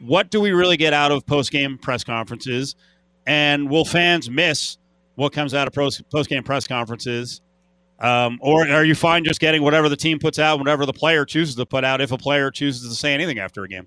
what 0.00 0.30
do 0.30 0.40
we 0.40 0.52
really 0.52 0.76
get 0.76 0.92
out 0.92 1.12
of 1.12 1.26
post 1.26 1.50
game 1.50 1.78
press 1.78 2.04
conferences, 2.04 2.76
and 3.26 3.68
will 3.68 3.84
fans 3.84 4.30
miss 4.30 4.78
what 5.14 5.32
comes 5.32 5.54
out 5.54 5.66
of 5.66 5.74
post 5.74 6.28
game 6.28 6.42
press 6.42 6.66
conferences? 6.66 7.40
Um, 8.00 8.38
or 8.42 8.68
are 8.68 8.84
you 8.84 8.96
fine 8.96 9.22
just 9.22 9.38
getting 9.38 9.62
whatever 9.62 9.88
the 9.88 9.96
team 9.96 10.18
puts 10.18 10.40
out, 10.40 10.58
whatever 10.58 10.86
the 10.86 10.92
player 10.92 11.24
chooses 11.24 11.54
to 11.54 11.64
put 11.64 11.84
out, 11.84 12.00
if 12.00 12.10
a 12.10 12.18
player 12.18 12.50
chooses 12.50 12.88
to 12.88 12.96
say 12.96 13.14
anything 13.14 13.38
after 13.38 13.62
a 13.62 13.68
game? 13.68 13.86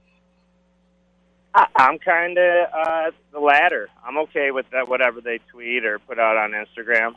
I, 1.54 1.68
I'm 1.76 2.00
kind 2.00 2.38
of 2.38 2.68
uh, 2.74 3.12
the 3.34 3.40
latter. 3.40 3.90
I'm 4.06 4.18
okay 4.20 4.52
with 4.52 4.70
that, 4.72 4.88
whatever 4.88 5.20
they 5.20 5.40
tweet 5.52 5.84
or 5.84 6.00
put 6.00 6.18
out 6.18 6.38
on 6.38 6.52
Instagram. 6.52 7.16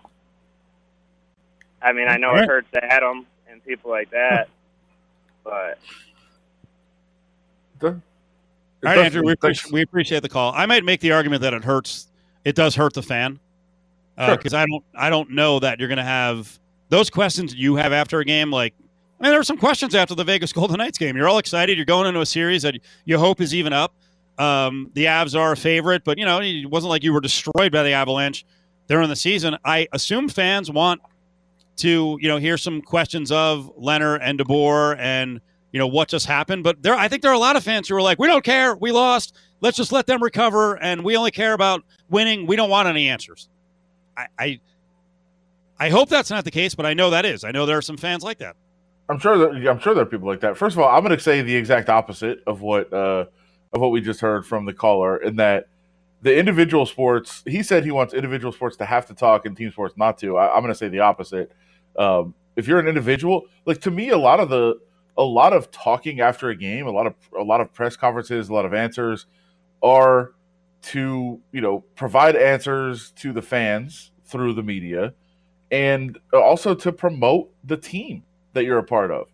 I 1.82 1.92
mean, 1.92 2.08
I 2.08 2.16
know 2.16 2.28
Alright. 2.28 2.44
it 2.44 2.48
hurts 2.48 2.68
Adam 2.74 3.26
and 3.50 3.64
people 3.64 3.90
like 3.90 4.10
that, 4.10 4.48
but 5.44 5.78
The- 7.78 7.88
All 7.88 8.00
right, 8.82 8.98
Andrew, 8.98 9.22
we 9.24 9.32
appreciate, 9.32 9.72
we 9.72 9.82
appreciate 9.82 10.22
the 10.22 10.28
call. 10.28 10.52
I 10.54 10.66
might 10.66 10.84
make 10.84 11.00
the 11.00 11.12
argument 11.12 11.42
that 11.42 11.54
it 11.54 11.64
hurts. 11.64 12.08
It 12.44 12.54
does 12.54 12.74
hurt 12.74 12.94
the 12.94 13.02
fan 13.02 13.38
because 14.16 14.54
I 14.54 14.66
don't. 14.66 14.84
I 14.94 15.10
don't 15.10 15.30
know 15.30 15.58
that 15.60 15.78
you're 15.78 15.88
going 15.88 15.98
to 15.98 16.04
have 16.04 16.58
those 16.88 17.10
questions 17.10 17.54
you 17.54 17.76
have 17.76 17.92
after 17.92 18.20
a 18.20 18.24
game. 18.24 18.50
Like, 18.50 18.74
I 19.20 19.24
mean, 19.24 19.30
there 19.30 19.38
were 19.38 19.44
some 19.44 19.58
questions 19.58 19.94
after 19.94 20.14
the 20.14 20.24
Vegas 20.24 20.52
Golden 20.52 20.78
Knights 20.78 20.98
game. 20.98 21.16
You're 21.16 21.28
all 21.28 21.38
excited. 21.38 21.76
You're 21.76 21.84
going 21.84 22.06
into 22.06 22.20
a 22.20 22.26
series 22.26 22.62
that 22.62 22.76
you 23.04 23.18
hope 23.18 23.40
is 23.40 23.54
even 23.54 23.72
up. 23.72 23.94
Um, 24.38 24.90
the 24.94 25.06
Avs 25.06 25.38
are 25.38 25.52
a 25.52 25.56
favorite, 25.56 26.04
but 26.04 26.16
you 26.18 26.24
know 26.24 26.40
it 26.40 26.66
wasn't 26.66 26.90
like 26.90 27.02
you 27.02 27.12
were 27.12 27.20
destroyed 27.20 27.72
by 27.72 27.82
the 27.82 27.92
Avalanche 27.92 28.44
during 28.88 29.08
the 29.08 29.16
season. 29.16 29.56
I 29.64 29.88
assume 29.92 30.28
fans 30.28 30.70
want 30.70 31.00
to 31.78 32.18
you 32.20 32.28
know 32.28 32.36
hear 32.36 32.56
some 32.56 32.80
questions 32.82 33.32
of 33.32 33.72
Lehner 33.76 34.18
and 34.20 34.38
DeBoer 34.38 34.96
and 34.98 35.40
you 35.72 35.78
know 35.78 35.86
what 35.86 36.08
just 36.08 36.26
happened. 36.26 36.64
But 36.64 36.82
there, 36.82 36.94
I 36.94 37.08
think 37.08 37.22
there 37.22 37.30
are 37.30 37.34
a 37.34 37.38
lot 37.38 37.56
of 37.56 37.64
fans 37.64 37.88
who 37.88 37.96
are 37.96 38.02
like, 38.02 38.18
we 38.18 38.26
don't 38.26 38.44
care, 38.44 38.74
we 38.74 38.92
lost. 38.92 39.36
Let's 39.60 39.76
just 39.76 39.90
let 39.90 40.06
them 40.06 40.22
recover, 40.22 40.80
and 40.80 41.04
we 41.04 41.16
only 41.16 41.32
care 41.32 41.52
about 41.52 41.82
winning. 42.08 42.46
We 42.46 42.54
don't 42.54 42.70
want 42.70 42.88
any 42.88 43.08
answers. 43.08 43.48
I, 44.16 44.26
I, 44.38 44.60
I 45.80 45.88
hope 45.88 46.08
that's 46.08 46.30
not 46.30 46.44
the 46.44 46.50
case, 46.50 46.74
but 46.74 46.86
I 46.86 46.94
know 46.94 47.10
that 47.10 47.24
is. 47.24 47.42
I 47.44 47.50
know 47.50 47.66
there 47.66 47.76
are 47.78 47.82
some 47.82 47.96
fans 47.96 48.22
like 48.22 48.38
that. 48.38 48.56
I'm 49.08 49.18
sure 49.18 49.38
that 49.38 49.68
I'm 49.68 49.80
sure 49.80 49.94
there 49.94 50.02
are 50.02 50.06
people 50.06 50.28
like 50.28 50.40
that. 50.40 50.56
First 50.56 50.76
of 50.76 50.80
all, 50.80 50.88
I'm 50.88 51.02
going 51.02 51.16
to 51.16 51.22
say 51.22 51.42
the 51.42 51.54
exact 51.54 51.88
opposite 51.88 52.42
of 52.46 52.60
what 52.60 52.92
uh, 52.92 53.26
of 53.72 53.80
what 53.80 53.90
we 53.90 54.00
just 54.00 54.20
heard 54.20 54.46
from 54.46 54.64
the 54.64 54.74
caller, 54.74 55.16
in 55.16 55.36
that 55.36 55.68
the 56.22 56.36
individual 56.36 56.86
sports. 56.86 57.42
He 57.46 57.62
said 57.62 57.84
he 57.84 57.90
wants 57.90 58.12
individual 58.12 58.52
sports 58.52 58.76
to 58.78 58.84
have 58.84 59.06
to 59.06 59.14
talk 59.14 59.46
and 59.46 59.56
team 59.56 59.70
sports 59.70 59.96
not 59.96 60.18
to. 60.18 60.36
I, 60.36 60.54
I'm 60.54 60.60
going 60.60 60.72
to 60.72 60.78
say 60.78 60.88
the 60.88 61.00
opposite. 61.00 61.52
Um, 61.98 62.34
if 62.56 62.66
you're 62.66 62.78
an 62.78 62.88
individual, 62.88 63.46
like 63.66 63.80
to 63.82 63.90
me, 63.90 64.10
a 64.10 64.18
lot 64.18 64.40
of 64.40 64.48
the 64.48 64.78
a 65.16 65.22
lot 65.22 65.52
of 65.52 65.70
talking 65.72 66.20
after 66.20 66.48
a 66.48 66.56
game, 66.56 66.86
a 66.86 66.90
lot 66.90 67.06
of 67.06 67.14
a 67.38 67.42
lot 67.42 67.60
of 67.60 67.74
press 67.74 67.96
conferences, 67.96 68.48
a 68.48 68.54
lot 68.54 68.64
of 68.64 68.72
answers 68.72 69.26
are 69.82 70.32
to 70.80 71.40
you 71.52 71.60
know 71.60 71.80
provide 71.96 72.36
answers 72.36 73.10
to 73.16 73.32
the 73.32 73.42
fans 73.42 74.12
through 74.24 74.54
the 74.54 74.62
media, 74.62 75.12
and 75.70 76.18
also 76.32 76.74
to 76.74 76.92
promote 76.92 77.50
the 77.64 77.76
team 77.76 78.22
that 78.52 78.64
you're 78.64 78.78
a 78.78 78.84
part 78.84 79.10
of. 79.10 79.26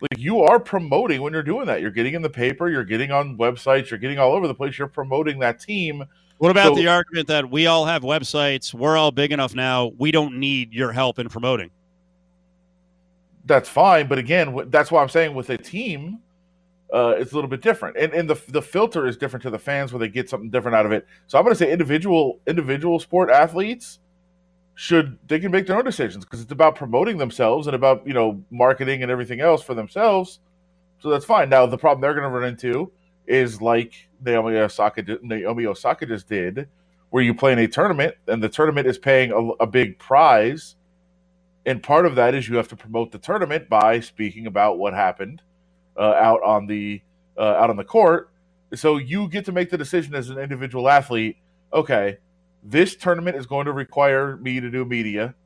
Like 0.00 0.18
you 0.18 0.40
are 0.40 0.58
promoting 0.58 1.20
when 1.20 1.32
you're 1.32 1.42
doing 1.42 1.66
that. 1.66 1.82
You're 1.82 1.90
getting 1.90 2.14
in 2.14 2.22
the 2.22 2.30
paper, 2.30 2.70
you're 2.70 2.84
getting 2.84 3.10
on 3.10 3.36
websites, 3.36 3.90
you're 3.90 3.98
getting 3.98 4.18
all 4.18 4.32
over 4.32 4.46
the 4.46 4.54
place. 4.54 4.78
You're 4.78 4.88
promoting 4.88 5.38
that 5.40 5.60
team. 5.60 6.04
What 6.38 6.50
about 6.50 6.68
So- 6.68 6.74
the 6.76 6.88
argument 6.88 7.28
that 7.28 7.50
we 7.50 7.66
all 7.66 7.84
have 7.84 8.02
websites? 8.02 8.72
We're 8.72 8.96
all 8.96 9.10
big 9.10 9.30
enough 9.30 9.54
now. 9.54 9.92
We 9.98 10.10
don't 10.10 10.38
need 10.38 10.72
your 10.72 10.92
help 10.92 11.18
in 11.18 11.28
promoting. 11.28 11.70
That's 13.50 13.68
fine, 13.68 14.06
but 14.06 14.16
again, 14.16 14.56
that's 14.68 14.92
why 14.92 15.02
I'm 15.02 15.08
saying 15.08 15.34
with 15.34 15.50
a 15.50 15.58
team, 15.58 16.20
uh, 16.94 17.14
it's 17.18 17.32
a 17.32 17.34
little 17.34 17.50
bit 17.50 17.62
different, 17.62 17.96
and 17.96 18.12
and 18.12 18.30
the 18.30 18.40
the 18.46 18.62
filter 18.62 19.08
is 19.08 19.16
different 19.16 19.42
to 19.42 19.50
the 19.50 19.58
fans 19.58 19.92
where 19.92 19.98
they 19.98 20.08
get 20.08 20.30
something 20.30 20.50
different 20.50 20.76
out 20.76 20.86
of 20.86 20.92
it. 20.92 21.04
So 21.26 21.36
I'm 21.36 21.42
going 21.42 21.52
to 21.52 21.58
say 21.58 21.72
individual 21.72 22.38
individual 22.46 23.00
sport 23.00 23.28
athletes 23.28 23.98
should 24.76 25.18
they 25.26 25.40
can 25.40 25.50
make 25.50 25.66
their 25.66 25.76
own 25.76 25.84
decisions 25.84 26.24
because 26.24 26.40
it's 26.40 26.52
about 26.52 26.76
promoting 26.76 27.18
themselves 27.18 27.66
and 27.66 27.74
about 27.74 28.06
you 28.06 28.14
know 28.14 28.40
marketing 28.52 29.02
and 29.02 29.10
everything 29.10 29.40
else 29.40 29.64
for 29.64 29.74
themselves. 29.74 30.38
So 31.00 31.10
that's 31.10 31.24
fine. 31.24 31.48
Now 31.48 31.66
the 31.66 31.76
problem 31.76 32.00
they're 32.00 32.14
going 32.14 32.30
to 32.30 32.38
run 32.38 32.48
into 32.48 32.92
is 33.26 33.60
like 33.60 34.08
Naomi 34.24 34.58
Osaka 34.58 35.04
Naomi 35.22 35.66
Osaka 35.66 36.06
just 36.06 36.28
did, 36.28 36.68
where 37.10 37.24
you 37.24 37.34
play 37.34 37.52
in 37.52 37.58
a 37.58 37.66
tournament 37.66 38.14
and 38.28 38.40
the 38.40 38.48
tournament 38.48 38.86
is 38.86 38.96
paying 38.96 39.32
a, 39.32 39.64
a 39.64 39.66
big 39.66 39.98
prize, 39.98 40.76
and 41.70 41.80
part 41.80 42.04
of 42.04 42.16
that 42.16 42.34
is 42.34 42.48
you 42.48 42.56
have 42.56 42.66
to 42.68 42.76
promote 42.76 43.12
the 43.12 43.18
tournament 43.18 43.68
by 43.68 44.00
speaking 44.00 44.48
about 44.48 44.76
what 44.76 44.92
happened 44.92 45.40
uh, 45.96 46.14
out 46.16 46.42
on 46.42 46.66
the 46.66 47.00
uh, 47.38 47.42
out 47.42 47.70
on 47.70 47.76
the 47.76 47.84
court. 47.84 48.30
So 48.74 48.96
you 48.96 49.28
get 49.28 49.44
to 49.44 49.52
make 49.52 49.70
the 49.70 49.78
decision 49.78 50.16
as 50.16 50.30
an 50.30 50.38
individual 50.38 50.88
athlete. 50.88 51.36
Okay, 51.72 52.18
this 52.64 52.96
tournament 52.96 53.36
is 53.36 53.46
going 53.46 53.66
to 53.66 53.72
require 53.72 54.36
me 54.36 54.58
to 54.58 54.68
do 54.68 54.84
media. 54.84 55.36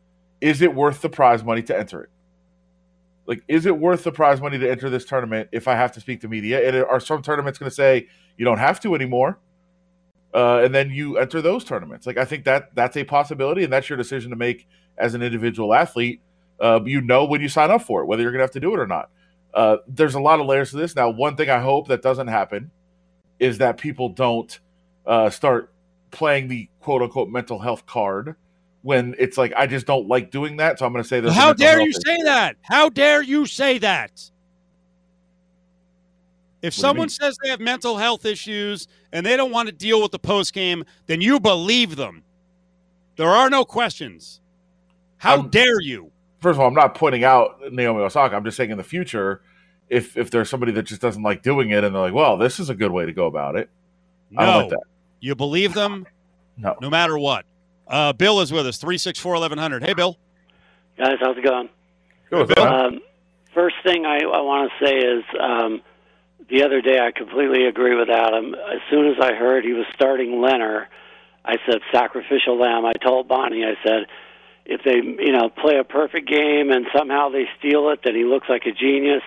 Is 0.40 0.62
it 0.62 0.74
worth 0.74 1.02
the 1.02 1.10
prize 1.10 1.44
money 1.44 1.62
to 1.64 1.78
enter 1.78 2.02
it? 2.04 2.10
Like, 3.26 3.42
is 3.46 3.66
it 3.66 3.78
worth 3.78 4.02
the 4.04 4.12
prize 4.12 4.40
money 4.40 4.58
to 4.58 4.70
enter 4.70 4.88
this 4.88 5.04
tournament 5.04 5.50
if 5.52 5.68
I 5.68 5.74
have 5.74 5.92
to 5.92 6.00
speak 6.00 6.22
to 6.22 6.28
media? 6.28 6.66
And 6.66 6.86
are 6.86 7.00
some 7.00 7.20
tournaments 7.20 7.58
going 7.58 7.68
to 7.68 7.74
say 7.74 8.08
you 8.38 8.46
don't 8.46 8.58
have 8.58 8.80
to 8.80 8.94
anymore? 8.94 9.38
Uh, 10.32 10.62
and 10.64 10.74
then 10.74 10.90
you 10.90 11.18
enter 11.18 11.42
those 11.42 11.64
tournaments. 11.64 12.06
Like, 12.06 12.16
I 12.16 12.24
think 12.24 12.44
that 12.44 12.74
that's 12.74 12.96
a 12.96 13.04
possibility, 13.04 13.62
and 13.62 13.72
that's 13.72 13.90
your 13.90 13.98
decision 13.98 14.30
to 14.30 14.36
make 14.36 14.66
as 14.98 15.14
an 15.14 15.22
individual 15.22 15.74
athlete. 15.74 16.20
Uh, 16.60 16.80
you 16.84 17.00
know 17.00 17.24
when 17.24 17.40
you 17.40 17.48
sign 17.48 17.70
up 17.70 17.82
for 17.82 18.02
it, 18.02 18.06
whether 18.06 18.22
you're 18.22 18.30
going 18.30 18.40
to 18.40 18.44
have 18.44 18.52
to 18.52 18.60
do 18.60 18.72
it 18.74 18.78
or 18.78 18.86
not. 18.86 19.10
Uh, 19.52 19.78
there's 19.86 20.14
a 20.14 20.20
lot 20.20 20.40
of 20.40 20.46
layers 20.46 20.70
to 20.70 20.76
this. 20.76 20.96
Now, 20.96 21.10
one 21.10 21.36
thing 21.36 21.48
I 21.48 21.60
hope 21.60 21.88
that 21.88 22.02
doesn't 22.02 22.28
happen 22.28 22.70
is 23.38 23.58
that 23.58 23.78
people 23.78 24.08
don't 24.08 24.58
uh, 25.06 25.30
start 25.30 25.72
playing 26.10 26.48
the 26.48 26.68
quote 26.80 27.02
unquote 27.02 27.28
mental 27.28 27.58
health 27.58 27.86
card 27.86 28.36
when 28.82 29.14
it's 29.18 29.38
like 29.38 29.52
I 29.56 29.66
just 29.66 29.86
don't 29.86 30.08
like 30.08 30.30
doing 30.30 30.58
that. 30.58 30.78
So 30.78 30.86
I'm 30.86 30.92
going 30.92 31.02
to 31.02 31.08
say 31.08 31.20
this. 31.20 31.34
How 31.34 31.52
dare 31.52 31.80
you 31.80 31.88
issue. 31.88 32.00
say 32.04 32.22
that? 32.22 32.56
How 32.62 32.88
dare 32.88 33.22
you 33.22 33.46
say 33.46 33.78
that? 33.78 34.30
If 36.62 36.76
you 36.76 36.80
someone 36.80 37.08
says 37.08 37.36
they 37.42 37.50
have 37.50 37.60
mental 37.60 37.96
health 37.96 38.24
issues 38.24 38.88
and 39.12 39.24
they 39.24 39.36
don't 39.36 39.50
want 39.50 39.68
to 39.68 39.74
deal 39.74 40.00
with 40.00 40.12
the 40.12 40.18
post 40.18 40.52
game, 40.52 40.84
then 41.06 41.20
you 41.20 41.38
believe 41.38 41.96
them. 41.96 42.24
There 43.16 43.28
are 43.28 43.50
no 43.50 43.64
questions. 43.64 44.40
How 45.24 45.36
I'm- 45.36 45.48
dare 45.48 45.80
you? 45.80 46.10
First 46.40 46.56
of 46.56 46.60
all, 46.60 46.68
I'm 46.68 46.74
not 46.74 46.94
pointing 46.94 47.24
out 47.24 47.60
Naomi 47.72 48.00
Osaka. 48.02 48.36
I'm 48.36 48.44
just 48.44 48.56
saying 48.56 48.70
in 48.70 48.76
the 48.76 48.84
future, 48.84 49.40
if 49.88 50.16
if 50.16 50.30
there's 50.30 50.48
somebody 50.50 50.72
that 50.72 50.82
just 50.84 51.00
doesn't 51.00 51.22
like 51.22 51.42
doing 51.42 51.70
it 51.70 51.82
and 51.84 51.94
they're 51.94 52.02
like, 52.02 52.12
well, 52.14 52.36
this 52.36 52.60
is 52.60 52.68
a 52.70 52.74
good 52.74 52.90
way 52.92 53.06
to 53.06 53.12
go 53.12 53.26
about 53.26 53.56
it. 53.56 53.70
I 54.36 54.44
don't 54.44 54.54
No. 54.54 54.58
like 54.60 54.70
that. 54.70 54.82
You 55.20 55.34
believe 55.34 55.72
them 55.74 56.06
No. 56.58 56.76
no 56.80 56.90
matter 56.90 57.18
what. 57.18 57.46
Uh, 57.88 58.12
Bill 58.12 58.40
is 58.40 58.52
with 58.52 58.66
us, 58.66 58.76
364 58.78 59.34
1100. 59.36 59.82
Hey, 59.84 59.94
Bill. 59.94 60.18
Guys, 60.98 61.16
how's 61.20 61.36
it 61.36 61.44
going? 61.44 61.68
Go 62.30 62.40
with 62.40 62.48
that. 62.50 62.58
Um, 62.58 63.00
first 63.54 63.76
thing 63.84 64.04
I, 64.06 64.18
I 64.18 64.40
want 64.40 64.70
to 64.78 64.84
say 64.86 64.96
is 64.96 65.24
um, 65.40 65.80
the 66.50 66.62
other 66.62 66.80
day 66.82 66.98
I 67.00 67.10
completely 67.10 67.66
agree 67.66 67.94
with 67.94 68.10
Adam. 68.10 68.54
As 68.54 68.80
soon 68.90 69.06
as 69.10 69.16
I 69.20 69.32
heard 69.34 69.64
he 69.64 69.72
was 69.72 69.86
starting 69.94 70.32
Lehner, 70.32 70.86
I 71.44 71.56
said 71.66 71.80
sacrificial 71.92 72.58
lamb. 72.58 72.84
I 72.84 72.92
told 72.92 73.28
Bonnie, 73.28 73.64
I 73.64 73.74
said, 73.82 74.06
if 74.66 74.82
they 74.82 74.96
you 74.96 75.32
know 75.32 75.48
play 75.48 75.78
a 75.78 75.84
perfect 75.84 76.28
game 76.28 76.70
and 76.70 76.86
somehow 76.96 77.28
they 77.28 77.46
steal 77.58 77.90
it, 77.90 78.00
then 78.04 78.14
he 78.14 78.24
looks 78.24 78.48
like 78.48 78.66
a 78.66 78.72
genius. 78.72 79.22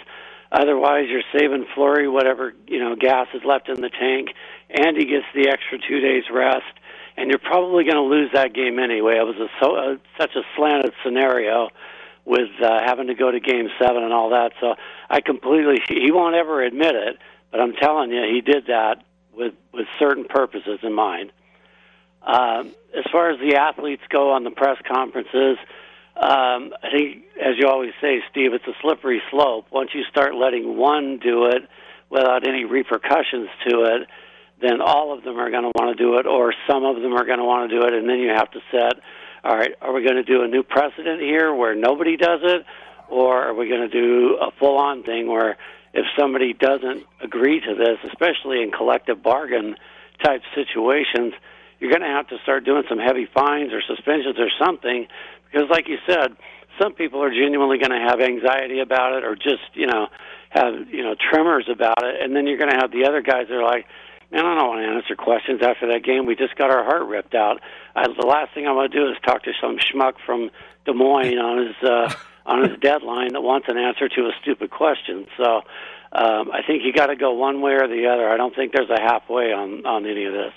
Otherwise, 0.51 1.05
you're 1.09 1.27
saving 1.38 1.65
Fleury 1.75 2.07
whatever 2.07 2.53
you 2.67 2.79
know 2.79 2.95
gas 2.95 3.27
is 3.33 3.41
left 3.43 3.69
in 3.69 3.81
the 3.81 3.89
tank, 3.89 4.29
and 4.69 4.97
he 4.97 5.05
gets 5.05 5.25
the 5.35 5.49
extra 5.49 5.77
two 5.77 5.99
days 5.99 6.23
rest. 6.31 6.65
And 7.19 7.31
you're 7.31 7.39
probably 7.39 7.83
going 7.83 7.95
to 7.95 8.03
lose 8.03 8.29
that 8.33 8.53
game 8.53 8.77
anyway. 8.77 9.17
It 9.17 9.25
was 9.25 9.38
a, 9.38 9.47
so 9.59 9.75
uh, 9.75 9.95
such 10.19 10.35
a 10.35 10.41
slanted 10.55 10.93
scenario 11.03 11.69
with 12.25 12.49
uh, 12.61 12.79
having 12.85 13.07
to 13.07 13.15
go 13.15 13.31
to 13.31 13.39
Game 13.39 13.69
Seven 13.81 14.03
and 14.03 14.13
all 14.13 14.29
that. 14.29 14.51
So 14.61 14.75
I 15.09 15.21
completely 15.21 15.81
he 15.89 16.11
won't 16.11 16.35
ever 16.35 16.61
admit 16.61 16.95
it, 16.95 17.17
but 17.51 17.59
I'm 17.59 17.73
telling 17.73 18.11
you, 18.11 18.21
he 18.21 18.41
did 18.41 18.67
that 18.67 19.03
with 19.33 19.53
with 19.73 19.88
certain 19.97 20.25
purposes 20.25 20.79
in 20.83 20.93
mind. 20.93 21.31
Um, 22.22 22.74
as 22.97 23.05
far 23.11 23.30
as 23.30 23.39
the 23.39 23.57
athletes 23.57 24.03
go 24.09 24.32
on 24.32 24.43
the 24.43 24.51
press 24.51 24.78
conferences, 24.88 25.57
um, 26.15 26.74
I 26.82 26.89
think, 26.91 27.26
as 27.39 27.55
you 27.59 27.68
always 27.68 27.93
say, 28.01 28.22
Steve, 28.32 28.53
it's 28.53 28.68
a 28.68 28.74
slippery 28.82 29.22
slope. 29.30 29.68
Once 29.72 29.91
you 29.93 30.03
start 30.09 30.34
letting 30.36 30.76
one 30.76 31.20
do 31.20 31.45
it 31.45 31.63
without 32.09 32.47
any 32.47 32.65
repercussions 32.65 33.49
to 33.68 33.84
it, 33.84 34.07
then 34.59 34.82
all 34.82 35.15
of 35.15 35.24
them 35.24 35.38
are 35.38 35.51
going 35.51 35.63
to 35.63 35.72
want 35.76 35.95
to 35.95 36.03
do 36.03 36.18
it, 36.18 36.26
or 36.26 36.53
some 36.68 36.84
of 36.84 37.01
them 37.01 37.13
are 37.13 37.26
going 37.26 37.38
to 37.38 37.45
want 37.45 37.70
to 37.70 37.80
do 37.80 37.86
it, 37.86 37.93
and 37.93 38.09
then 38.09 38.18
you 38.18 38.30
have 38.30 38.49
to 38.51 38.59
set, 38.72 38.93
all 39.43 39.55
right, 39.55 39.72
are 39.82 39.93
we 39.93 40.01
going 40.01 40.15
to 40.15 40.24
do 40.24 40.41
a 40.41 40.47
new 40.47 40.63
precedent 40.63 41.22
here 41.22 41.53
where 41.53 41.76
nobody 41.76 42.18
does 42.18 42.39
it, 42.41 42.65
or 43.09 43.43
are 43.43 43.53
we 43.53 43.70
going 43.70 43.88
to 43.88 44.01
do 44.01 44.38
a 44.41 44.49
full 44.57 44.78
on 44.78 45.03
thing 45.03 45.28
where 45.28 45.57
if 45.93 46.05
somebody 46.20 46.53
doesn't 46.53 47.05
agree 47.22 47.59
to 47.59 47.76
this, 47.76 47.97
especially 48.09 48.63
in 48.63 48.72
collective 48.72 49.22
bargain 49.22 49.76
type 50.24 50.41
situations, 50.55 51.34
you're 51.80 51.91
going 51.91 52.01
to 52.01 52.07
have 52.07 52.28
to 52.30 52.38
start 52.43 52.65
doing 52.65 52.84
some 52.89 52.99
heavy 52.99 53.28
fines 53.34 53.71
or 53.73 53.82
suspensions 53.82 54.38
or 54.39 54.49
something 54.63 55.07
because, 55.45 55.69
like 55.69 55.88
you 55.88 55.97
said, 56.07 56.36
some 56.82 56.93
people 56.93 57.23
are 57.23 57.30
genuinely 57.30 57.78
going 57.78 57.91
to 57.91 58.05
have 58.09 58.19
anxiety 58.19 58.80
about 58.80 59.13
it 59.13 59.23
or 59.23 59.36
just 59.36 59.63
you 59.73 59.88
know 59.88 60.07
have 60.49 60.89
you 60.91 61.03
know 61.03 61.15
tremors 61.15 61.67
about 61.71 62.03
it, 62.03 62.21
and 62.21 62.36
then 62.36 62.47
you're 62.47 62.57
going 62.57 62.71
to 62.71 62.78
have 62.78 62.91
the 62.91 63.05
other 63.05 63.21
guys 63.21 63.47
that 63.49 63.55
are 63.55 63.63
like. 63.63 63.86
Man, 64.30 64.45
I 64.45 64.55
don't 64.55 64.67
want 64.67 64.82
to 64.82 64.89
answer 64.89 65.15
questions 65.15 65.61
after 65.63 65.88
that 65.93 66.03
game. 66.03 66.25
We 66.25 66.36
just 66.36 66.57
got 66.57 66.69
our 66.69 66.84
heart 66.84 67.07
ripped 67.07 67.34
out. 67.34 67.61
I, 67.95 68.09
the 68.09 68.28
last 68.28 68.53
thing 68.53 68.67
I 68.67 68.73
want 68.73 68.91
to 68.91 68.99
do 68.99 69.07
is 69.07 69.15
talk 69.25 69.43
to 69.43 69.53
some 69.61 69.78
schmuck 69.78 70.15
from 70.25 70.49
Des 70.84 70.91
Moines 70.91 71.38
on 71.38 71.65
his 71.65 71.75
uh, 71.82 72.13
on 72.45 72.67
his 72.67 72.78
deadline 72.82 73.32
that 73.32 73.41
wants 73.41 73.69
an 73.69 73.78
answer 73.78 74.09
to 74.09 74.21
a 74.23 74.32
stupid 74.41 74.69
question. 74.69 75.28
So 75.38 75.61
um, 76.11 76.51
I 76.51 76.61
think 76.67 76.84
you 76.84 76.91
got 76.91 77.07
to 77.07 77.15
go 77.15 77.32
one 77.36 77.61
way 77.61 77.71
or 77.71 77.88
the 77.88 78.07
other. 78.07 78.30
I 78.30 78.36
don't 78.36 78.53
think 78.53 78.73
there's 78.73 78.89
a 78.89 78.99
halfway 78.99 79.53
on 79.53 79.86
on 79.86 80.05
any 80.05 80.25
of 80.25 80.34
this. 80.34 80.51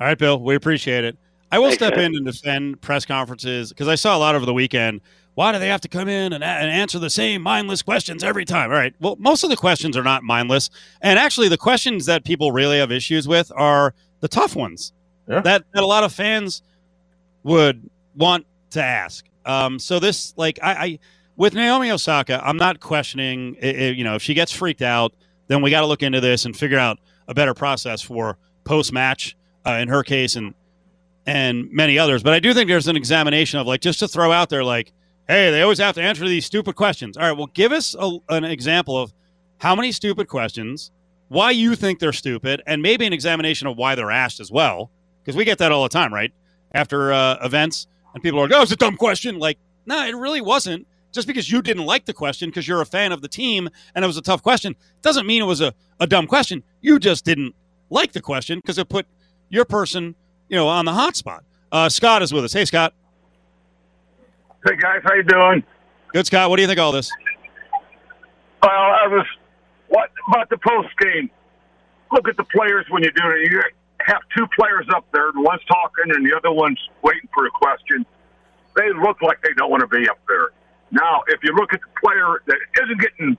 All 0.00 0.06
right, 0.06 0.18
Bill, 0.18 0.40
we 0.40 0.54
appreciate 0.54 1.04
it. 1.04 1.16
I 1.50 1.58
will 1.58 1.66
Thanks, 1.68 1.76
step 1.84 1.96
man. 1.96 2.06
in 2.12 2.16
and 2.16 2.26
defend 2.26 2.80
press 2.80 3.04
conferences 3.06 3.70
because 3.70 3.88
I 3.88 3.94
saw 3.94 4.16
a 4.16 4.18
lot 4.18 4.34
over 4.34 4.44
the 4.44 4.52
weekend. 4.52 5.00
Why 5.34 5.52
do 5.52 5.58
they 5.58 5.68
have 5.68 5.80
to 5.82 5.88
come 5.88 6.08
in 6.08 6.32
and, 6.32 6.42
a- 6.42 6.46
and 6.46 6.70
answer 6.70 6.98
the 6.98 7.10
same 7.10 7.42
mindless 7.42 7.82
questions 7.82 8.24
every 8.24 8.44
time? 8.44 8.70
All 8.70 8.76
right. 8.76 8.94
Well, 9.00 9.16
most 9.18 9.44
of 9.44 9.50
the 9.50 9.56
questions 9.56 9.96
are 9.96 10.02
not 10.02 10.22
mindless. 10.22 10.70
And 11.02 11.18
actually, 11.18 11.48
the 11.48 11.58
questions 11.58 12.06
that 12.06 12.24
people 12.24 12.52
really 12.52 12.78
have 12.78 12.90
issues 12.90 13.28
with 13.28 13.52
are 13.54 13.94
the 14.20 14.28
tough 14.28 14.56
ones 14.56 14.92
Yeah. 15.28 15.40
that, 15.42 15.64
that 15.72 15.82
a 15.82 15.86
lot 15.86 16.04
of 16.04 16.12
fans 16.12 16.62
would 17.42 17.88
want 18.16 18.46
to 18.70 18.82
ask. 18.82 19.24
Um, 19.44 19.78
so 19.78 19.98
this, 19.98 20.34
like, 20.36 20.58
I, 20.62 20.72
I 20.72 20.98
with 21.36 21.54
Naomi 21.54 21.90
Osaka, 21.90 22.40
I'm 22.44 22.56
not 22.56 22.80
questioning. 22.80 23.56
i- 23.62 23.66
i- 23.66 23.70
you 23.92 24.04
know, 24.04 24.14
if 24.16 24.22
she 24.22 24.34
gets 24.34 24.50
freaked 24.52 24.82
out, 24.82 25.14
then 25.48 25.62
we 25.62 25.70
got 25.70 25.82
to 25.82 25.86
look 25.86 26.02
into 26.02 26.20
this 26.20 26.44
and 26.44 26.56
figure 26.56 26.78
out 26.78 26.98
a 27.28 27.34
better 27.34 27.54
process 27.54 28.02
for 28.02 28.36
post 28.64 28.92
match 28.92 29.36
uh, 29.66 29.72
in 29.72 29.88
her 29.88 30.02
case 30.02 30.36
and 30.36 30.54
and 31.26 31.70
many 31.72 31.98
others. 31.98 32.22
But 32.22 32.34
I 32.34 32.40
do 32.40 32.54
think 32.54 32.68
there's 32.68 32.86
an 32.86 32.96
examination 32.96 33.58
of 33.58 33.66
like 33.66 33.80
just 33.80 33.98
to 33.98 34.08
throw 34.08 34.30
out 34.30 34.48
there, 34.48 34.62
like, 34.62 34.92
hey, 35.28 35.50
they 35.50 35.62
always 35.62 35.78
have 35.78 35.96
to 35.96 36.02
answer 36.02 36.26
these 36.26 36.46
stupid 36.46 36.76
questions. 36.76 37.16
All 37.16 37.24
right, 37.24 37.36
well, 37.36 37.48
give 37.48 37.72
us 37.72 37.96
a, 37.98 38.18
an 38.28 38.44
example 38.44 38.96
of 38.96 39.12
how 39.58 39.74
many 39.74 39.90
stupid 39.90 40.28
questions, 40.28 40.92
why 41.28 41.50
you 41.50 41.74
think 41.74 41.98
they're 41.98 42.12
stupid, 42.12 42.62
and 42.66 42.80
maybe 42.80 43.06
an 43.06 43.12
examination 43.12 43.66
of 43.66 43.76
why 43.76 43.96
they're 43.96 44.12
asked 44.12 44.38
as 44.38 44.52
well, 44.52 44.90
because 45.22 45.36
we 45.36 45.44
get 45.44 45.58
that 45.58 45.72
all 45.72 45.82
the 45.82 45.88
time, 45.88 46.14
right? 46.14 46.32
After 46.72 47.12
uh, 47.12 47.38
events, 47.44 47.88
and 48.14 48.22
people 48.22 48.38
are 48.38 48.48
like, 48.48 48.56
"Oh, 48.56 48.62
it's 48.62 48.72
a 48.72 48.76
dumb 48.76 48.96
question." 48.96 49.38
Like, 49.38 49.58
no, 49.84 50.06
it 50.06 50.14
really 50.14 50.40
wasn't. 50.40 50.86
Just 51.12 51.26
because 51.26 51.50
you 51.50 51.62
didn't 51.62 51.86
like 51.86 52.04
the 52.04 52.12
question 52.12 52.50
because 52.50 52.68
you're 52.68 52.82
a 52.82 52.86
fan 52.86 53.10
of 53.10 53.22
the 53.22 53.28
team 53.28 53.70
and 53.94 54.04
it 54.04 54.06
was 54.06 54.18
a 54.18 54.22
tough 54.22 54.42
question 54.42 54.76
doesn't 55.00 55.26
mean 55.26 55.40
it 55.40 55.46
was 55.46 55.62
a, 55.62 55.72
a 55.98 56.06
dumb 56.06 56.26
question. 56.26 56.62
You 56.82 56.98
just 56.98 57.24
didn't 57.24 57.54
like 57.88 58.12
the 58.12 58.20
question 58.20 58.58
because 58.58 58.76
it 58.76 58.90
put 58.90 59.06
your 59.48 59.64
person, 59.64 60.14
you 60.48 60.56
know, 60.56 60.68
on 60.68 60.84
the 60.84 60.92
hot 60.92 61.16
spot. 61.16 61.44
Uh, 61.72 61.88
Scott 61.88 62.22
is 62.22 62.32
with 62.32 62.44
us. 62.44 62.52
Hey, 62.52 62.64
Scott. 62.64 62.94
Hey 64.66 64.76
guys, 64.76 65.00
how 65.04 65.14
you 65.14 65.22
doing? 65.22 65.62
Good, 66.12 66.26
Scott. 66.26 66.50
What 66.50 66.56
do 66.56 66.62
you 66.62 66.68
think 66.68 66.78
of 66.78 66.84
all 66.86 66.92
this? 66.92 67.10
Well, 68.62 68.72
I 68.72 69.06
was 69.06 69.26
what 69.88 70.10
about 70.28 70.48
the 70.50 70.58
post 70.58 70.88
game? 70.98 71.30
Look 72.12 72.28
at 72.28 72.36
the 72.36 72.44
players 72.44 72.86
when 72.90 73.02
you 73.02 73.10
do 73.12 73.22
it. 73.30 73.50
You 73.50 73.62
have 74.00 74.22
two 74.36 74.46
players 74.58 74.86
up 74.94 75.06
there, 75.12 75.28
and 75.28 75.44
one's 75.44 75.62
talking 75.68 76.14
and 76.14 76.26
the 76.26 76.36
other 76.36 76.50
one's 76.50 76.80
waiting 77.02 77.28
for 77.34 77.46
a 77.46 77.50
question. 77.50 78.04
They 78.76 78.92
look 78.92 79.22
like 79.22 79.40
they 79.42 79.52
don't 79.56 79.70
want 79.70 79.82
to 79.82 79.86
be 79.86 80.08
up 80.08 80.18
there. 80.28 80.50
Now, 80.90 81.22
if 81.28 81.40
you 81.42 81.54
look 81.54 81.72
at 81.72 81.80
the 81.80 82.00
player 82.00 82.42
that 82.46 82.58
isn't 82.82 83.00
getting 83.00 83.36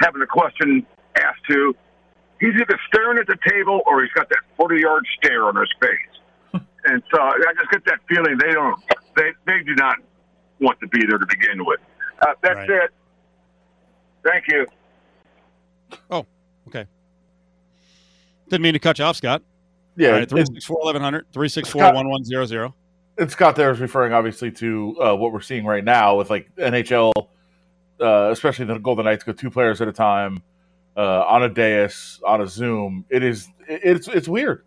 having 0.00 0.22
a 0.22 0.26
question 0.26 0.86
asked 1.16 1.44
to, 1.50 1.74
he's 2.40 2.54
either 2.54 2.78
staring 2.88 3.18
at 3.18 3.26
the 3.26 3.36
table 3.48 3.80
or 3.86 4.02
he's 4.02 4.12
got 4.12 4.28
that 4.30 4.38
forty 4.56 4.80
yard 4.80 5.04
stare 5.18 5.44
on 5.44 5.56
his 5.56 5.68
face. 5.80 6.62
and 6.86 7.02
so 7.14 7.20
I 7.20 7.52
just 7.58 7.70
get 7.70 7.84
that 7.86 7.98
feeling 8.08 8.36
they 8.38 8.52
don't 8.52 8.82
they 9.16 9.30
they 9.46 9.62
do 9.64 9.74
not 9.76 9.96
want 10.60 10.78
to 10.80 10.86
be 10.88 11.00
there 11.06 11.18
to 11.18 11.26
begin 11.26 11.64
with. 11.64 11.80
Uh, 12.20 12.26
that's 12.42 12.56
Right. 12.56 12.70
it. 12.70 12.90
Thank 14.24 14.44
you. 14.48 14.66
Oh, 16.10 16.26
okay. 16.68 16.86
Didn't 18.48 18.62
mean 18.62 18.74
to 18.74 18.78
cut 18.78 18.98
you 18.98 19.04
off, 19.04 19.16
Scott. 19.16 19.42
Yeah, 19.96 20.08
All 20.08 20.12
right, 20.14 20.22
it- 20.24 20.28
364 20.30 20.76
1100, 20.78 21.26
364 21.32 21.80
Scott- 21.80 21.94
1100. 21.94 22.72
and 23.18 23.30
Scott 23.30 23.56
there 23.56 23.70
is 23.70 23.80
referring 23.80 24.12
obviously 24.12 24.50
to 24.52 24.96
uh, 25.00 25.14
what 25.14 25.32
we're 25.32 25.40
seeing 25.40 25.64
right 25.64 25.84
now 25.84 26.16
with 26.16 26.30
like 26.30 26.50
NHL, 26.56 27.12
uh, 28.00 28.28
especially 28.30 28.64
the 28.66 28.78
Golden 28.78 29.04
Knights 29.04 29.24
go 29.24 29.32
two 29.32 29.50
players 29.50 29.80
at 29.80 29.88
a 29.88 29.92
time 29.92 30.42
uh, 30.96 31.24
on 31.26 31.42
a 31.42 31.48
dais 31.48 32.20
on 32.24 32.40
a 32.40 32.46
Zoom. 32.46 33.04
It 33.08 33.22
is 33.22 33.48
it's 33.68 34.08
it's 34.08 34.28
weird, 34.28 34.64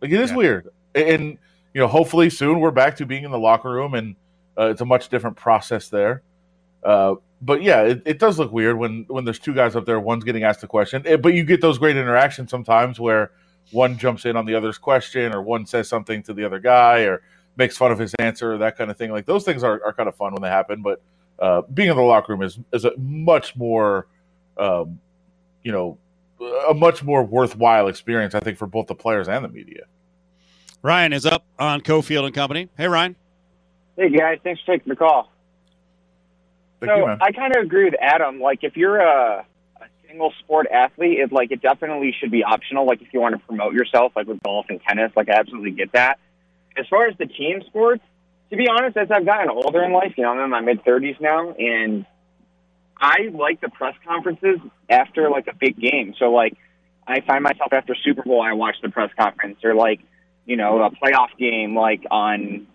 like 0.00 0.10
it 0.10 0.20
is 0.20 0.30
Yeah. 0.30 0.36
weird, 0.36 0.68
and 0.94 1.38
you 1.74 1.80
know 1.80 1.88
hopefully 1.88 2.30
soon 2.30 2.60
we're 2.60 2.70
back 2.70 2.96
to 2.96 3.06
being 3.06 3.24
in 3.24 3.30
the 3.30 3.38
locker 3.38 3.70
room 3.70 3.94
and 3.94 4.16
uh, 4.58 4.66
it's 4.66 4.80
a 4.82 4.84
much 4.84 5.08
different 5.08 5.36
process 5.36 5.88
there. 5.88 6.22
Uh, 6.84 7.14
but 7.40 7.62
yeah, 7.62 7.82
it, 7.82 8.02
it 8.04 8.18
does 8.18 8.38
look 8.38 8.52
weird 8.52 8.76
when 8.76 9.04
when 9.08 9.24
there's 9.24 9.38
two 9.38 9.54
guys 9.54 9.74
up 9.76 9.86
there, 9.86 9.98
one's 9.98 10.24
getting 10.24 10.44
asked 10.44 10.62
a 10.62 10.66
question, 10.66 11.02
Eh, 11.06 11.16
but 11.16 11.32
you 11.34 11.44
get 11.44 11.60
those 11.60 11.78
great 11.78 11.96
interactions 11.96 12.50
sometimes 12.50 13.00
where 13.00 13.30
one 13.70 13.96
jumps 13.96 14.24
in 14.26 14.36
on 14.36 14.44
the 14.44 14.54
other's 14.54 14.76
question 14.78 15.32
or 15.32 15.40
one 15.40 15.64
says 15.64 15.88
something 15.88 16.22
to 16.24 16.34
the 16.34 16.44
other 16.44 16.58
guy 16.58 17.02
or 17.04 17.22
makes 17.56 17.76
fun 17.76 17.90
of 17.92 17.98
his 17.98 18.14
answer 18.18 18.52
or 18.54 18.58
that 18.58 18.76
kind 18.76 18.90
of 18.90 18.96
thing. 18.96 19.10
Like 19.10 19.24
those 19.26 19.44
things 19.44 19.62
are, 19.62 19.80
are 19.84 19.92
kind 19.92 20.08
of 20.08 20.16
fun 20.16 20.32
when 20.32 20.42
they 20.42 20.48
happen, 20.48 20.82
but 20.82 21.00
uh, 21.38 21.62
being 21.72 21.88
in 21.88 21.96
the 21.96 22.02
locker 22.02 22.32
room 22.32 22.42
is 22.42 22.58
is 22.72 22.84
a 22.84 22.92
much 22.98 23.56
more, 23.56 24.06
um, 24.58 25.00
you 25.62 25.72
know, 25.72 25.98
a 26.68 26.74
much 26.74 27.02
more 27.02 27.22
worthwhile 27.22 27.88
experience, 27.88 28.34
I 28.34 28.40
think, 28.40 28.58
for 28.58 28.66
both 28.66 28.86
the 28.86 28.94
players 28.94 29.28
and 29.28 29.44
the 29.44 29.48
media. 29.48 29.84
Ryan 30.82 31.12
is 31.12 31.24
up 31.24 31.44
on 31.58 31.80
Cofield 31.80 32.24
and 32.24 32.34
Company. 32.34 32.68
Hey, 32.76 32.88
Ryan. 32.88 33.14
Hey 33.96 34.10
guys, 34.10 34.38
thanks 34.42 34.60
for 34.62 34.72
taking 34.72 34.88
the 34.88 34.96
call. 34.96 35.30
Thank 36.80 36.90
so 36.90 36.96
you, 36.96 37.06
man. 37.06 37.18
I 37.20 37.30
kind 37.30 37.54
of 37.54 37.62
agree 37.62 37.84
with 37.84 37.94
Adam. 38.00 38.40
Like, 38.40 38.64
if 38.64 38.76
you're 38.76 38.98
a, 38.98 39.44
a 39.76 39.84
single 40.08 40.32
sport 40.40 40.66
athlete, 40.72 41.20
it 41.20 41.30
like 41.30 41.52
it 41.52 41.60
definitely 41.60 42.14
should 42.18 42.30
be 42.30 42.42
optional. 42.42 42.86
Like, 42.86 43.02
if 43.02 43.12
you 43.12 43.20
want 43.20 43.38
to 43.38 43.46
promote 43.46 43.74
yourself, 43.74 44.12
like 44.16 44.26
with 44.26 44.42
golf 44.42 44.66
and 44.70 44.80
tennis, 44.82 45.12
like 45.14 45.28
I 45.28 45.34
absolutely 45.34 45.72
get 45.72 45.92
that. 45.92 46.18
As 46.76 46.86
far 46.88 47.06
as 47.06 47.16
the 47.18 47.26
team 47.26 47.62
sports, 47.66 48.02
to 48.50 48.56
be 48.56 48.66
honest, 48.68 48.96
as 48.96 49.10
I've 49.10 49.26
gotten 49.26 49.50
older 49.50 49.84
in 49.84 49.92
life, 49.92 50.14
you 50.16 50.24
know, 50.24 50.30
I'm 50.30 50.40
in 50.40 50.50
my 50.50 50.60
mid 50.60 50.82
30s 50.84 51.20
now, 51.20 51.52
and 51.52 52.06
I 53.02 53.30
like 53.32 53.60
the 53.60 53.68
press 53.68 53.96
conferences 54.06 54.60
after 54.88 55.28
like 55.28 55.48
a 55.48 55.54
big 55.54 55.76
game. 55.76 56.14
So 56.18 56.26
like, 56.26 56.56
I 57.04 57.20
find 57.20 57.42
myself 57.42 57.72
after 57.72 57.96
Super 57.96 58.22
Bowl, 58.22 58.40
I 58.40 58.52
watch 58.52 58.76
the 58.80 58.88
press 58.88 59.10
conference, 59.18 59.58
or 59.64 59.74
like, 59.74 60.00
you 60.46 60.56
know, 60.56 60.80
a 60.82 60.90
playoff 60.90 61.36
game, 61.36 61.76
like 61.76 62.04
on 62.12 62.68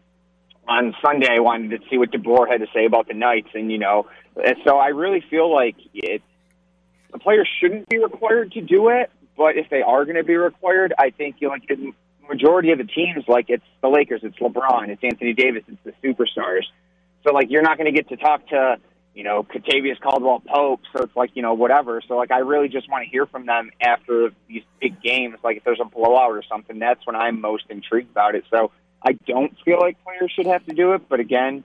on 0.68 0.94
Sunday, 1.02 1.30
I 1.34 1.40
wanted 1.40 1.80
to 1.80 1.90
see 1.90 1.98
what 1.98 2.12
DeBoer 2.12 2.50
had 2.52 2.60
to 2.60 2.68
say 2.74 2.86
about 2.86 3.08
the 3.08 3.14
Knights, 3.14 3.48
and 3.54 3.72
you 3.72 3.78
know, 3.78 4.08
and 4.36 4.58
so 4.66 4.78
I 4.78 4.88
really 4.90 5.24
feel 5.30 5.52
like 5.52 5.78
it. 5.94 6.22
The 7.14 7.20
players 7.20 7.48
shouldn't 7.62 7.88
be 7.88 8.00
required 8.00 8.52
to 8.52 8.62
do 8.62 8.90
it, 8.90 9.10
but 9.38 9.56
if 9.56 9.70
they 9.70 9.82
are 9.82 10.04
going 10.04 10.18
to 10.18 10.26
be 10.26 10.36
required, 10.36 10.94
I 11.00 11.12
think 11.12 11.38
you 11.40 11.48
know, 11.48 11.54
like 11.54 11.66
the 11.70 11.94
majority 12.28 12.72
of 12.72 12.80
the 12.80 12.84
teams, 12.84 13.24
like 13.30 13.46
it's 13.48 13.64
the 13.82 13.88
Lakers, 13.88 14.20
it's 14.24 14.38
LeBron, 14.40 14.90
it's 14.90 15.02
Anthony 15.02 15.32
Davis, 15.32 15.64
it's 15.70 15.80
the 15.86 15.94
superstars. 16.06 16.64
So 17.26 17.34
like 17.34 17.50
you're 17.50 17.62
not 17.62 17.78
going 17.78 17.92
to 17.92 17.98
get 17.98 18.10
to 18.10 18.18
talk 18.18 18.46
to 18.50 18.76
you 19.18 19.24
know, 19.24 19.42
Kentavious 19.42 20.00
Caldwell-Pope. 20.00 20.82
So 20.96 21.04
it's 21.04 21.16
like, 21.16 21.32
you 21.34 21.42
know, 21.42 21.56
whatever. 21.56 22.04
So 22.08 22.16
like, 22.18 22.30
I 22.30 22.38
really 22.38 22.70
just 22.70 22.88
want 22.88 23.04
to 23.04 23.10
hear 23.10 23.26
from 23.26 23.48
them 23.48 23.72
after 23.82 24.30
these 24.48 24.62
big 24.80 25.02
games. 25.02 25.40
Like 25.44 25.58
if 25.58 25.64
there's 25.64 25.80
a 25.82 25.86
blowout 25.86 26.30
or 26.34 26.44
something, 26.48 26.78
that's 26.78 27.04
when 27.08 27.16
I'm 27.16 27.42
most 27.42 27.64
intrigued 27.72 28.12
about 28.12 28.36
it. 28.36 28.46
So 28.52 28.70
I 29.02 29.14
don't 29.14 29.58
feel 29.66 29.80
like 29.80 29.98
players 30.04 30.32
should 30.36 30.46
have 30.46 30.64
to 30.68 30.76
do 30.76 30.94
it. 30.94 31.10
But 31.10 31.20
again, 31.20 31.64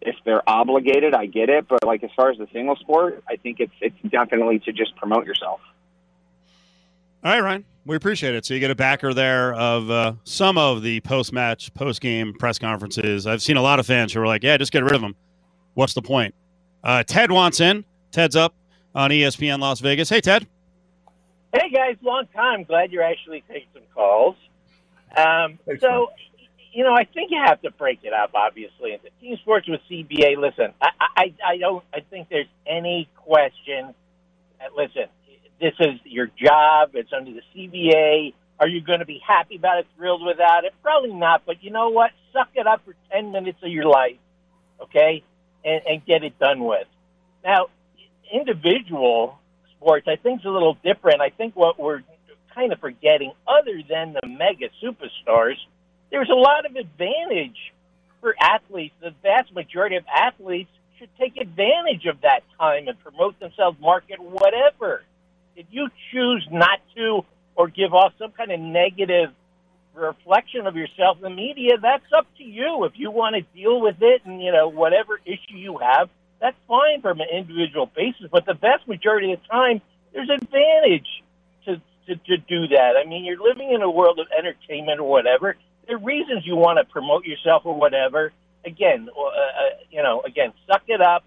if 0.00 0.14
they're 0.24 0.48
obligated, 0.48 1.12
I 1.12 1.26
get 1.26 1.48
it. 1.48 1.66
But 1.66 1.82
like 1.82 2.04
as 2.04 2.10
far 2.14 2.30
as 2.30 2.38
the 2.38 2.46
single 2.52 2.76
sport, 2.76 3.20
I 3.28 3.34
think 3.34 3.58
it's 3.58 3.74
it's 3.80 3.96
definitely 4.08 4.60
to 4.60 4.72
just 4.72 4.94
promote 4.94 5.26
yourself. 5.26 5.60
All 7.24 7.32
right, 7.32 7.40
Ryan. 7.40 7.64
We 7.84 7.96
appreciate 7.96 8.36
it. 8.36 8.46
So 8.46 8.54
you 8.54 8.60
get 8.60 8.70
a 8.70 8.76
backer 8.76 9.12
there 9.12 9.54
of 9.54 9.90
uh, 9.90 10.12
some 10.22 10.56
of 10.56 10.82
the 10.82 11.00
post-match, 11.00 11.74
post-game 11.74 12.34
press 12.34 12.60
conferences. 12.60 13.26
I've 13.26 13.42
seen 13.42 13.56
a 13.56 13.62
lot 13.62 13.80
of 13.80 13.86
fans 13.86 14.12
who 14.12 14.20
are 14.20 14.26
like, 14.28 14.44
"Yeah, 14.44 14.56
just 14.56 14.70
get 14.70 14.84
rid 14.84 14.94
of 14.94 15.00
them. 15.00 15.16
What's 15.74 15.94
the 15.94 16.02
point?" 16.02 16.32
Uh, 16.86 17.02
Ted 17.02 17.32
wants 17.32 17.58
in. 17.58 17.84
Ted's 18.12 18.36
up 18.36 18.54
on 18.94 19.10
ESPN 19.10 19.58
Las 19.58 19.80
Vegas. 19.80 20.08
Hey, 20.08 20.20
Ted. 20.20 20.46
Hey 21.52 21.68
guys, 21.68 21.96
long 22.00 22.26
time. 22.32 22.62
Glad 22.62 22.92
you're 22.92 23.02
actually 23.02 23.42
taking 23.48 23.66
some 23.74 23.82
calls. 23.92 24.36
Um, 25.16 25.58
so, 25.80 26.12
you 26.72 26.84
know, 26.84 26.94
I 26.94 27.02
think 27.02 27.32
you 27.32 27.42
have 27.44 27.60
to 27.62 27.72
break 27.72 28.04
it 28.04 28.12
up. 28.12 28.30
Obviously, 28.34 28.92
into 28.92 29.08
team 29.20 29.36
sports 29.38 29.66
with 29.68 29.80
CBA. 29.90 30.36
Listen, 30.36 30.72
I, 30.80 30.90
I, 31.00 31.34
I 31.44 31.56
don't. 31.56 31.82
I 31.92 32.00
think 32.08 32.28
there's 32.28 32.46
any 32.64 33.08
question. 33.16 33.92
That, 34.60 34.76
listen, 34.76 35.06
this 35.60 35.74
is 35.80 35.98
your 36.04 36.26
job. 36.40 36.90
It's 36.94 37.12
under 37.12 37.32
the 37.32 37.42
CBA. 37.52 38.32
Are 38.60 38.68
you 38.68 38.80
going 38.80 39.00
to 39.00 39.06
be 39.06 39.20
happy 39.26 39.56
about 39.56 39.78
it? 39.78 39.86
Thrilled 39.96 40.24
without 40.24 40.64
it? 40.64 40.72
Probably 40.84 41.12
not. 41.12 41.42
But 41.46 41.64
you 41.64 41.70
know 41.70 41.88
what? 41.88 42.12
Suck 42.32 42.50
it 42.54 42.68
up 42.68 42.84
for 42.84 42.94
ten 43.10 43.32
minutes 43.32 43.58
of 43.64 43.70
your 43.70 43.86
life, 43.86 44.18
okay, 44.82 45.24
and, 45.66 45.82
and 45.86 46.06
get 46.06 46.24
it 46.24 46.38
done 46.38 46.64
with. 46.64 46.86
Now, 47.44 47.66
individual 48.32 49.38
sports, 49.76 50.06
I 50.08 50.16
think, 50.16 50.40
is 50.40 50.46
a 50.46 50.50
little 50.50 50.78
different. 50.82 51.20
I 51.20 51.30
think 51.30 51.54
what 51.54 51.78
we're 51.78 52.02
kind 52.54 52.72
of 52.72 52.80
forgetting, 52.80 53.32
other 53.46 53.82
than 53.86 54.14
the 54.14 54.26
mega 54.26 54.68
superstars, 54.82 55.56
there's 56.10 56.30
a 56.30 56.34
lot 56.34 56.64
of 56.64 56.76
advantage 56.76 57.58
for 58.20 58.34
athletes. 58.40 58.94
The 59.02 59.12
vast 59.22 59.52
majority 59.52 59.96
of 59.96 60.04
athletes 60.06 60.70
should 60.98 61.10
take 61.18 61.36
advantage 61.36 62.06
of 62.06 62.22
that 62.22 62.40
time 62.58 62.88
and 62.88 62.98
promote 63.00 63.38
themselves, 63.38 63.78
market 63.80 64.18
whatever. 64.18 65.02
If 65.56 65.66
you 65.70 65.88
choose 66.12 66.46
not 66.50 66.80
to 66.96 67.24
or 67.54 67.68
give 67.68 67.92
off 67.92 68.12
some 68.18 68.32
kind 68.32 68.52
of 68.52 68.60
negative 68.60 69.30
reflection 70.00 70.66
of 70.66 70.76
yourself 70.76 71.16
in 71.18 71.22
the 71.22 71.30
media, 71.30 71.78
that's 71.80 72.04
up 72.16 72.26
to 72.38 72.44
you. 72.44 72.84
If 72.84 72.92
you 72.96 73.10
want 73.10 73.36
to 73.36 73.42
deal 73.58 73.80
with 73.80 73.96
it 74.00 74.22
and, 74.24 74.42
you 74.42 74.52
know, 74.52 74.68
whatever 74.68 75.20
issue 75.24 75.56
you 75.56 75.78
have, 75.78 76.08
that's 76.40 76.56
fine 76.68 77.00
from 77.00 77.20
an 77.20 77.28
individual 77.32 77.86
basis. 77.86 78.26
But 78.30 78.44
the 78.46 78.54
vast 78.54 78.86
majority 78.86 79.32
of 79.32 79.40
the 79.40 79.48
time, 79.48 79.80
there's 80.12 80.28
advantage 80.28 81.08
to, 81.64 81.80
to, 82.06 82.16
to 82.16 82.36
do 82.36 82.68
that. 82.68 82.94
I 82.96 83.08
mean, 83.08 83.24
you're 83.24 83.42
living 83.42 83.72
in 83.72 83.82
a 83.82 83.90
world 83.90 84.18
of 84.18 84.26
entertainment 84.36 85.00
or 85.00 85.08
whatever. 85.08 85.56
There 85.86 85.96
are 85.96 85.98
reasons 85.98 86.44
you 86.44 86.56
want 86.56 86.78
to 86.78 86.84
promote 86.84 87.24
yourself 87.24 87.62
or 87.64 87.74
whatever. 87.74 88.32
Again, 88.64 89.08
uh, 89.16 89.22
uh, 89.22 89.32
you 89.90 90.02
know, 90.02 90.22
again, 90.22 90.52
suck 90.66 90.82
it 90.88 91.00
up, 91.00 91.24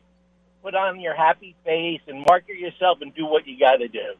put 0.61 0.75
on 0.75 0.99
your 0.99 1.15
happy 1.15 1.55
face, 1.63 2.01
and 2.07 2.25
market 2.27 2.57
yourself 2.57 2.99
and 3.01 3.15
do 3.15 3.25
what 3.25 3.47
you 3.47 3.57
got 3.57 3.77
to 3.77 3.87
do. 3.87 4.13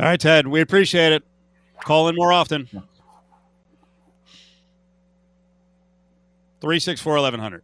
All 0.00 0.06
right, 0.06 0.20
Ted. 0.20 0.46
We 0.46 0.60
appreciate 0.60 1.12
it. 1.12 1.24
Call 1.84 2.08
in 2.08 2.16
more 2.16 2.32
often. 2.32 2.68
Three 6.60 6.80
six 6.80 7.00
four 7.00 7.16
eleven 7.16 7.40
hundred. 7.40 7.62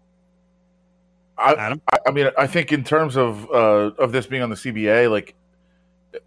I, 1.37 1.77
I, 1.93 1.99
I 2.07 2.11
mean, 2.12 2.31
I 2.39 2.47
think 2.47 2.73
in 2.73 2.85
terms 2.85 3.17
of 3.17 3.51
uh, 3.51 3.91
of 3.99 4.12
this 4.12 4.27
being 4.27 4.43
on 4.43 4.51
the 4.51 4.57
CBA, 4.57 5.11
like 5.11 5.35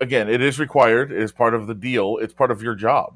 again, 0.01 0.29
it 0.29 0.41
is 0.41 0.59
required. 0.59 1.11
It 1.11 1.21
is 1.21 1.31
part 1.31 1.53
of 1.53 1.67
the 1.67 1.73
deal. 1.73 2.17
It's 2.17 2.33
part 2.33 2.51
of 2.51 2.61
your 2.61 2.75
job. 2.75 3.15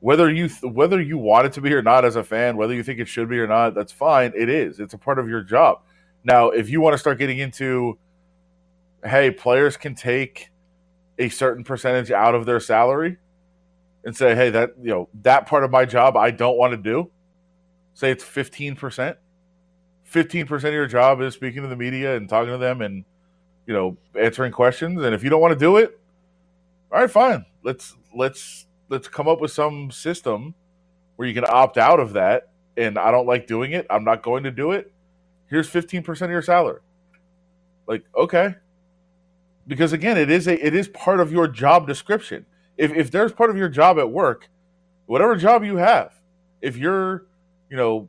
Whether 0.00 0.30
you 0.30 0.48
th- 0.48 0.72
whether 0.72 1.00
you 1.00 1.18
want 1.18 1.46
it 1.46 1.52
to 1.54 1.60
be 1.60 1.72
or 1.72 1.82
not 1.82 2.04
as 2.04 2.16
a 2.16 2.24
fan, 2.24 2.56
whether 2.56 2.74
you 2.74 2.82
think 2.82 3.00
it 3.00 3.08
should 3.08 3.28
be 3.28 3.38
or 3.38 3.46
not, 3.46 3.74
that's 3.74 3.92
fine. 3.92 4.32
It 4.36 4.48
is. 4.48 4.78
It's 4.80 4.94
a 4.94 4.98
part 4.98 5.18
of 5.18 5.28
your 5.28 5.42
job. 5.42 5.80
Now, 6.24 6.50
if 6.50 6.68
you 6.68 6.80
want 6.80 6.94
to 6.94 6.98
start 6.98 7.18
getting 7.18 7.38
into, 7.38 7.98
hey, 9.04 9.32
players 9.32 9.76
can 9.76 9.94
take 9.96 10.50
a 11.18 11.28
certain 11.28 11.64
percentage 11.64 12.10
out 12.10 12.34
of 12.34 12.46
their 12.46 12.60
salary 12.60 13.18
and 14.04 14.16
say, 14.16 14.34
hey, 14.34 14.50
that 14.50 14.72
you 14.80 14.90
know 14.90 15.08
that 15.22 15.46
part 15.46 15.64
of 15.64 15.70
my 15.70 15.84
job 15.84 16.16
I 16.16 16.30
don't 16.30 16.56
want 16.56 16.72
to 16.72 16.76
do. 16.76 17.10
Say 17.94 18.10
it's 18.10 18.24
fifteen 18.24 18.76
percent. 18.76 19.16
Fifteen 20.04 20.46
percent 20.46 20.68
of 20.70 20.74
your 20.74 20.86
job 20.86 21.20
is 21.20 21.34
speaking 21.34 21.62
to 21.62 21.68
the 21.68 21.76
media 21.76 22.16
and 22.16 22.28
talking 22.28 22.52
to 22.52 22.58
them 22.58 22.80
and 22.80 23.04
you 23.66 23.74
know 23.74 23.96
answering 24.18 24.52
questions. 24.52 25.02
And 25.02 25.14
if 25.14 25.22
you 25.22 25.30
don't 25.30 25.40
want 25.40 25.52
to 25.52 25.58
do 25.58 25.76
it, 25.76 25.98
all 26.90 27.00
right, 27.00 27.10
fine. 27.10 27.44
Let's 27.62 27.96
let's 28.14 28.66
let's 28.88 29.08
come 29.08 29.28
up 29.28 29.40
with 29.40 29.50
some 29.50 29.90
system 29.90 30.54
where 31.16 31.28
you 31.28 31.34
can 31.34 31.44
opt 31.48 31.78
out 31.78 32.00
of 32.00 32.14
that. 32.14 32.48
And 32.76 32.98
I 32.98 33.10
don't 33.10 33.26
like 33.26 33.46
doing 33.46 33.72
it. 33.72 33.86
I'm 33.90 34.04
not 34.04 34.22
going 34.22 34.44
to 34.44 34.50
do 34.50 34.72
it. 34.72 34.92
Here's 35.48 35.68
fifteen 35.68 36.02
percent 36.02 36.30
of 36.30 36.32
your 36.32 36.42
salary. 36.42 36.80
Like 37.86 38.04
okay, 38.16 38.54
because 39.66 39.92
again, 39.92 40.16
it 40.16 40.30
is 40.30 40.48
a 40.48 40.66
it 40.66 40.74
is 40.74 40.88
part 40.88 41.20
of 41.20 41.30
your 41.30 41.46
job 41.46 41.86
description. 41.86 42.46
If 42.82 42.92
if 42.94 43.10
there's 43.10 43.32
part 43.32 43.50
of 43.50 43.56
your 43.56 43.68
job 43.68 43.98
at 43.98 44.10
work, 44.10 44.48
whatever 45.06 45.36
job 45.36 45.62
you 45.64 45.76
have, 45.76 46.12
if 46.60 46.76
you're 46.76 47.26
you 47.70 47.76
know 47.76 48.08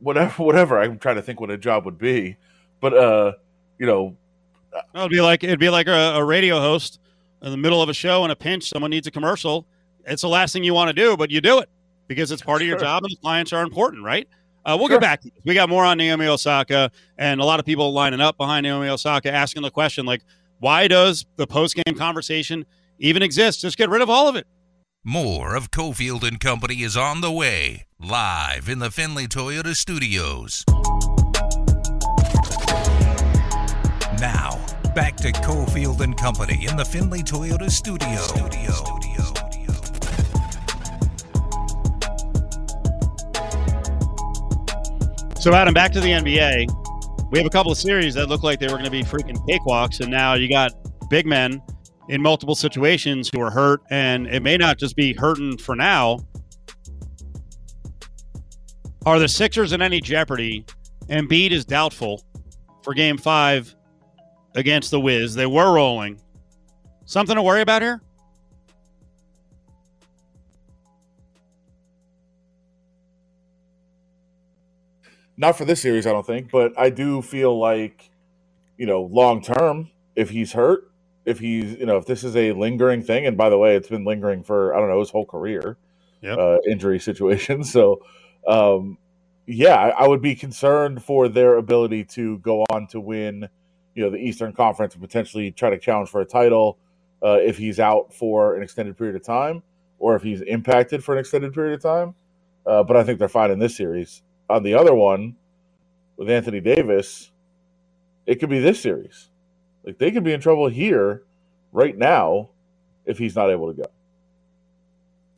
whatever 0.00 0.30
whatever 0.42 0.80
I'm 0.80 0.98
trying 0.98 1.16
to 1.16 1.22
think 1.22 1.40
what 1.40 1.50
a 1.50 1.56
job 1.58 1.84
would 1.84 1.98
be, 1.98 2.36
but 2.80 2.92
uh 2.92 3.32
you 3.78 3.86
know 3.86 4.16
No, 4.94 5.00
it'd 5.02 5.10
be 5.12 5.20
like 5.20 5.44
it'd 5.44 5.60
be 5.60 5.70
like 5.70 5.86
a, 5.86 6.14
a 6.16 6.24
radio 6.24 6.58
host 6.60 6.98
in 7.42 7.50
the 7.52 7.56
middle 7.56 7.80
of 7.82 7.88
a 7.88 7.94
show 7.94 8.24
in 8.24 8.30
a 8.30 8.36
pinch. 8.36 8.68
Someone 8.68 8.90
needs 8.90 9.06
a 9.06 9.10
commercial. 9.10 9.64
It's 10.06 10.22
the 10.22 10.28
last 10.28 10.52
thing 10.52 10.64
you 10.64 10.74
want 10.74 10.88
to 10.88 10.92
do, 10.94 11.16
but 11.16 11.30
you 11.30 11.40
do 11.40 11.60
it 11.60 11.68
because 12.08 12.32
it's 12.32 12.42
part 12.42 12.62
of 12.62 12.66
your 12.68 12.78
Sure. 12.78 12.86
job 12.86 13.04
and 13.04 13.12
the 13.12 13.16
clients 13.22 13.52
are 13.52 13.62
important, 13.62 14.02
right? 14.02 14.26
Uh, 14.64 14.76
we'll 14.78 14.88
Sure. 14.88 14.96
get 14.98 15.02
back. 15.02 15.22
We 15.44 15.54
got 15.54 15.68
more 15.68 15.84
on 15.84 15.96
Naomi 15.98 16.26
Osaka 16.26 16.90
and 17.16 17.40
a 17.40 17.44
lot 17.44 17.60
of 17.60 17.66
people 17.66 17.92
lining 17.92 18.20
up 18.20 18.36
behind 18.36 18.64
Naomi 18.64 18.88
Osaka, 18.88 19.32
asking 19.32 19.62
the 19.62 19.70
question 19.70 20.04
like, 20.04 20.22
why 20.58 20.88
does 20.88 21.24
the 21.36 21.46
post 21.46 21.76
game 21.76 21.94
conversation 21.96 22.66
even 23.00 23.22
exist? 23.22 23.62
Just 23.62 23.76
get 23.76 23.88
rid 23.88 24.02
of 24.02 24.10
all 24.10 24.28
of 24.28 24.36
it. 24.36 24.46
More 25.02 25.56
of 25.56 25.70
Cofield 25.70 26.22
and 26.28 26.38
Company 26.38 26.82
is 26.82 26.94
on 26.94 27.22
the 27.22 27.32
way, 27.32 27.86
live 27.98 28.68
in 28.68 28.78
the 28.78 28.90
Findlay 28.90 29.26
Toyota 29.26 29.74
studios. 29.74 30.62
Now, 34.20 34.62
back 34.94 35.16
to 35.16 35.32
Cofield 35.32 36.00
and 36.00 36.14
Company 36.14 36.66
in 36.66 36.76
the 36.76 36.84
Findlay 36.84 37.22
Toyota 37.22 37.70
studio. 37.70 38.16
studio. 38.16 38.72
So, 45.38 45.54
Adam, 45.54 45.72
back 45.72 45.90
to 45.92 46.00
the 46.00 46.10
NBA. 46.10 47.30
We 47.30 47.38
have 47.38 47.46
a 47.46 47.50
couple 47.50 47.72
of 47.72 47.78
series 47.78 48.12
that 48.12 48.28
look 48.28 48.42
like 48.42 48.60
they 48.60 48.66
were 48.66 48.72
going 48.72 48.84
to 48.84 48.90
be 48.90 49.02
freaking 49.02 49.38
cakewalks, 49.48 50.00
and 50.00 50.10
now 50.10 50.34
you 50.34 50.50
got 50.50 50.72
big 51.08 51.24
men 51.24 51.62
in 52.10 52.20
multiple 52.20 52.56
situations 52.56 53.30
who 53.32 53.40
are 53.40 53.52
hurt, 53.52 53.82
and 53.88 54.26
it 54.26 54.42
may 54.42 54.56
not 54.56 54.78
just 54.78 54.96
be 54.96 55.12
hurting 55.14 55.56
for 55.56 55.76
now. 55.76 56.18
Are 59.06 59.20
the 59.20 59.28
Sixers 59.28 59.72
in 59.72 59.80
any 59.80 60.00
jeopardy? 60.00 60.66
Embiid 61.08 61.52
is 61.52 61.64
doubtful 61.64 62.24
for 62.82 62.94
Game 62.94 63.16
Five 63.16 63.76
against 64.56 64.90
the 64.90 64.98
Wiz. 64.98 65.36
They 65.36 65.46
were 65.46 65.72
rolling. 65.72 66.20
Something 67.04 67.36
to 67.36 67.42
worry 67.42 67.62
about 67.62 67.80
here? 67.80 68.02
not 75.36 75.56
for 75.56 75.64
this 75.64 75.80
series, 75.80 76.06
I 76.06 76.12
don't 76.12 76.26
think, 76.26 76.50
but 76.50 76.78
I 76.78 76.90
do 76.90 77.22
feel 77.22 77.58
like, 77.58 78.10
you 78.76 78.84
know, 78.84 79.04
long 79.04 79.40
term, 79.40 79.88
if 80.14 80.28
he's 80.28 80.52
hurt, 80.52 80.89
if 81.24 81.38
he's, 81.38 81.78
you 81.78 81.86
know, 81.86 81.96
if 81.96 82.06
this 82.06 82.24
is 82.24 82.36
a 82.36 82.52
lingering 82.52 83.02
thing, 83.02 83.26
and 83.26 83.36
by 83.36 83.48
the 83.50 83.58
way, 83.58 83.76
it's 83.76 83.88
been 83.88 84.04
lingering 84.04 84.42
for, 84.42 84.74
I 84.74 84.80
don't 84.80 84.88
know, 84.88 85.00
his 85.00 85.10
whole 85.10 85.26
career, 85.26 85.76
Yep. 86.22 86.38
uh, 86.38 86.58
injury 86.68 86.98
situation. 86.98 87.64
So, 87.64 88.02
um, 88.46 88.98
yeah, 89.46 89.74
I, 89.76 89.88
I 90.04 90.08
would 90.08 90.22
be 90.22 90.34
concerned 90.34 91.02
for 91.02 91.28
their 91.28 91.56
ability 91.56 92.04
to 92.04 92.38
go 92.38 92.64
on 92.70 92.86
to 92.88 93.00
win, 93.00 93.48
you 93.94 94.04
know, 94.04 94.10
the 94.10 94.18
Eastern 94.18 94.52
Conference 94.52 94.94
and 94.94 95.02
potentially 95.02 95.50
try 95.50 95.70
to 95.70 95.78
challenge 95.78 96.08
for 96.08 96.20
a 96.20 96.26
title 96.26 96.78
uh, 97.22 97.38
if 97.40 97.58
he's 97.58 97.80
out 97.80 98.12
for 98.14 98.56
an 98.56 98.62
extended 98.62 98.96
period 98.96 99.16
of 99.16 99.22
time 99.22 99.62
or 99.98 100.16
if 100.16 100.22
he's 100.22 100.40
impacted 100.42 101.02
for 101.04 101.14
an 101.14 101.20
extended 101.20 101.52
period 101.52 101.74
of 101.74 101.82
time. 101.82 102.14
Uh, 102.66 102.82
but 102.82 102.96
I 102.96 103.04
think 103.04 103.18
they're 103.18 103.28
fine 103.28 103.50
in 103.50 103.58
this 103.58 103.76
series. 103.76 104.22
On 104.48 104.62
the 104.62 104.74
other 104.74 104.94
one, 104.94 105.36
with 106.16 106.30
Anthony 106.30 106.60
Davis, 106.60 107.30
it 108.26 108.36
could 108.36 108.50
be 108.50 108.60
this 108.60 108.80
series. 108.80 109.29
Like 109.84 109.98
they 109.98 110.10
could 110.10 110.24
be 110.24 110.32
in 110.32 110.40
trouble 110.40 110.68
here 110.68 111.22
right 111.72 111.96
now 111.96 112.50
if 113.06 113.18
he's 113.18 113.36
not 113.36 113.50
able 113.50 113.72
to 113.72 113.82
go. 113.82 113.88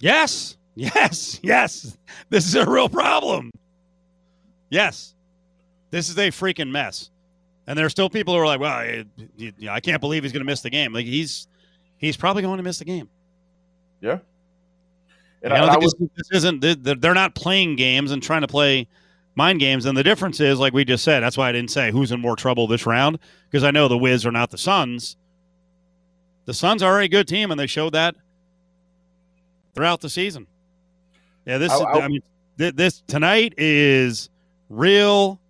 Yes. 0.00 0.56
Yes. 0.74 1.38
Yes. 1.42 1.96
This 2.30 2.46
is 2.46 2.54
a 2.54 2.68
real 2.68 2.88
problem. 2.88 3.50
Yes. 4.70 5.14
This 5.90 6.08
is 6.08 6.16
a 6.18 6.28
freaking 6.30 6.70
mess. 6.70 7.10
And 7.66 7.78
there 7.78 7.86
are 7.86 7.90
still 7.90 8.10
people 8.10 8.34
who 8.34 8.40
are 8.40 8.46
like, 8.46 8.58
"Well, 8.58 8.72
I, 8.72 9.04
I 9.70 9.80
can't 9.80 10.00
believe 10.00 10.24
he's 10.24 10.32
going 10.32 10.40
to 10.40 10.46
miss 10.46 10.62
the 10.62 10.70
game." 10.70 10.92
Like 10.92 11.06
he's 11.06 11.46
he's 11.96 12.16
probably 12.16 12.42
going 12.42 12.56
to 12.56 12.62
miss 12.62 12.78
the 12.78 12.84
game. 12.84 13.08
Yeah. 14.00 14.18
And 15.42 15.52
I, 15.52 15.58
don't 15.58 15.80
think 15.80 16.12
this, 16.16 16.28
this 16.30 16.38
isn't. 16.38 16.60
They're 17.00 17.14
not 17.14 17.34
playing 17.34 17.76
games 17.76 18.10
and 18.10 18.22
trying 18.22 18.42
to 18.42 18.48
play 18.48 18.88
mind 19.34 19.60
games. 19.60 19.86
And 19.86 19.96
the 19.96 20.02
difference 20.02 20.40
is, 20.40 20.58
like 20.58 20.72
we 20.72 20.84
just 20.84 21.04
said, 21.04 21.20
that's 21.20 21.36
why 21.36 21.48
I 21.48 21.52
didn't 21.52 21.70
say 21.70 21.90
who's 21.90 22.12
in 22.12 22.20
more 22.20 22.36
trouble 22.36 22.66
this 22.66 22.86
round 22.86 23.18
because 23.50 23.64
I 23.64 23.70
know 23.70 23.88
the 23.88 23.98
Wiz 23.98 24.26
are 24.26 24.32
not 24.32 24.50
the 24.50 24.58
Suns. 24.58 25.16
The 26.44 26.54
Suns 26.54 26.82
are 26.82 27.00
a 27.00 27.08
good 27.08 27.28
team, 27.28 27.50
and 27.50 27.58
they 27.58 27.66
showed 27.66 27.92
that 27.92 28.16
throughout 29.74 30.00
the 30.00 30.10
season. 30.10 30.46
Yeah, 31.46 31.58
this 31.58 31.72
I, 31.72 31.78
I, 31.78 32.00
I 32.00 32.08
mean, 32.08 32.22
th- 32.58 32.74
this 32.74 33.02
tonight 33.06 33.54
is 33.56 34.28
real, 34.68 35.40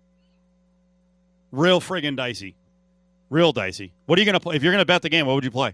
real 1.51 1.81
friggin' 1.81 2.15
dicey, 2.15 2.55
real 3.29 3.51
dicey. 3.51 3.93
What 4.05 4.17
are 4.17 4.21
you 4.21 4.25
gonna 4.25 4.39
play? 4.39 4.55
If 4.55 4.63
you're 4.63 4.71
gonna 4.71 4.85
bet 4.85 5.01
the 5.01 5.09
game, 5.09 5.25
what 5.25 5.35
would 5.35 5.43
you 5.43 5.51
play? 5.51 5.73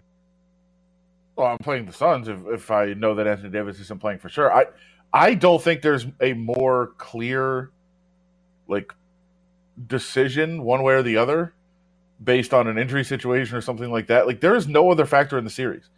Well, 1.36 1.47
I'm 1.47 1.57
playing 1.57 1.86
the 1.86 1.93
Suns 1.93 2.28
if, 2.28 2.39
if 2.47 2.72
I 2.72 2.93
know 2.93 3.16
that 3.16 3.28
Anthony 3.28 3.49
Davis 3.49 3.80
isn't 3.80 4.01
playing 4.01 4.20
for 4.20 4.30
sure. 4.30 4.53
I 4.53 4.66
I 5.14 5.34
don't 5.36 5.62
think 5.62 5.82
there's 5.82 6.05
a 6.22 6.34
more 6.34 6.91
clear 6.97 7.72
like 8.70 8.94
decision 9.88 10.64
one 10.64 10.84
way 10.84 10.94
or 10.94 11.04
the 11.04 11.18
other 11.18 11.54
based 12.22 12.54
on 12.54 12.68
an 12.68 12.78
injury 12.78 13.04
situation 13.04 13.56
or 13.56 13.62
something 13.62 13.92
like 13.92 14.08
that. 14.08 14.28
Like 14.28 14.42
there 14.42 14.56
is 14.56 14.68
no 14.68 14.92
other 14.92 15.06
factor 15.06 15.38
in 15.38 15.44
the 15.44 15.50
series. 15.50 15.90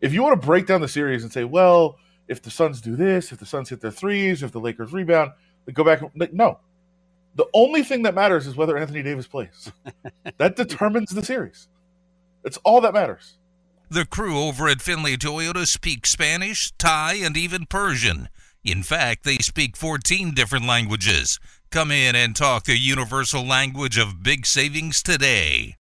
If 0.00 0.12
you 0.12 0.22
want 0.22 0.40
to 0.40 0.46
break 0.46 0.66
down 0.66 0.80
the 0.80 0.88
series 0.88 1.22
and 1.22 1.32
say, 1.32 1.44
well, 1.44 1.96
if 2.28 2.42
the 2.42 2.50
Suns 2.50 2.80
do 2.80 2.96
this, 2.96 3.32
if 3.32 3.38
the 3.38 3.46
Suns 3.46 3.68
hit 3.68 3.80
their 3.80 3.90
threes, 3.90 4.42
if 4.42 4.52
the 4.52 4.60
Lakers 4.60 4.92
rebound, 4.92 5.32
like 5.66 5.74
go 5.74 5.84
back. 5.84 6.02
Like, 6.14 6.32
no, 6.32 6.58
the 7.34 7.46
only 7.54 7.82
thing 7.82 8.02
that 8.02 8.14
matters 8.14 8.46
is 8.46 8.56
whether 8.56 8.76
Anthony 8.76 9.02
Davis 9.02 9.26
plays. 9.26 9.72
that 10.38 10.56
determines 10.56 11.10
the 11.10 11.24
series. 11.24 11.68
It's 12.44 12.58
all 12.58 12.80
that 12.82 12.94
matters. 12.94 13.38
The 13.90 14.04
crew 14.04 14.38
over 14.38 14.68
at 14.68 14.82
Findlay 14.82 15.16
Toyota 15.16 15.66
speak 15.66 16.06
Spanish, 16.06 16.72
Thai, 16.78 17.14
and 17.14 17.36
even 17.36 17.66
Persian. 17.66 18.28
In 18.64 18.82
fact, 18.82 19.24
they 19.24 19.36
speak 19.38 19.76
14 19.76 20.32
different 20.32 20.66
languages. 20.66 21.38
Come 21.70 21.90
in 21.90 22.14
and 22.14 22.36
talk 22.36 22.64
the 22.64 22.76
universal 22.76 23.44
language 23.44 23.98
of 23.98 24.22
big 24.22 24.46
savings 24.46 25.02
today. 25.02 25.72